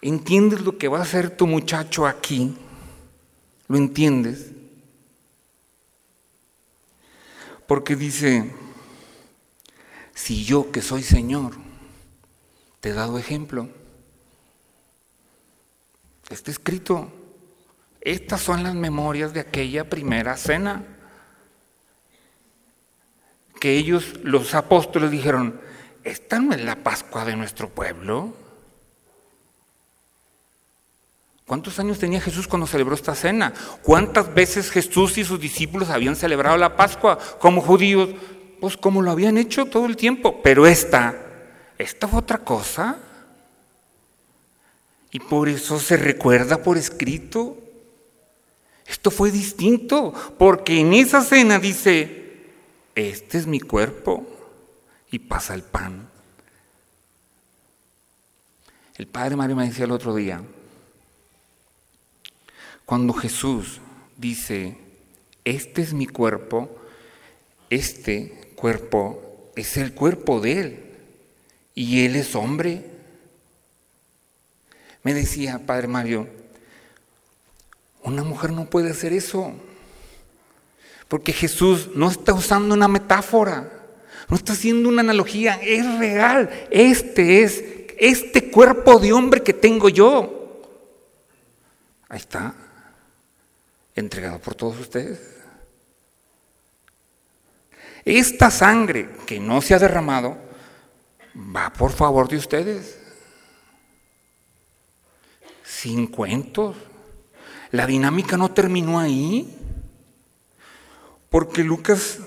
¿Entiendes 0.00 0.60
lo 0.60 0.78
que 0.78 0.86
va 0.86 1.00
a 1.00 1.02
hacer 1.02 1.36
tu 1.36 1.48
muchacho 1.48 2.06
aquí? 2.06 2.56
¿Lo 3.66 3.76
entiendes? 3.76 4.52
Porque 7.66 7.96
dice, 7.96 8.54
si 10.14 10.44
yo 10.44 10.70
que 10.70 10.82
soy 10.82 11.02
Señor, 11.02 11.54
te 12.80 12.90
he 12.90 12.92
dado 12.92 13.18
ejemplo, 13.18 13.68
está 16.30 16.50
escrito, 16.52 17.10
estas 18.00 18.40
son 18.40 18.62
las 18.62 18.74
memorias 18.74 19.32
de 19.32 19.40
aquella 19.40 19.88
primera 19.88 20.36
cena 20.36 20.91
que 23.62 23.76
ellos, 23.76 24.14
los 24.24 24.56
apóstoles, 24.56 25.12
dijeron, 25.12 25.60
¿esta 26.02 26.40
no 26.40 26.52
es 26.52 26.64
la 26.64 26.74
Pascua 26.74 27.24
de 27.24 27.36
nuestro 27.36 27.68
pueblo? 27.68 28.34
¿Cuántos 31.46 31.78
años 31.78 32.00
tenía 32.00 32.20
Jesús 32.20 32.48
cuando 32.48 32.66
celebró 32.66 32.96
esta 32.96 33.14
cena? 33.14 33.54
¿Cuántas 33.82 34.34
veces 34.34 34.68
Jesús 34.68 35.16
y 35.16 35.22
sus 35.22 35.38
discípulos 35.38 35.90
habían 35.90 36.16
celebrado 36.16 36.56
la 36.56 36.76
Pascua 36.76 37.16
como 37.38 37.60
judíos? 37.60 38.08
Pues 38.60 38.76
como 38.76 39.00
lo 39.00 39.12
habían 39.12 39.38
hecho 39.38 39.66
todo 39.66 39.86
el 39.86 39.96
tiempo. 39.96 40.42
Pero 40.42 40.66
esta, 40.66 41.14
esta 41.78 42.08
fue 42.08 42.18
otra 42.18 42.38
cosa. 42.38 42.98
Y 45.12 45.20
por 45.20 45.48
eso 45.48 45.78
se 45.78 45.96
recuerda 45.96 46.64
por 46.64 46.76
escrito. 46.76 47.56
Esto 48.88 49.12
fue 49.12 49.30
distinto, 49.30 50.12
porque 50.36 50.80
en 50.80 50.94
esa 50.94 51.22
cena 51.22 51.60
dice, 51.60 52.21
este 52.94 53.38
es 53.38 53.46
mi 53.46 53.60
cuerpo 53.60 54.26
y 55.10 55.18
pasa 55.18 55.54
el 55.54 55.62
pan. 55.62 56.08
El 58.96 59.06
padre 59.06 59.36
Mario 59.36 59.56
me 59.56 59.66
decía 59.66 59.84
el 59.84 59.92
otro 59.92 60.14
día, 60.14 60.42
cuando 62.84 63.12
Jesús 63.14 63.80
dice, 64.16 64.76
este 65.44 65.82
es 65.82 65.94
mi 65.94 66.06
cuerpo, 66.06 66.76
este 67.70 68.52
cuerpo 68.54 69.50
es 69.56 69.76
el 69.76 69.94
cuerpo 69.94 70.40
de 70.40 70.60
Él 70.60 70.92
y 71.74 72.04
Él 72.04 72.16
es 72.16 72.34
hombre. 72.34 72.84
Me 75.02 75.14
decía, 75.14 75.66
Padre 75.66 75.88
Mario, 75.88 76.28
una 78.02 78.22
mujer 78.22 78.52
no 78.52 78.66
puede 78.66 78.90
hacer 78.90 79.12
eso. 79.12 79.52
Porque 81.12 81.34
Jesús 81.34 81.90
no 81.94 82.10
está 82.10 82.32
usando 82.32 82.74
una 82.74 82.88
metáfora, 82.88 83.70
no 84.30 84.34
está 84.34 84.54
haciendo 84.54 84.88
una 84.88 85.02
analogía, 85.02 85.60
es 85.62 85.98
real. 85.98 86.48
Este 86.70 87.42
es, 87.42 87.62
este 87.98 88.50
cuerpo 88.50 88.98
de 88.98 89.12
hombre 89.12 89.42
que 89.42 89.52
tengo 89.52 89.90
yo. 89.90 90.62
Ahí 92.08 92.16
está, 92.16 92.54
entregado 93.94 94.38
por 94.38 94.54
todos 94.54 94.80
ustedes. 94.80 95.20
Esta 98.06 98.50
sangre 98.50 99.10
que 99.26 99.38
no 99.38 99.60
se 99.60 99.74
ha 99.74 99.78
derramado 99.78 100.38
va 101.54 101.70
por 101.74 101.92
favor 101.92 102.26
de 102.26 102.38
ustedes. 102.38 102.98
Sin 105.62 106.06
cuentos. 106.06 106.74
La 107.70 107.86
dinámica 107.86 108.38
no 108.38 108.50
terminó 108.50 108.98
ahí. 108.98 109.58
Porque 111.32 111.64
Lucas, 111.64 112.18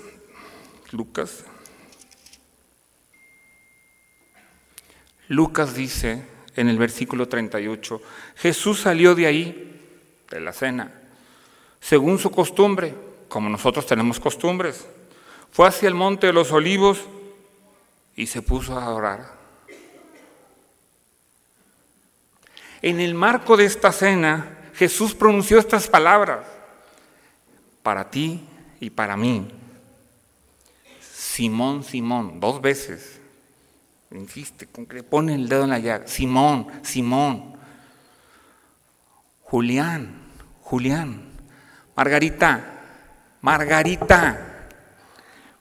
Lucas, 0.89 1.43
Lucas 5.28 5.76
dice 5.76 6.26
en 6.56 6.70
el 6.70 6.80
versículo 6.80 7.28
38, 7.28 8.01
Jesús 8.36 8.82
salió 8.82 9.14
de 9.14 9.28
ahí, 9.28 9.80
de 10.32 10.39
la 10.39 10.51
cena, 10.53 10.91
según 11.80 12.18
su 12.18 12.32
costumbre, 12.32 12.95
como 13.28 13.47
nosotros 13.47 13.86
tenemos 13.86 14.20
costumbres, 14.20 14.88
fue 15.51 15.68
hacia 15.68 15.88
el 15.88 15.93
monte 15.93 16.26
de 16.26 16.34
los 16.34 16.51
olivos 16.51 16.97
y 18.16 18.26
se 18.26 18.41
puso 18.41 18.80
a 18.80 18.89
orar. 18.89 19.36
En 22.82 22.99
el 22.99 23.14
marco 23.14 23.56
de 23.56 23.66
esta 23.66 23.91
cena, 23.91 24.72
Jesús 24.74 25.14
pronunció 25.14 25.60
estas 25.60 25.88
palabras, 25.88 26.43
para 27.84 28.10
ti 28.10 28.43
y 28.86 28.92
para 28.92 29.18
mí. 29.18 29.48
Simón, 31.02 31.84
Simón, 31.84 32.40
dos 32.40 32.62
veces. 32.62 33.20
Insiste, 34.12 34.68
con 34.68 34.86
que 34.86 35.02
pone 35.02 35.34
el 35.34 35.50
dedo 35.50 35.64
en 35.64 35.72
la 35.72 35.80
llaga. 35.80 36.08
Simón, 36.08 36.68
Simón. 36.84 37.56
Julián, 39.42 40.14
Julián. 40.62 41.32
Margarita, 41.96 42.64
Margarita. 43.42 44.68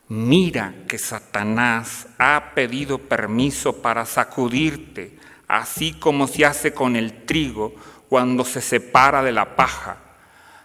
Mira 0.08 0.74
que 0.86 0.98
Satanás 0.98 2.06
ha 2.18 2.52
pedido 2.54 2.98
permiso 2.98 3.80
para 3.80 4.04
sacudirte, 4.04 5.18
así 5.48 5.94
como 5.94 6.26
se 6.26 6.44
hace 6.44 6.74
con 6.74 6.94
el 6.94 7.24
trigo 7.24 7.74
cuando 8.10 8.44
se 8.44 8.60
separa 8.60 9.22
de 9.22 9.32
la 9.32 9.56
paja. 9.56 9.96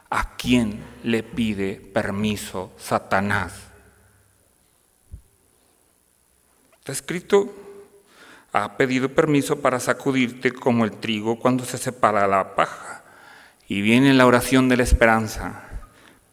¿A 0.10 0.36
quién 0.36 0.84
le 1.04 1.24
pide 1.24 1.76
permiso 1.76 2.72
Satanás? 2.78 3.54
Está 6.80 6.92
escrito, 6.92 7.54
ha 8.52 8.78
pedido 8.78 9.10
permiso 9.10 9.62
para 9.62 9.80
sacudirte 9.80 10.52
como 10.52 10.86
el 10.86 10.92
trigo 10.92 11.38
cuando 11.38 11.66
se 11.66 11.78
separa 11.78 12.28
la 12.28 12.56
paja. 12.56 13.04
Y 13.68 13.82
viene 13.82 14.14
la 14.14 14.26
oración 14.26 14.68
de 14.70 14.78
la 14.78 14.84
esperanza. 14.84 15.62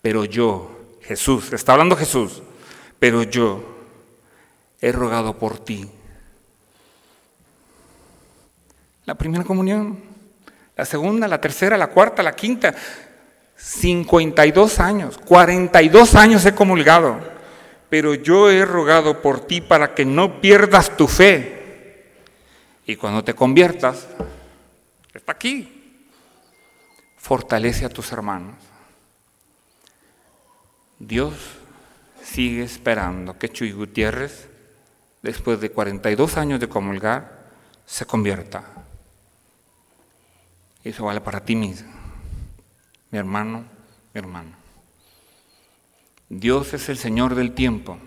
Pero 0.00 0.24
yo, 0.24 0.98
Jesús, 1.02 1.52
está 1.52 1.72
hablando 1.72 1.96
Jesús, 1.96 2.42
pero 2.98 3.22
yo 3.22 3.62
he 4.80 4.92
rogado 4.92 5.38
por 5.38 5.58
ti. 5.58 5.90
La 9.04 9.14
primera 9.14 9.44
comunión, 9.44 10.00
la 10.76 10.84
segunda, 10.84 11.28
la 11.28 11.40
tercera, 11.40 11.76
la 11.76 11.88
cuarta, 11.88 12.22
la 12.22 12.34
quinta. 12.34 12.74
52 13.56 14.80
años, 14.80 15.18
42 15.18 16.14
años 16.14 16.44
he 16.44 16.54
comulgado, 16.54 17.18
pero 17.88 18.14
yo 18.14 18.50
he 18.50 18.64
rogado 18.64 19.22
por 19.22 19.40
ti 19.40 19.60
para 19.60 19.94
que 19.94 20.04
no 20.04 20.40
pierdas 20.40 20.96
tu 20.96 21.08
fe. 21.08 22.12
Y 22.86 22.96
cuando 22.96 23.24
te 23.24 23.34
conviertas, 23.34 24.06
está 25.12 25.32
aquí, 25.32 26.08
fortalece 27.16 27.84
a 27.84 27.88
tus 27.88 28.12
hermanos. 28.12 28.54
Dios 30.98 31.34
sigue 32.22 32.62
esperando 32.62 33.38
que 33.38 33.48
Chuy 33.48 33.72
Gutiérrez, 33.72 34.48
después 35.22 35.60
de 35.60 35.70
42 35.70 36.36
años 36.36 36.60
de 36.60 36.68
comulgar, 36.68 37.46
se 37.84 38.04
convierta. 38.06 38.64
Eso 40.84 41.04
vale 41.04 41.20
para 41.20 41.40
ti 41.40 41.56
mismo, 41.56 41.92
mi 43.10 43.18
hermano, 43.18 43.64
mi 44.12 44.18
hermana. 44.18 44.56
Dios 46.28 46.74
es 46.74 46.88
el 46.88 46.98
Señor 46.98 47.34
del 47.34 47.54
tiempo 47.54 47.98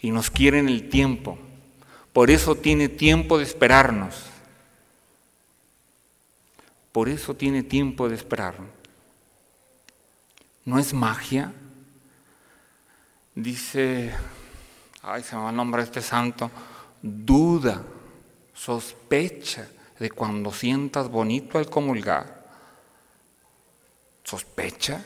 y 0.00 0.10
nos 0.10 0.30
quiere 0.30 0.58
en 0.58 0.68
el 0.68 0.88
tiempo. 0.88 1.38
Por 2.12 2.30
eso 2.30 2.54
tiene 2.54 2.88
tiempo 2.88 3.38
de 3.38 3.44
esperarnos. 3.44 4.14
Por 6.92 7.08
eso 7.10 7.34
tiene 7.34 7.62
tiempo 7.62 8.08
de 8.08 8.14
esperarnos. 8.14 8.70
¿No 10.64 10.78
es 10.78 10.94
magia? 10.94 11.52
Dice, 13.34 14.14
ay, 15.02 15.22
se 15.22 15.36
me 15.36 15.42
va 15.42 15.50
el 15.50 15.56
nombre 15.56 15.82
de 15.82 15.86
este 15.86 16.00
santo, 16.00 16.50
duda, 17.02 17.82
sospecha 18.54 19.68
de 19.98 20.10
cuando 20.10 20.50
sientas 20.52 21.10
bonito 21.10 21.58
al 21.58 21.68
comulgar. 21.68 22.35
¿Sospecha? 24.26 25.04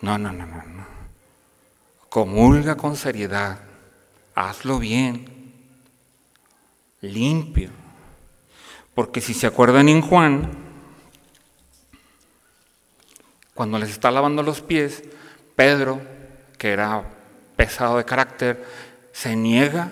No, 0.00 0.16
no, 0.16 0.32
no, 0.32 0.46
no, 0.46 0.62
no. 0.62 0.86
Comulga 2.08 2.76
con 2.76 2.94
seriedad, 2.94 3.58
hazlo 4.34 4.78
bien, 4.78 5.52
limpio. 7.00 7.70
Porque 8.94 9.20
si 9.20 9.34
se 9.34 9.48
acuerdan 9.48 9.88
en 9.88 10.00
Juan, 10.00 10.50
cuando 13.54 13.78
les 13.78 13.90
está 13.90 14.10
lavando 14.12 14.42
los 14.42 14.60
pies, 14.60 15.02
Pedro 15.56 16.00
que 16.58 16.70
era 16.70 17.02
pesado 17.56 17.96
de 17.96 18.04
carácter, 18.04 18.64
se 19.12 19.34
niega. 19.36 19.90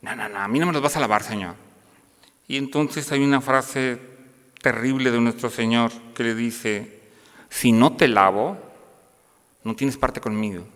No, 0.00 0.14
no, 0.14 0.28
no, 0.28 0.38
a 0.38 0.48
mí 0.48 0.58
no 0.58 0.66
me 0.66 0.72
los 0.72 0.80
vas 0.80 0.96
a 0.96 1.00
lavar, 1.00 1.22
Señor. 1.22 1.56
Y 2.48 2.56
entonces 2.56 3.10
hay 3.10 3.22
una 3.22 3.40
frase 3.40 4.00
terrible 4.66 5.12
de 5.12 5.20
nuestro 5.20 5.48
Señor 5.48 5.92
que 6.12 6.24
le 6.24 6.34
dice, 6.34 7.00
si 7.48 7.70
no 7.70 7.94
te 7.94 8.08
lavo, 8.08 8.58
no 9.62 9.76
tienes 9.76 9.96
parte 9.96 10.20
conmigo. 10.20 10.66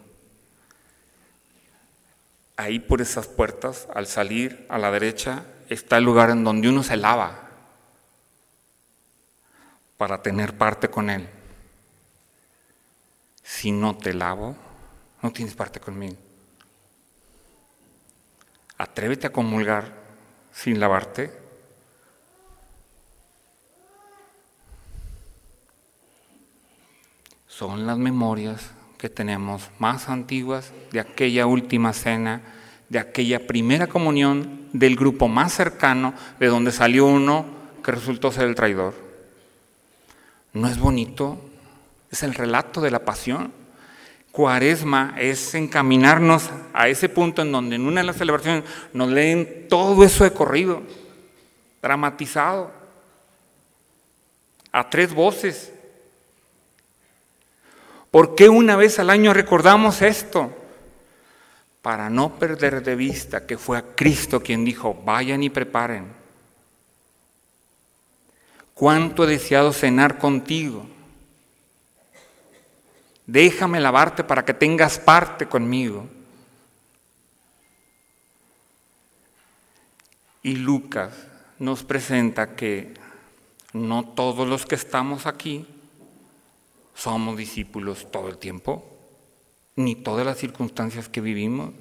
Ahí 2.56 2.78
por 2.78 3.00
esas 3.00 3.26
puertas, 3.26 3.88
al 3.92 4.06
salir 4.06 4.64
a 4.68 4.78
la 4.78 4.92
derecha, 4.92 5.42
está 5.68 5.98
el 5.98 6.04
lugar 6.04 6.30
en 6.30 6.44
donde 6.44 6.68
uno 6.68 6.84
se 6.84 6.96
lava 6.96 7.50
para 9.96 10.22
tener 10.22 10.56
parte 10.56 10.88
con 10.88 11.10
Él. 11.10 11.28
Si 13.42 13.72
no 13.72 13.98
te 13.98 14.14
lavo, 14.14 14.54
no 15.20 15.32
tienes 15.32 15.54
parte 15.54 15.80
conmigo. 15.80 16.14
Atrévete 18.78 19.26
a 19.26 19.32
comulgar 19.32 19.92
sin 20.52 20.78
lavarte. 20.78 21.39
Son 27.60 27.86
las 27.86 27.98
memorias 27.98 28.70
que 28.96 29.10
tenemos 29.10 29.68
más 29.78 30.08
antiguas 30.08 30.72
de 30.92 31.00
aquella 31.00 31.44
última 31.44 31.92
cena, 31.92 32.40
de 32.88 32.98
aquella 32.98 33.46
primera 33.46 33.86
comunión 33.86 34.66
del 34.72 34.96
grupo 34.96 35.28
más 35.28 35.52
cercano, 35.52 36.14
de 36.38 36.46
donde 36.46 36.72
salió 36.72 37.04
uno 37.04 37.44
que 37.84 37.92
resultó 37.92 38.32
ser 38.32 38.48
el 38.48 38.54
traidor. 38.54 38.94
¿No 40.54 40.68
es 40.68 40.78
bonito? 40.78 41.38
Es 42.10 42.22
el 42.22 42.32
relato 42.32 42.80
de 42.80 42.92
la 42.92 43.04
pasión. 43.04 43.52
Cuaresma 44.32 45.14
es 45.18 45.54
encaminarnos 45.54 46.48
a 46.72 46.88
ese 46.88 47.10
punto 47.10 47.42
en 47.42 47.52
donde 47.52 47.76
en 47.76 47.84
una 47.84 48.00
de 48.00 48.06
las 48.06 48.16
celebraciones 48.16 48.64
nos 48.94 49.10
leen 49.10 49.66
todo 49.68 50.02
eso 50.02 50.24
de 50.24 50.32
corrido, 50.32 50.80
dramatizado, 51.82 52.70
a 54.72 54.88
tres 54.88 55.12
voces. 55.12 55.74
¿Por 58.10 58.34
qué 58.34 58.48
una 58.48 58.76
vez 58.76 58.98
al 58.98 59.10
año 59.10 59.32
recordamos 59.32 60.02
esto? 60.02 60.52
Para 61.82 62.10
no 62.10 62.38
perder 62.38 62.82
de 62.82 62.96
vista 62.96 63.46
que 63.46 63.56
fue 63.56 63.78
a 63.78 63.94
Cristo 63.94 64.42
quien 64.42 64.64
dijo, 64.64 64.94
vayan 65.04 65.42
y 65.42 65.50
preparen. 65.50 66.12
¿Cuánto 68.74 69.24
he 69.24 69.26
deseado 69.26 69.72
cenar 69.72 70.18
contigo? 70.18 70.86
déjame 73.30 73.78
lavarte 73.78 74.24
para 74.24 74.44
que 74.44 74.54
tengas 74.54 74.98
parte 74.98 75.46
conmigo. 75.46 76.08
Y 80.42 80.56
Lucas 80.56 81.12
nos 81.58 81.84
presenta 81.84 82.56
que 82.56 82.94
no 83.72 84.04
todos 84.04 84.48
los 84.48 84.66
que 84.66 84.74
estamos 84.74 85.26
aquí 85.26 85.66
somos 86.94 87.36
discípulos 87.36 88.10
todo 88.10 88.28
el 88.28 88.38
tiempo, 88.38 88.84
ni 89.76 89.94
todas 89.96 90.26
las 90.26 90.38
circunstancias 90.38 91.08
que 91.08 91.20
vivimos. 91.20 91.72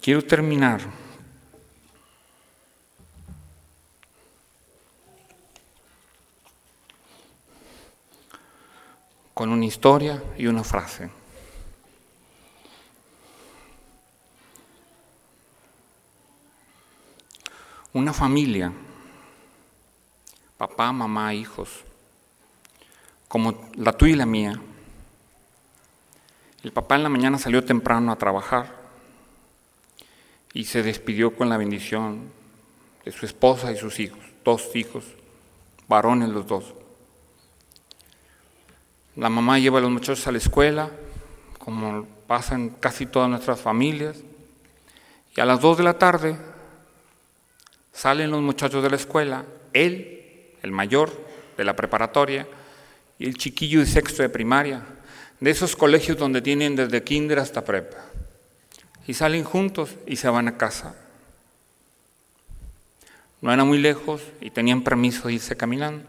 Quiero 0.00 0.22
terminar 0.24 0.80
con 9.38 9.50
una 9.50 9.66
historia 9.66 10.20
y 10.36 10.48
una 10.48 10.64
frase. 10.64 11.10
Una 17.92 18.12
familia, 18.12 18.72
papá, 20.58 20.92
mamá, 20.92 21.32
hijos, 21.32 21.70
como 23.28 23.70
la 23.76 23.92
tuya 23.92 24.12
y 24.12 24.16
la 24.16 24.26
mía. 24.26 24.60
El 26.64 26.72
papá 26.72 26.96
en 26.96 27.04
la 27.04 27.08
mañana 27.08 27.38
salió 27.38 27.64
temprano 27.64 28.10
a 28.10 28.16
trabajar 28.16 28.76
y 30.52 30.64
se 30.64 30.82
despidió 30.82 31.36
con 31.36 31.48
la 31.48 31.56
bendición 31.56 32.30
de 33.04 33.12
su 33.12 33.24
esposa 33.24 33.70
y 33.70 33.76
sus 33.76 34.00
hijos, 34.00 34.18
dos 34.44 34.74
hijos, 34.74 35.04
varones 35.86 36.28
los 36.30 36.46
dos. 36.48 36.74
La 39.14 39.28
mamá 39.28 39.58
lleva 39.58 39.78
a 39.78 39.82
los 39.82 39.90
muchachos 39.90 40.26
a 40.26 40.32
la 40.32 40.38
escuela, 40.38 40.90
como 41.58 42.04
pasa 42.26 42.56
en 42.56 42.70
casi 42.70 43.06
todas 43.06 43.30
nuestras 43.30 43.60
familias. 43.60 44.16
Y 45.36 45.40
a 45.40 45.44
las 45.44 45.60
dos 45.60 45.78
de 45.78 45.84
la 45.84 45.98
tarde 45.98 46.36
salen 47.92 48.30
los 48.30 48.42
muchachos 48.42 48.82
de 48.82 48.90
la 48.90 48.96
escuela, 48.96 49.44
él, 49.72 50.17
el 50.62 50.70
mayor 50.70 51.12
de 51.56 51.64
la 51.64 51.76
preparatoria, 51.76 52.46
y 53.18 53.26
el 53.26 53.36
chiquillo 53.36 53.80
de 53.80 53.86
sexto 53.86 54.22
de 54.22 54.28
primaria, 54.28 54.82
de 55.40 55.50
esos 55.50 55.76
colegios 55.76 56.18
donde 56.18 56.42
tienen 56.42 56.76
desde 56.76 57.02
kinder 57.02 57.38
hasta 57.38 57.64
prepa. 57.64 57.98
Y 59.06 59.14
salen 59.14 59.44
juntos 59.44 59.90
y 60.06 60.16
se 60.16 60.28
van 60.28 60.48
a 60.48 60.56
casa. 60.56 60.94
No 63.40 63.52
era 63.52 63.64
muy 63.64 63.78
lejos 63.78 64.22
y 64.40 64.50
tenían 64.50 64.82
permiso 64.82 65.28
de 65.28 65.34
irse 65.34 65.56
caminando. 65.56 66.04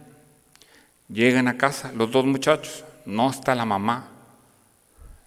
Llegan 1.07 1.47
a 1.47 1.57
casa 1.57 1.91
los 1.93 2.11
dos 2.11 2.25
muchachos, 2.25 2.83
no 3.05 3.29
está 3.29 3.55
la 3.55 3.65
mamá, 3.65 4.09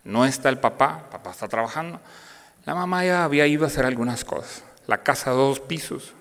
no 0.05 0.25
está 0.25 0.49
el 0.49 0.59
papá, 0.59 1.09
papá 1.11 1.31
está 1.31 1.49
trabajando. 1.49 2.01
La 2.65 2.75
mamá 2.75 3.05
ya 3.05 3.25
había 3.25 3.47
ido 3.47 3.65
a 3.65 3.69
hacer 3.69 3.85
algunas 3.85 4.25
cosas. 4.25 4.63
La 4.87 5.03
casa 5.03 5.31
dos 5.31 5.61
pisos. 5.61 6.13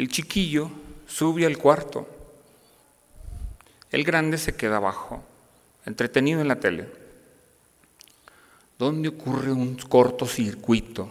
El 0.00 0.08
chiquillo 0.08 0.70
sube 1.06 1.44
al 1.44 1.58
cuarto. 1.58 2.08
El 3.90 4.02
grande 4.02 4.38
se 4.38 4.56
queda 4.56 4.78
abajo, 4.78 5.22
entretenido 5.84 6.40
en 6.40 6.48
la 6.48 6.58
tele. 6.58 6.88
¿Dónde 8.78 9.10
ocurre 9.10 9.52
un 9.52 9.76
cortocircuito? 9.76 11.10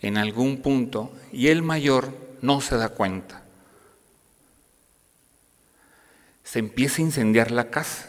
En 0.00 0.18
algún 0.18 0.62
punto, 0.62 1.10
y 1.32 1.48
el 1.48 1.62
mayor 1.62 2.14
no 2.42 2.60
se 2.60 2.76
da 2.76 2.90
cuenta 2.90 3.42
se 6.44 6.60
empieza 6.60 7.02
a 7.02 7.06
incendiar 7.06 7.50
la 7.50 7.70
casa. 7.70 8.08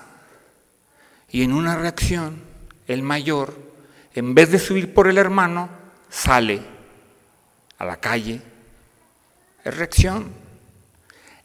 Y 1.30 1.42
en 1.42 1.54
una 1.54 1.76
reacción, 1.76 2.42
el 2.88 3.02
mayor, 3.02 3.54
en 4.14 4.36
vez 4.36 4.52
de 4.52 4.60
subir 4.60 4.94
por 4.94 5.08
el 5.08 5.18
hermano, 5.18 5.70
sale 6.10 6.62
a 7.80 7.84
la 7.86 7.98
calle. 7.98 8.42
Es 9.64 9.76
reacción. 9.76 10.34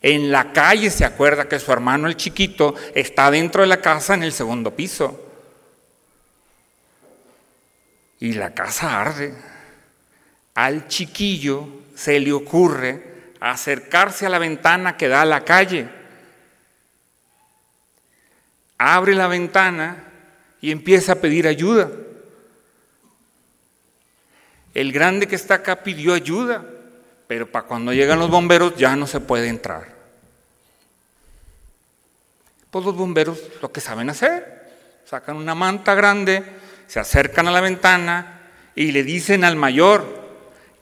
En 0.03 0.31
la 0.31 0.53
calle 0.53 0.91
se 0.91 1.05
acuerda 1.05 1.49
que 1.49 1.59
su 1.59 1.73
hermano, 1.73 2.09
el 2.09 2.17
chiquito, 2.17 2.75
está 2.95 3.31
dentro 3.31 3.63
de 3.63 3.69
la 3.69 3.81
casa 3.81 4.15
en 4.15 4.23
el 4.23 4.33
segundo 4.33 4.75
piso. 4.75 5.21
Y 8.21 8.35
la 8.35 8.55
casa 8.55 9.01
arde. 9.01 9.35
Al 10.55 10.89
chiquillo 10.89 11.67
se 11.95 12.21
le 12.21 12.33
ocurre 12.33 13.33
acercarse 13.41 14.27
a 14.27 14.31
la 14.31 14.39
ventana 14.39 14.97
que 14.97 15.09
da 15.09 15.23
a 15.23 15.27
la 15.27 15.45
calle 15.45 15.89
abre 18.79 19.15
la 19.15 19.29
ventana 19.29 20.05
y 20.61 20.71
empieza 20.71 21.13
a 21.13 21.17
pedir 21.17 21.47
ayuda. 21.47 21.91
El 24.75 24.93
grande 24.93 25.27
que 25.27 25.37
está 25.37 25.55
acá 25.55 25.83
pidió 25.83 26.15
ayuda, 26.15 26.65
pero 27.27 27.51
para 27.51 27.67
cuando 27.67 27.93
llegan 27.93 28.19
los 28.19 28.31
bomberos 28.31 28.77
ya 28.77 28.97
no 28.97 29.07
se 29.07 29.21
puede 29.21 29.49
entrar. 29.49 29.95
Pues 32.71 32.85
los 32.85 32.97
bomberos 32.97 33.41
lo 33.63 33.71
que 33.73 33.81
saben 33.81 34.11
hacer, 34.11 35.03
sacan 35.05 35.37
una 35.37 35.55
manta 35.55 35.95
grande, 35.95 36.43
se 36.87 37.01
acercan 37.01 37.49
a 37.49 37.53
la 37.53 37.61
ventana 37.61 38.41
y 38.75 38.93
le 38.93 39.05
dicen 39.05 39.45
al 39.45 39.57
mayor, 39.57 40.05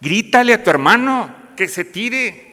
grítale 0.01 0.55
a 0.55 0.64
tu 0.64 0.70
hermano 0.70 1.34
que 1.57 1.68
se 1.68 1.84
tire. 1.84 2.51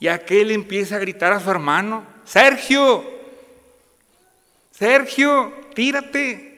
Y 0.00 0.08
aquel 0.08 0.50
empieza 0.50 0.96
a 0.96 1.00
gritar 1.00 1.32
a 1.32 1.40
su 1.40 1.50
hermano, 1.50 2.06
Sergio, 2.24 3.04
Sergio, 4.72 5.52
tírate. 5.74 6.54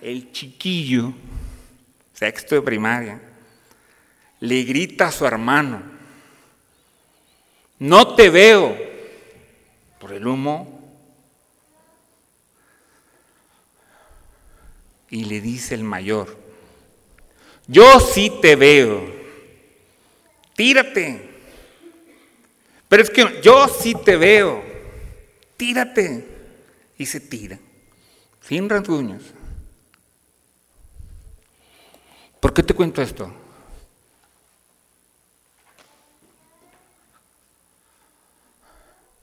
El 0.00 0.32
chiquillo, 0.32 1.12
sexto 2.12 2.56
de 2.56 2.62
primaria, 2.62 3.20
le 4.42 4.64
grita 4.64 5.06
a 5.06 5.12
su 5.12 5.24
hermano, 5.24 5.80
no 7.78 8.14
te 8.16 8.28
veo 8.28 8.76
por 10.00 10.12
el 10.12 10.26
humo. 10.26 10.80
Y 15.10 15.26
le 15.26 15.40
dice 15.40 15.76
el 15.76 15.84
mayor, 15.84 16.36
yo 17.68 18.00
sí 18.00 18.32
te 18.42 18.56
veo, 18.56 19.14
tírate. 20.56 21.30
Pero 22.88 23.02
es 23.02 23.10
que 23.10 23.40
yo 23.42 23.68
sí 23.68 23.94
te 23.94 24.16
veo, 24.16 24.60
tírate. 25.56 26.26
Y 26.98 27.06
se 27.06 27.20
tira, 27.20 27.60
sin 28.40 28.68
rasguños. 28.68 29.22
¿Por 32.40 32.52
qué 32.52 32.64
te 32.64 32.74
cuento 32.74 33.00
esto? 33.02 33.41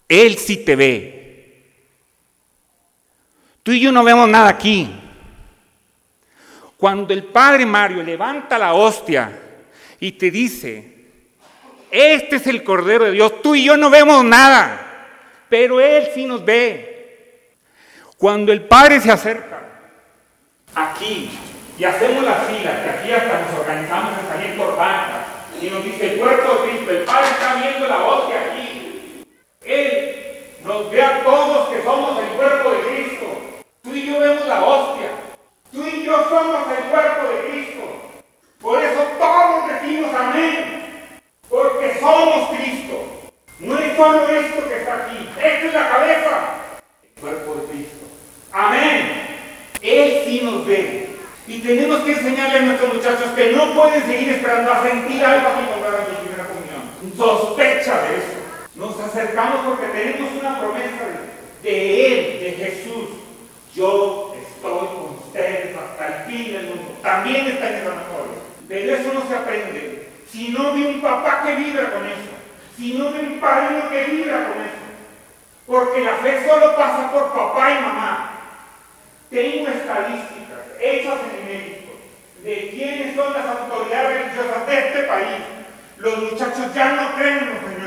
Él 0.09 0.37
sí 0.37 0.57
te 0.57 0.75
ve. 0.75 1.63
Tú 3.63 3.71
y 3.71 3.79
yo 3.79 3.91
no 3.91 4.03
vemos 4.03 4.27
nada 4.27 4.49
aquí. 4.49 4.89
Cuando 6.75 7.13
el 7.13 7.23
Padre 7.25 7.65
Mario 7.65 8.01
levanta 8.01 8.57
la 8.57 8.73
hostia 8.73 9.31
y 9.99 10.13
te 10.13 10.31
dice, 10.31 10.93
este 11.91 12.37
es 12.37 12.47
el 12.47 12.63
Cordero 12.63 13.05
de 13.05 13.11
Dios, 13.11 13.41
tú 13.41 13.53
y 13.53 13.65
yo 13.65 13.77
no 13.77 13.89
vemos 13.89 14.23
nada, 14.23 15.07
pero 15.49 15.79
Él 15.79 16.07
sí 16.15 16.25
nos 16.25 16.43
ve. 16.43 17.57
Cuando 18.17 18.51
el 18.51 18.61
Padre 18.61 18.99
se 19.01 19.11
acerca 19.11 19.61
aquí 20.73 21.29
y 21.77 21.83
hacemos 21.83 22.23
la 22.23 22.35
fila, 22.35 22.83
que 22.83 22.89
aquí 22.89 23.11
hasta 23.11 23.41
nos 23.41 23.59
organizamos 23.59 24.13
a 24.13 24.33
salir 24.33 24.57
por 24.57 24.75
bancas, 24.75 25.25
y 25.61 25.69
nos 25.69 25.83
dice 25.83 26.13
el 26.13 26.19
cuerpo 26.19 26.63
de 26.63 26.69
Cristo, 26.69 26.91
el 26.91 27.03
Padre 27.03 27.27
está 27.31 27.55
viendo 27.55 27.87
la 27.87 28.05
hostia 28.05 28.41
aquí. 28.41 28.68
Él 29.69 30.15
nos 30.65 30.89
ve 30.89 30.99
a 30.99 31.23
todos 31.23 31.69
que 31.69 31.83
somos 31.83 32.19
el 32.19 32.29
cuerpo 32.29 32.71
de 32.71 32.79
Cristo. 32.79 33.25
Tú 33.83 33.93
y 33.93 34.07
yo 34.07 34.19
vemos 34.19 34.47
la 34.47 34.65
hostia. 34.65 35.11
Tú 35.71 35.85
y 35.85 36.03
yo 36.03 36.27
somos 36.27 36.65
el 36.75 36.85
cuerpo 36.85 37.27
de 37.27 37.51
Cristo. 37.51 37.83
Por 38.59 38.83
eso 38.83 38.99
todos 39.19 39.67
decimos 39.67 40.09
amén. 40.15 41.11
Porque 41.47 41.99
somos 41.99 42.49
Cristo. 42.49 43.29
No 43.59 43.77
es 43.77 43.95
solo 43.95 44.27
esto 44.29 44.67
que 44.67 44.75
está 44.75 45.05
aquí. 45.05 45.29
Esta 45.37 45.67
es 45.67 45.73
la 45.75 45.89
cabeza. 45.89 46.55
El 47.03 47.21
cuerpo 47.21 47.53
de 47.53 47.67
Cristo. 47.67 48.05
Amén. 48.51 49.27
Él 49.83 50.21
sí 50.25 50.41
nos 50.43 50.65
ve. 50.65 51.09
Y 51.45 51.59
tenemos 51.59 51.99
que 51.99 52.13
enseñarle 52.13 52.57
a 52.57 52.61
nuestros 52.63 52.95
muchachos 52.95 53.31
que 53.35 53.51
no 53.51 53.75
pueden 53.75 54.03
seguir 54.03 54.29
esperando 54.29 54.71
a 54.71 54.81
sentir 54.81 55.23
algo 55.23 55.47
aquí 55.47 55.65
cuando 55.67 55.87
hagan 55.87 56.07
su 56.07 56.23
primera 56.23 56.47
comunión. 56.47 57.15
Sospecha 57.15 58.01
de 58.01 58.17
eso. 58.17 58.38
Nos 58.79 58.97
acercamos 58.97 59.65
porque 59.65 59.87
tenemos 59.87 60.31
una 60.39 60.57
promesa 60.57 61.03
de, 61.61 61.69
de 61.69 62.05
Él, 62.07 62.39
de 62.39 62.51
Jesús. 62.53 63.09
Yo 63.75 64.33
estoy 64.41 64.87
con 64.87 65.17
ustedes 65.27 65.75
hasta 65.75 66.07
el 66.07 66.31
fin 66.31 66.53
del 66.53 66.67
mundo. 66.67 66.97
También 67.03 67.45
está 67.47 67.69
en 67.69 67.75
esa 67.75 67.89
mejor. 67.89 68.29
Pero 68.69 68.95
eso 68.95 69.13
no 69.13 69.27
se 69.27 69.35
aprende. 69.35 70.07
Si 70.31 70.49
no 70.49 70.71
vi 70.71 70.85
un 70.85 71.01
papá 71.01 71.43
que 71.43 71.55
vibra 71.55 71.91
con 71.91 72.05
eso. 72.05 72.31
Si 72.77 72.93
no 72.93 73.11
vi 73.11 73.19
un 73.19 73.39
padre 73.41 73.83
que 73.91 74.11
vibra 74.13 74.47
con 74.47 74.61
eso. 74.61 74.87
Porque 75.67 75.99
la 75.99 76.13
fe 76.13 76.47
solo 76.47 76.73
pasa 76.77 77.11
por 77.11 77.33
papá 77.33 77.71
y 77.71 77.81
mamá. 77.81 78.31
Tengo 79.29 79.67
estadísticas 79.67 80.59
hechas 80.79 81.19
en 81.37 81.47
México 81.51 81.91
de 82.43 82.69
quiénes 82.69 83.15
son 83.15 83.33
las 83.33 83.45
autoridades 83.45 84.21
religiosas 84.21 84.65
de 84.65 84.79
este 84.79 85.03
país. 85.03 85.41
Los 85.97 86.31
muchachos 86.31 86.73
ya 86.73 86.93
no 86.93 87.15
creen 87.15 87.39
en 87.39 87.49
los 87.49 87.78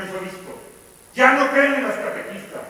ya 1.15 1.33
no 1.33 1.51
creen 1.51 1.75
en 1.75 1.83
los 1.89 1.95
catequistas, 1.95 2.63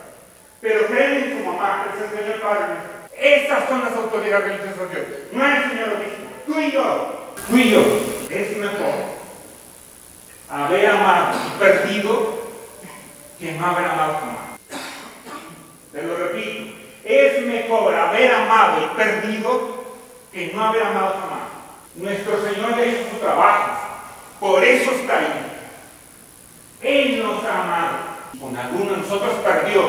pero 0.59 0.87
creen 0.87 1.23
en 1.23 1.37
su 1.37 1.45
mamá, 1.45 1.85
que 1.85 1.97
es 1.97 2.11
el 2.11 2.19
Señor 2.19 2.41
Padre. 2.41 2.93
Esas 3.17 3.69
son 3.69 3.83
las 3.83 3.93
autoridades 3.93 4.43
religiosas 4.43 4.89
de 4.89 5.05
Dios, 5.05 5.19
no 5.31 5.45
es 5.45 5.63
el 5.63 5.69
Señor 5.69 5.89
obispo. 5.89 6.23
Tú 6.45 6.59
y 6.59 6.71
yo, 6.71 7.35
tú 7.47 7.57
y 7.57 7.71
yo, 7.71 7.81
es 8.29 8.57
mejor 8.57 8.93
haber 10.49 10.87
amado 10.87 11.37
y 11.47 11.59
perdido 11.59 12.43
que 13.39 13.51
no 13.53 13.65
haber 13.65 13.85
amado 13.85 14.13
jamás. 14.19 14.59
Te 15.91 16.01
lo 16.01 16.17
repito, 16.17 16.75
es 17.03 17.45
mejor 17.45 17.95
haber 17.95 18.33
amado 18.33 18.81
y 18.83 18.97
perdido 18.97 19.83
que 20.31 20.51
no 20.53 20.65
haber 20.65 20.83
amado 20.83 21.15
jamás. 21.21 21.43
Nuestro 21.95 22.41
Señor 22.43 22.75
ya 22.75 22.85
hizo 22.85 23.09
su 23.11 23.17
trabajo, 23.17 23.71
por 24.39 24.63
eso 24.63 24.91
está 24.91 25.19
ahí. 25.19 25.53
Él 26.81 27.23
nos 27.23 27.43
ha 27.45 27.63
amado. 27.63 27.97
Con 28.43 28.57
algunos 28.57 28.91
de 28.91 28.97
nosotros 28.97 29.35
perdió. 29.35 29.81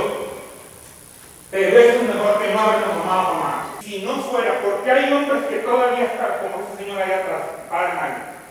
Pero 1.51 1.77
eso 1.77 2.03
es 2.03 2.15
mejor 2.15 2.41
que 2.41 2.55
no 2.55 2.61
habernos 2.61 3.03
amado 3.03 3.35
jamás. 3.35 3.67
Si 3.83 4.03
no 4.03 4.15
fuera, 4.23 4.61
porque 4.61 4.93
hay 4.93 5.13
hombres 5.13 5.43
que 5.47 5.57
todavía 5.57 6.05
están, 6.05 6.39
como 6.41 6.65
ese 6.65 6.85
señor 6.85 7.03
allá 7.03 7.17
atrás, 7.17 7.43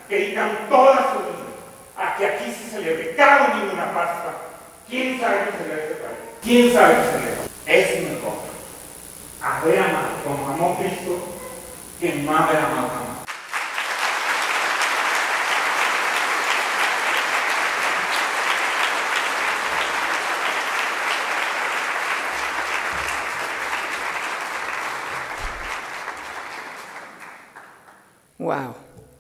que 0.09 0.15
dedican 0.15 0.67
toda 0.69 1.13
su 1.13 1.19
vida 1.19 1.55
a 1.95 2.17
que 2.17 2.25
aquí 2.25 2.51
se 2.51 2.71
celebre 2.71 3.15
cada 3.15 3.47
domingo 3.47 3.71
una 3.75 3.93
Pascua. 3.93 4.33
¿Quién 4.89 5.21
sabe 5.21 5.45
que 5.45 5.57
celebra 5.57 5.83
este 5.83 5.95
país? 5.95 6.17
¿Quién 6.43 6.73
sabe 6.73 6.95
que 6.95 7.03
celebra? 7.03 7.43
Es 7.65 8.03
mejor 8.03 8.33
haber 9.41 9.79
amado 9.79 10.09
como 10.25 10.49
amó 10.49 10.77
Cristo 10.79 11.17
que 12.01 12.13
no 12.15 12.37
haber 12.37 12.57
amado 12.57 12.89
jamás. 12.89 13.12
Wow. 28.43 28.75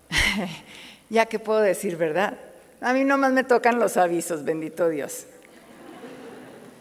ya 1.09 1.27
que 1.27 1.39
puedo 1.39 1.61
decir, 1.61 1.95
¿verdad? 1.95 2.33
A 2.81 2.91
mí 2.91 3.05
nomás 3.05 3.31
me 3.31 3.45
tocan 3.45 3.79
los 3.79 3.95
avisos, 3.95 4.43
bendito 4.43 4.89
Dios. 4.89 5.27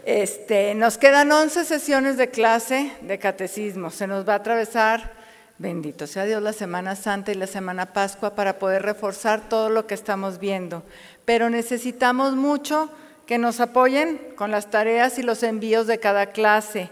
Este, 0.04 0.74
nos 0.74 0.98
quedan 0.98 1.30
11 1.30 1.64
sesiones 1.64 2.16
de 2.16 2.30
clase 2.30 2.90
de 3.02 3.20
catecismo. 3.20 3.90
Se 3.90 4.08
nos 4.08 4.28
va 4.28 4.32
a 4.32 4.36
atravesar, 4.38 5.12
bendito 5.58 6.08
sea 6.08 6.24
Dios, 6.24 6.42
la 6.42 6.52
Semana 6.52 6.96
Santa 6.96 7.30
y 7.30 7.36
la 7.36 7.46
Semana 7.46 7.92
Pascua 7.92 8.34
para 8.34 8.58
poder 8.58 8.82
reforzar 8.82 9.48
todo 9.48 9.70
lo 9.70 9.86
que 9.86 9.94
estamos 9.94 10.40
viendo. 10.40 10.82
Pero 11.24 11.48
necesitamos 11.48 12.34
mucho 12.34 12.90
que 13.24 13.38
nos 13.38 13.60
apoyen 13.60 14.20
con 14.34 14.50
las 14.50 14.68
tareas 14.68 15.16
y 15.20 15.22
los 15.22 15.44
envíos 15.44 15.86
de 15.86 16.00
cada 16.00 16.32
clase. 16.32 16.90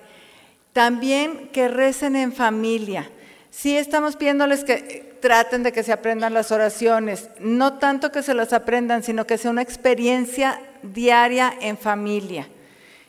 También 0.73 1.49
que 1.49 1.67
recen 1.67 2.15
en 2.15 2.33
familia. 2.33 3.11
Sí 3.51 3.77
estamos 3.77 4.17
pidiéndoles 4.17 4.63
que 4.63 5.17
traten 5.21 5.63
de 5.63 5.73
que 5.73 5.83
se 5.83 5.93
aprendan 5.93 6.35
las 6.35 6.53
oraciones, 6.53 7.29
no 7.41 7.75
tanto 7.79 8.13
que 8.13 8.23
se 8.23 8.33
las 8.33 8.53
aprendan, 8.53 9.03
sino 9.03 9.27
que 9.27 9.39
sea 9.39 9.51
una 9.51 9.63
experiencia 9.63 10.61
diaria 10.83 11.53
en 11.61 11.77
familia. 11.77 12.49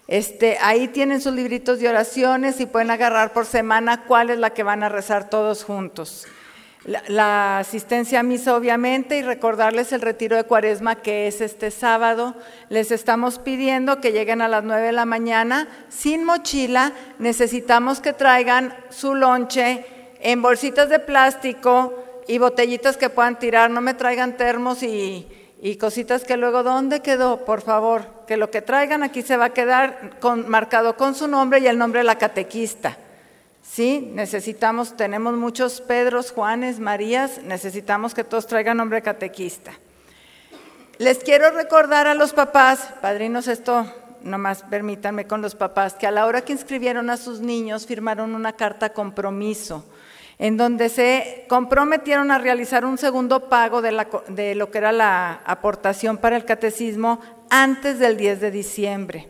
Este, 0.07 0.57
ahí 0.61 0.87
tienen 0.87 1.21
sus 1.21 1.33
libritos 1.33 1.79
de 1.79 1.87
oraciones 1.87 2.59
y 2.59 2.65
pueden 2.65 2.91
agarrar 2.91 3.33
por 3.33 3.45
semana 3.45 4.03
cuál 4.05 4.29
es 4.31 4.39
la 4.39 4.49
que 4.49 4.63
van 4.63 4.83
a 4.83 4.89
rezar 4.89 5.29
todos 5.29 5.63
juntos. 5.63 6.25
La, 6.83 7.03
la, 7.07 7.59
asistencia 7.59 8.19
a 8.19 8.23
misa, 8.23 8.55
obviamente, 8.55 9.19
y 9.19 9.21
recordarles 9.21 9.93
el 9.93 10.01
retiro 10.01 10.35
de 10.35 10.43
cuaresma 10.43 10.95
que 10.95 11.27
es 11.27 11.39
este 11.39 11.69
sábado. 11.69 12.35
Les 12.69 12.91
estamos 12.91 13.37
pidiendo 13.37 14.01
que 14.01 14.11
lleguen 14.11 14.41
a 14.41 14.47
las 14.47 14.63
9 14.63 14.87
de 14.87 14.91
la 14.91 15.05
mañana 15.05 15.69
sin 15.89 16.25
mochila. 16.25 16.93
Necesitamos 17.19 18.01
que 18.01 18.13
traigan 18.13 18.75
su 18.89 19.13
lonche 19.13 19.85
en 20.21 20.41
bolsitas 20.41 20.89
de 20.89 20.99
plástico 20.99 21.93
y 22.27 22.37
botellitas 22.37 22.95
que 22.95 23.09
puedan 23.09 23.39
tirar. 23.39 23.69
No 23.69 23.81
me 23.81 23.93
traigan 23.93 24.37
termos 24.37 24.83
y, 24.83 25.27
y 25.61 25.75
cositas 25.75 26.23
que 26.23 26.37
luego, 26.37 26.63
¿dónde 26.63 27.01
quedó? 27.01 27.43
Por 27.45 27.61
favor, 27.61 28.05
que 28.27 28.37
lo 28.37 28.49
que 28.51 28.61
traigan 28.61 29.03
aquí 29.03 29.21
se 29.21 29.37
va 29.37 29.45
a 29.45 29.53
quedar 29.53 30.17
marcado 30.47 30.95
con 30.95 31.15
su 31.15 31.27
nombre 31.27 31.59
y 31.59 31.67
el 31.67 31.77
nombre 31.77 31.99
de 31.99 32.05
la 32.05 32.17
catequista. 32.17 32.97
Sí, 33.63 34.09
necesitamos, 34.13 34.97
tenemos 34.97 35.35
muchos 35.35 35.81
Pedros, 35.81 36.31
Juanes, 36.31 36.79
Marías, 36.79 37.41
necesitamos 37.43 38.13
que 38.13 38.23
todos 38.23 38.47
traigan 38.47 38.77
nombre 38.77 39.01
catequista. 39.01 39.71
Les 40.97 41.19
quiero 41.19 41.51
recordar 41.51 42.07
a 42.07 42.15
los 42.15 42.33
papás, 42.33 42.89
padrinos, 43.01 43.47
esto 43.47 43.85
nomás 44.23 44.63
permítanme 44.63 45.25
con 45.25 45.41
los 45.41 45.55
papás, 45.55 45.93
que 45.93 46.05
a 46.05 46.11
la 46.11 46.25
hora 46.25 46.41
que 46.41 46.53
inscribieron 46.53 47.09
a 47.09 47.17
sus 47.17 47.39
niños 47.39 47.87
firmaron 47.87 48.35
una 48.35 48.53
carta 48.53 48.93
compromiso 48.93 49.85
en 50.41 50.57
donde 50.57 50.89
se 50.89 51.45
comprometieron 51.47 52.31
a 52.31 52.39
realizar 52.39 52.83
un 52.83 52.97
segundo 52.97 53.47
pago 53.47 53.83
de, 53.83 54.07
de, 54.29 54.55
lo 54.55 54.71
que 54.71 54.79
era 54.79 54.91
la 54.91 55.39
aportación 55.45 56.17
para 56.17 56.35
el 56.35 56.45
catecismo 56.45 57.19
antes 57.51 57.99
del 57.99 58.17
10 58.17 58.41
de 58.41 58.49
diciembre. 58.49 59.29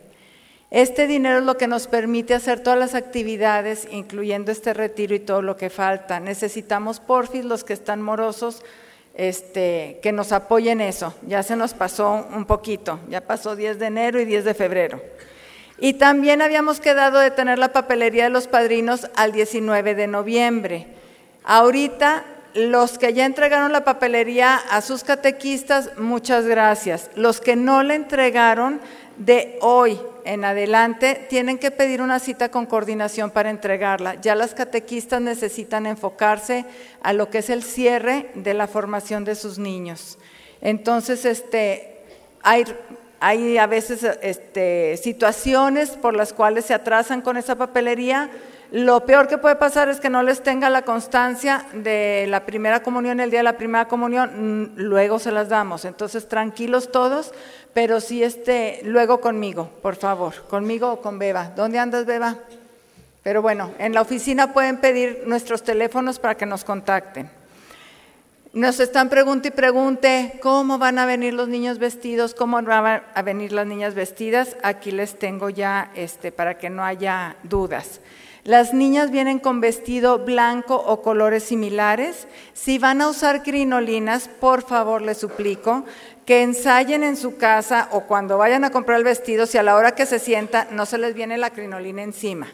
Este 0.70 1.06
dinero 1.06 1.40
es 1.40 1.44
lo 1.44 1.58
que 1.58 1.66
nos 1.66 1.86
permite 1.86 2.32
hacer 2.32 2.60
todas 2.60 2.78
las 2.78 2.94
actividades, 2.94 3.86
incluyendo 3.90 4.50
este 4.50 4.72
retiro 4.72 5.14
y 5.14 5.20
todo 5.20 5.42
lo 5.42 5.58
que 5.58 5.68
falta. 5.68 6.18
Necesitamos, 6.18 6.98
porfis, 6.98 7.44
los 7.44 7.62
que 7.62 7.74
están 7.74 8.00
morosos, 8.00 8.64
este, 9.12 10.00
que 10.02 10.12
nos 10.12 10.32
apoyen 10.32 10.80
eso. 10.80 11.12
Ya 11.26 11.42
se 11.42 11.56
nos 11.56 11.74
pasó 11.74 12.26
un 12.34 12.46
poquito, 12.46 13.00
ya 13.10 13.20
pasó 13.20 13.54
10 13.54 13.78
de 13.78 13.84
enero 13.84 14.18
y 14.18 14.24
10 14.24 14.46
de 14.46 14.54
febrero. 14.54 15.02
Y 15.78 15.92
también 15.92 16.40
habíamos 16.40 16.80
quedado 16.80 17.18
de 17.18 17.30
tener 17.30 17.58
la 17.58 17.74
papelería 17.74 18.24
de 18.24 18.30
los 18.30 18.48
padrinos 18.48 19.10
al 19.14 19.32
19 19.32 19.94
de 19.94 20.06
noviembre. 20.06 21.01
Ahorita, 21.44 22.24
los 22.54 22.98
que 22.98 23.12
ya 23.12 23.24
entregaron 23.24 23.72
la 23.72 23.84
papelería 23.84 24.56
a 24.56 24.80
sus 24.80 25.04
catequistas, 25.04 25.96
muchas 25.98 26.46
gracias. 26.46 27.10
Los 27.14 27.40
que 27.40 27.56
no 27.56 27.82
le 27.82 27.94
entregaron, 27.94 28.80
de 29.16 29.58
hoy 29.60 30.00
en 30.24 30.44
adelante 30.44 31.26
tienen 31.28 31.58
que 31.58 31.70
pedir 31.70 32.00
una 32.00 32.18
cita 32.18 32.50
con 32.50 32.66
coordinación 32.66 33.30
para 33.30 33.50
entregarla. 33.50 34.14
Ya 34.20 34.34
las 34.34 34.54
catequistas 34.54 35.20
necesitan 35.20 35.86
enfocarse 35.86 36.64
a 37.02 37.12
lo 37.12 37.30
que 37.30 37.38
es 37.38 37.50
el 37.50 37.62
cierre 37.62 38.30
de 38.34 38.54
la 38.54 38.66
formación 38.66 39.24
de 39.24 39.34
sus 39.34 39.58
niños. 39.58 40.18
Entonces, 40.60 41.24
este, 41.24 41.98
hay, 42.42 42.64
hay 43.20 43.58
a 43.58 43.66
veces 43.66 44.04
este, 44.22 44.96
situaciones 44.96 45.90
por 45.90 46.14
las 46.14 46.32
cuales 46.32 46.66
se 46.66 46.74
atrasan 46.74 47.20
con 47.20 47.36
esa 47.36 47.56
papelería 47.56 48.30
lo 48.72 49.04
peor 49.04 49.28
que 49.28 49.36
puede 49.36 49.56
pasar 49.56 49.90
es 49.90 50.00
que 50.00 50.08
no 50.08 50.22
les 50.22 50.42
tenga 50.42 50.70
la 50.70 50.80
constancia 50.80 51.66
de 51.74 52.24
la 52.26 52.46
primera 52.46 52.82
comunión, 52.82 53.20
el 53.20 53.30
día 53.30 53.40
de 53.40 53.44
la 53.44 53.58
primera 53.58 53.86
comunión, 53.86 54.30
mm, 54.32 54.72
luego 54.76 55.18
se 55.18 55.30
las 55.30 55.50
damos. 55.50 55.84
Entonces, 55.84 56.26
tranquilos 56.26 56.90
todos, 56.90 57.34
pero 57.74 58.00
sí 58.00 58.24
este, 58.24 58.80
luego 58.84 59.20
conmigo, 59.20 59.68
por 59.82 59.96
favor, 59.96 60.32
conmigo 60.48 60.90
o 60.90 61.02
con 61.02 61.18
Beba. 61.18 61.52
¿Dónde 61.54 61.78
andas, 61.78 62.06
Beba? 62.06 62.38
Pero 63.22 63.42
bueno, 63.42 63.72
en 63.78 63.92
la 63.92 64.00
oficina 64.00 64.54
pueden 64.54 64.78
pedir 64.78 65.24
nuestros 65.26 65.62
teléfonos 65.62 66.18
para 66.18 66.38
que 66.38 66.46
nos 66.46 66.64
contacten. 66.64 67.28
Nos 68.54 68.80
están 68.80 69.10
preguntando 69.10 69.48
y 69.48 69.50
pregunte 69.50 70.38
cómo 70.42 70.78
van 70.78 70.98
a 70.98 71.04
venir 71.04 71.34
los 71.34 71.48
niños 71.48 71.78
vestidos, 71.78 72.34
cómo 72.34 72.62
van 72.62 73.02
a 73.14 73.22
venir 73.22 73.52
las 73.52 73.66
niñas 73.66 73.94
vestidas. 73.94 74.56
Aquí 74.62 74.92
les 74.92 75.18
tengo 75.18 75.50
ya 75.50 75.90
este, 75.94 76.32
para 76.32 76.56
que 76.56 76.70
no 76.70 76.82
haya 76.82 77.36
dudas. 77.42 78.00
Las 78.44 78.74
niñas 78.74 79.12
vienen 79.12 79.38
con 79.38 79.60
vestido 79.60 80.18
blanco 80.18 80.74
o 80.74 81.00
colores 81.00 81.44
similares. 81.44 82.26
Si 82.54 82.78
van 82.78 83.00
a 83.00 83.08
usar 83.08 83.44
crinolinas, 83.44 84.26
por 84.26 84.62
favor 84.62 85.00
les 85.00 85.18
suplico 85.18 85.84
que 86.26 86.42
ensayen 86.42 87.04
en 87.04 87.16
su 87.16 87.36
casa 87.36 87.88
o 87.92 88.00
cuando 88.02 88.38
vayan 88.38 88.64
a 88.64 88.70
comprar 88.70 88.98
el 88.98 89.04
vestido, 89.04 89.46
si 89.46 89.58
a 89.58 89.62
la 89.62 89.76
hora 89.76 89.94
que 89.94 90.06
se 90.06 90.18
sienta 90.18 90.66
no 90.72 90.86
se 90.86 90.98
les 90.98 91.14
viene 91.14 91.38
la 91.38 91.50
crinolina 91.50 92.02
encima. 92.02 92.48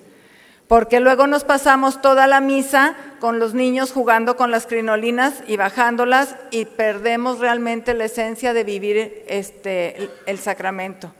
Porque 0.67 1.01
luego 1.01 1.27
nos 1.27 1.45
pasamos 1.45 2.03
toda 2.03 2.27
la 2.27 2.43
misa 2.43 2.95
con 3.19 3.39
los 3.39 3.55
niños 3.55 3.91
jugando 3.91 4.37
con 4.37 4.51
las 4.51 4.67
crinolinas 4.67 5.43
y 5.47 5.57
bajándolas 5.57 6.37
y 6.51 6.67
perdemos 6.67 7.39
realmente 7.39 7.95
la 7.95 8.05
esencia 8.05 8.53
de 8.53 8.65
vivir 8.65 9.25
este, 9.27 10.11
el 10.27 10.39
sacramento 10.39 11.15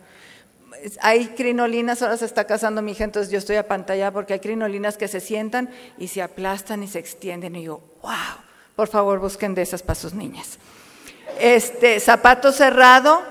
hay 1.01 1.27
crinolinas, 1.29 2.03
ahora 2.03 2.17
se 2.17 2.25
está 2.25 2.45
casando 2.45 2.83
mi 2.83 2.93
hija, 2.93 3.05
entonces 3.05 3.31
yo 3.31 3.39
estoy 3.39 3.57
a 3.57 3.67
pantalla 3.67 4.11
porque 4.13 4.35
hay 4.35 4.41
crinolinas 4.41 4.97
que 4.97 5.09
se 5.09 5.21
sientan 5.21 5.71
y 5.99 6.09
se 6.09 6.23
aplastan 6.23 6.83
y 6.83 6.89
se 6.89 6.99
extienden. 6.99 7.57
Y 7.57 7.65
yo, 7.65 7.81
wow, 8.03 8.13
por 8.77 8.89
favor 8.89 9.19
busquen 9.19 9.55
de 9.55 9.63
esas 9.63 9.83
para 9.83 9.95
sus 9.95 10.15
niñas. 10.15 10.59
Este, 11.41 12.01
zapato 12.01 12.53
cerrado, 12.53 13.23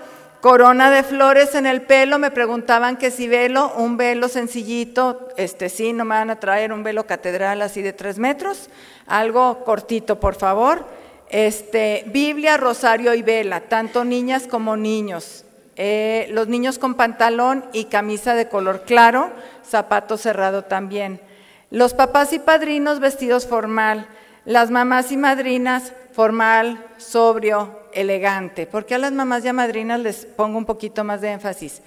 corona 0.41 0.91
de 0.91 1.03
flores 1.03 1.55
en 1.55 1.65
el 1.65 1.81
pelo, 1.81 2.19
me 2.19 2.31
preguntaban 2.31 2.97
que 2.97 3.11
si 3.11 3.27
velo, 3.27 3.73
un 3.75 3.97
velo 3.97 4.27
sencillito, 4.27 5.29
este 5.37 5.69
sí, 5.69 5.93
no 5.93 6.05
me 6.05 6.15
van 6.15 6.29
a 6.29 6.39
traer 6.39 6.71
un 6.71 6.83
velo 6.83 7.05
catedral 7.05 7.61
así 7.61 7.81
de 7.81 7.93
tres 7.93 8.17
metros, 8.19 8.69
algo 9.07 9.63
cortito, 9.63 10.19
por 10.19 10.35
favor. 10.35 10.85
Este, 11.29 12.03
Biblia, 12.07 12.55
rosario 12.57 13.13
y 13.13 13.21
vela, 13.21 13.61
tanto 13.61 14.05
niñas 14.05 14.47
como 14.47 14.77
niños. 14.77 15.43
Eh, 15.77 16.27
los 16.31 16.47
niños 16.47 16.79
con 16.79 16.95
pantalón 16.95 17.63
y 17.71 17.85
camisa 17.85 18.33
de 18.33 18.49
color 18.49 18.81
claro, 18.81 19.31
zapato 19.63 20.17
cerrado 20.17 20.63
también. 20.63 21.21
Los 21.69 21.93
papás 21.93 22.33
y 22.33 22.39
padrinos 22.39 22.99
vestidos 22.99 23.45
formal, 23.45 24.07
las 24.43 24.71
mamás 24.71 25.11
y 25.11 25.17
madrinas 25.17 25.93
formal, 26.13 26.83
sobrio, 26.97 27.79
elegante. 27.93 28.65
Porque 28.65 28.95
a 28.95 28.97
las 28.97 29.11
mamás 29.11 29.45
y 29.45 29.49
a 29.49 29.53
madrinas 29.53 29.99
les 29.99 30.25
pongo 30.25 30.57
un 30.57 30.65
poquito 30.65 31.03
más 31.03 31.21
de 31.21 31.31
énfasis. 31.31 31.83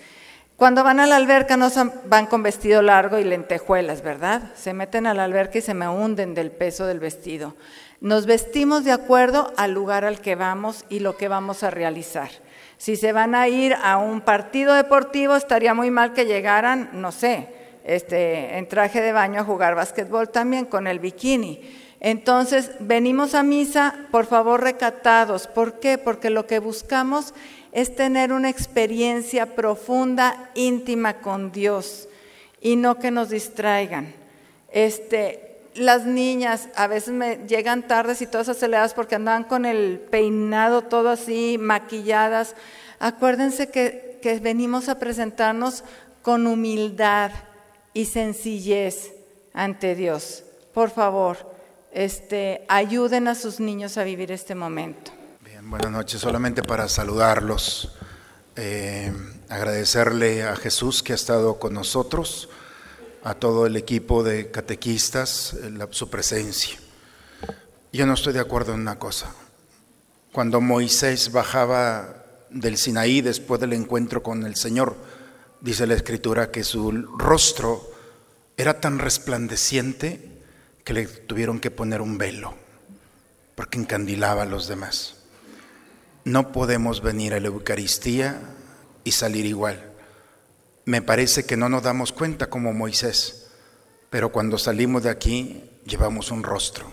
Cuando 0.55 0.84
van 0.84 1.01
a 1.01 1.07
la 1.07 1.16
alberca 1.16 1.57
no 1.57 1.68
van 2.05 2.26
con 2.26 2.43
vestido 2.43 2.82
largo 2.82 3.18
y 3.18 3.24
lentejuelas, 3.24 4.03
¿verdad? 4.03 4.53
Se 4.55 4.74
meten 4.74 5.07
a 5.07 5.14
la 5.14 5.24
alberca 5.24 5.59
y 5.59 5.62
se 5.62 5.74
me 5.74 5.88
hunden 5.88 6.34
del 6.34 6.51
peso 6.51 6.86
del 6.86 7.01
vestido. 7.01 7.57
Nos 8.01 8.26
vestimos 8.26 8.84
de 8.84 8.93
acuerdo 8.93 9.53
al 9.57 9.72
lugar 9.72 10.05
al 10.05 10.20
que 10.20 10.34
vamos 10.34 10.84
y 10.91 11.01
lo 11.01 11.16
que 11.16 11.28
vamos 11.28 11.62
a 11.62 11.70
realizar. 11.70 12.28
Si 12.81 12.97
se 12.97 13.12
van 13.12 13.35
a 13.35 13.47
ir 13.47 13.74
a 13.74 13.99
un 13.99 14.22
partido 14.22 14.72
deportivo, 14.72 15.37
estaría 15.37 15.74
muy 15.74 15.91
mal 15.91 16.14
que 16.14 16.24
llegaran, 16.24 16.89
no 16.95 17.12
sé, 17.12 17.49
este, 17.85 18.57
en 18.57 18.66
traje 18.68 19.03
de 19.03 19.12
baño 19.12 19.43
a 19.43 19.45
jugar 19.45 19.74
básquetbol 19.74 20.31
también 20.31 20.64
con 20.64 20.87
el 20.87 20.99
bikini. 20.99 21.61
Entonces, 22.01 22.70
venimos 22.81 23.35
a 23.35 23.43
misa, 23.43 24.07
por 24.11 24.24
favor, 24.24 24.62
recatados. 24.62 25.47
¿Por 25.47 25.78
qué? 25.78 25.99
Porque 25.99 26.31
lo 26.31 26.47
que 26.47 26.59
buscamos 26.59 27.35
es 27.72 27.95
tener 27.95 28.33
una 28.33 28.49
experiencia 28.49 29.55
profunda, 29.55 30.49
íntima 30.55 31.18
con 31.18 31.53
Dios 31.53 32.09
y 32.62 32.76
no 32.76 32.99
que 32.99 33.11
nos 33.11 33.28
distraigan. 33.28 34.14
Este, 34.72 35.49
las 35.75 36.05
niñas 36.05 36.68
a 36.75 36.87
veces 36.87 37.14
me 37.14 37.47
llegan 37.47 37.87
tardes 37.87 38.23
y 38.23 38.27
todas 38.27 38.49
aceleradas 38.49 38.95
porque 38.95 39.14
andaban 39.14 39.45
con 39.45 39.64
el 39.64 40.01
peinado 40.11 40.83
todo 40.83 41.11
así, 41.11 41.59
maquilladas. 41.59 42.57
Acuérdense 42.99 43.71
que, 43.71 44.11
venimos 44.43 44.89
a 44.89 44.99
presentarnos 44.99 45.85
con 46.23 46.47
humildad 46.47 47.31
y 47.95 48.05
sencillez 48.05 49.12
ante 49.55 49.95
Dios. 49.95 50.45
Por 50.75 50.91
favor, 50.91 51.39
este, 51.93 52.64
ayuden 52.68 53.29
a 53.29 53.35
sus 53.35 53.61
niños 53.61 53.97
a 53.97 54.05
vivir 54.05 54.31
este 54.31 54.55
momento. 54.55 55.12
Bien, 55.43 55.68
buenas 55.71 55.91
noches. 55.91 56.21
Solamente 56.21 56.62
para 56.62 56.89
saludarlos, 56.89 57.97
eh, 58.57 59.12
agradecerle 59.49 60.43
a 60.43 60.55
Jesús 60.57 61.03
que 61.03 61.12
ha 61.12 61.16
estado 61.16 61.59
con 61.59 61.73
nosotros 61.73 62.51
a 63.23 63.35
todo 63.35 63.66
el 63.66 63.77
equipo 63.77 64.23
de 64.23 64.51
catequistas 64.51 65.57
su 65.91 66.09
presencia. 66.09 66.79
Yo 67.93 68.07
no 68.07 68.14
estoy 68.14 68.33
de 68.33 68.41
acuerdo 68.41 68.75
en 68.75 68.81
una 68.81 68.99
cosa. 68.99 69.35
Cuando 70.33 70.61
Moisés 70.61 71.33
bajaba 71.33 72.25
del 72.51 72.77
Sinaí 72.77 73.21
después 73.21 73.61
del 73.61 73.73
encuentro 73.73 74.23
con 74.23 74.47
el 74.47 74.57
Señor, 74.57 74.97
dice 75.61 75.87
la 75.87 75.95
Escritura 75.95 76.51
que 76.51 76.64
su 76.64 76.91
rostro 76.93 77.91
era 78.57 78.81
tan 78.81 78.99
resplandeciente 78.99 80.29
que 80.85 80.95
le 80.95 81.07
tuvieron 81.07 81.61
que 81.61 81.71
poner 81.71 82.01
un 82.01 82.16
velo, 82.16 82.55
porque 83.55 83.79
encandilaba 83.79 84.43
a 84.43 84.47
los 84.47 84.68
demás. 84.68 85.16
No 86.25 86.53
podemos 86.53 87.03
venir 87.03 87.35
a 87.35 87.41
la 87.41 87.49
Eucaristía 87.49 88.41
y 89.05 89.12
salir 89.12 89.47
igual 89.47 89.89
me 90.91 91.03
parece 91.03 91.45
que 91.45 91.57
no 91.57 91.68
nos 91.68 91.84
damos 91.84 92.11
cuenta 92.11 92.51
como 92.51 92.72
Moisés, 92.72 93.47
pero 94.11 94.32
cuando 94.32 94.59
salimos 94.59 95.05
de 95.05 95.11
aquí 95.11 95.62
llevamos 95.86 96.32
un 96.32 96.43
rostro, 96.43 96.93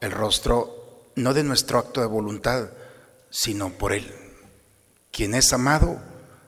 el 0.00 0.12
rostro 0.12 1.10
no 1.16 1.34
de 1.34 1.42
nuestro 1.42 1.80
acto 1.80 2.00
de 2.00 2.06
voluntad, 2.06 2.68
sino 3.30 3.70
por 3.70 3.92
Él. 3.92 4.08
Quien 5.10 5.34
es 5.34 5.52
amado, 5.52 6.00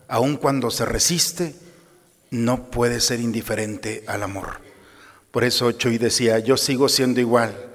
aun 0.07 0.37
cuando 0.37 0.71
se 0.71 0.85
resiste, 0.85 1.57
no 2.31 2.71
puede 2.71 3.01
ser 3.01 3.19
indiferente 3.19 4.05
al 4.07 4.23
amor. 4.23 4.61
Por 5.33 5.43
eso 5.43 5.73
Choy 5.73 5.99
decía, 5.99 6.39
yo 6.39 6.57
sigo 6.57 6.89
siendo 6.89 7.19
igual, 7.19 7.69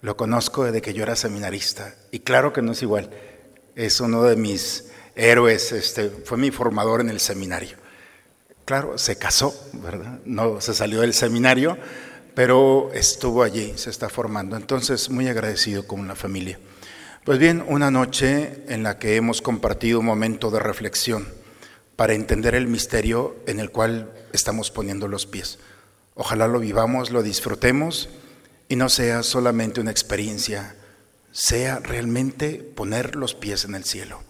lo 0.00 0.16
conozco 0.16 0.64
desde 0.64 0.80
que 0.80 0.94
yo 0.94 1.02
era 1.02 1.16
seminarista, 1.16 1.94
y 2.10 2.20
claro 2.20 2.54
que 2.54 2.62
no 2.62 2.72
es 2.72 2.80
igual, 2.80 3.10
es 3.76 4.00
uno 4.00 4.22
de 4.22 4.36
mis 4.36 4.86
héroes, 5.16 5.70
este, 5.72 6.08
fue 6.08 6.38
mi 6.38 6.50
formador 6.50 7.02
en 7.02 7.10
el 7.10 7.20
seminario. 7.20 7.83
Claro, 8.64 8.96
se 8.96 9.16
casó, 9.16 9.54
¿verdad? 9.74 10.20
No 10.24 10.60
se 10.60 10.72
salió 10.72 11.02
del 11.02 11.12
seminario, 11.12 11.76
pero 12.34 12.90
estuvo 12.94 13.42
allí, 13.42 13.74
se 13.76 13.90
está 13.90 14.08
formando. 14.08 14.56
Entonces, 14.56 15.10
muy 15.10 15.28
agradecido 15.28 15.86
con 15.86 16.08
la 16.08 16.14
familia. 16.14 16.58
Pues 17.24 17.38
bien, 17.38 17.64
una 17.68 17.90
noche 17.90 18.64
en 18.68 18.82
la 18.82 18.98
que 18.98 19.16
hemos 19.16 19.42
compartido 19.42 20.00
un 20.00 20.06
momento 20.06 20.50
de 20.50 20.60
reflexión 20.60 21.26
para 21.96 22.14
entender 22.14 22.54
el 22.54 22.66
misterio 22.66 23.36
en 23.46 23.60
el 23.60 23.70
cual 23.70 24.12
estamos 24.32 24.70
poniendo 24.70 25.08
los 25.08 25.26
pies. 25.26 25.58
Ojalá 26.14 26.48
lo 26.48 26.58
vivamos, 26.58 27.10
lo 27.10 27.22
disfrutemos 27.22 28.08
y 28.68 28.76
no 28.76 28.88
sea 28.88 29.22
solamente 29.22 29.80
una 29.80 29.90
experiencia, 29.90 30.74
sea 31.32 31.80
realmente 31.80 32.54
poner 32.54 33.16
los 33.16 33.34
pies 33.34 33.64
en 33.64 33.74
el 33.74 33.84
cielo. 33.84 34.22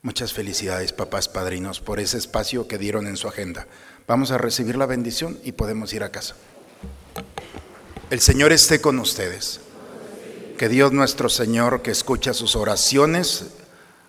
Muchas 0.00 0.32
felicidades, 0.32 0.92
papás 0.92 1.28
padrinos, 1.28 1.80
por 1.80 1.98
ese 1.98 2.18
espacio 2.18 2.68
que 2.68 2.78
dieron 2.78 3.08
en 3.08 3.16
su 3.16 3.26
agenda. 3.26 3.66
Vamos 4.06 4.30
a 4.30 4.38
recibir 4.38 4.76
la 4.76 4.86
bendición 4.86 5.40
y 5.42 5.52
podemos 5.52 5.92
ir 5.92 6.04
a 6.04 6.12
casa. 6.12 6.36
El 8.08 8.20
Señor 8.20 8.52
esté 8.52 8.80
con 8.80 9.00
ustedes. 9.00 9.60
Que 10.56 10.68
Dios 10.68 10.92
nuestro 10.92 11.28
Señor, 11.28 11.82
que 11.82 11.90
escucha 11.90 12.32
sus 12.32 12.54
oraciones, 12.54 13.46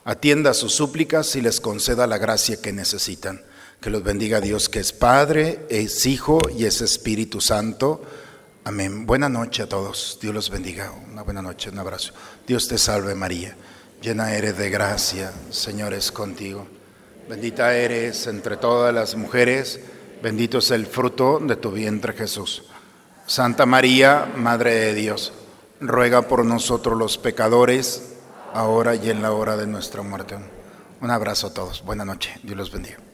atienda 0.06 0.54
sus 0.54 0.74
súplicas 0.74 1.36
y 1.36 1.42
les 1.42 1.60
conceda 1.60 2.06
la 2.06 2.20
gracia 2.20 2.62
que 2.62 2.72
necesitan. 2.72 3.44
Que 3.82 3.90
los 3.90 4.04
bendiga 4.04 4.42
Dios, 4.42 4.70
que 4.70 4.80
es 4.80 4.94
Padre, 4.94 5.66
es 5.70 6.06
Hijo 6.06 6.40
y 6.56 6.66
es 6.66 6.82
Espíritu 6.82 7.42
Santo. 7.42 8.04
Amén. 8.64 9.08
Buena 9.08 9.28
noche 9.28 9.64
a 9.64 9.70
todos. 9.70 10.20
Dios 10.22 10.36
los 10.36 10.52
bendiga. 10.52 10.92
Una 10.92 11.24
buena 11.24 11.42
noche, 11.42 11.72
un 11.72 11.80
abrazo. 11.80 12.14
Dios 12.46 12.68
te 12.68 12.78
salve 12.78 13.16
María. 13.16 13.56
Llena 14.02 14.34
eres 14.34 14.58
de 14.58 14.70
gracia. 14.70 15.32
Señor 15.50 15.94
es 15.94 16.12
contigo. 16.12 16.68
Bendita 17.28 17.76
eres 17.76 18.28
entre 18.28 18.58
todas 18.58 18.94
las 18.94 19.16
mujeres. 19.16 19.80
Bendito 20.22 20.60
es 20.60 20.72
el 20.72 20.86
fruto 20.86 21.40
de 21.40 21.56
tu 21.56 21.72
vientre 21.72 22.14
Jesús. 22.14 22.64
Santa 23.26 23.66
María, 23.66 24.32
Madre 24.36 24.74
de 24.74 24.94
Dios 24.94 25.34
ruega 25.82 26.24
por 26.24 26.46
nosotros 26.46 26.98
los 26.98 27.18
pecadores, 27.18 28.16
ahora 28.54 28.96
y 28.96 29.10
en 29.10 29.22
la 29.22 29.32
hora 29.32 29.58
de 29.58 29.68
nuestra 29.68 30.02
muerte. 30.02 30.38
Un 31.02 31.12
abrazo 31.12 31.48
a 31.48 31.54
todos. 31.54 31.84
Buena 31.84 32.06
noche. 32.06 32.40
Dios 32.44 32.58
los 32.58 32.72
bendiga. 32.72 33.09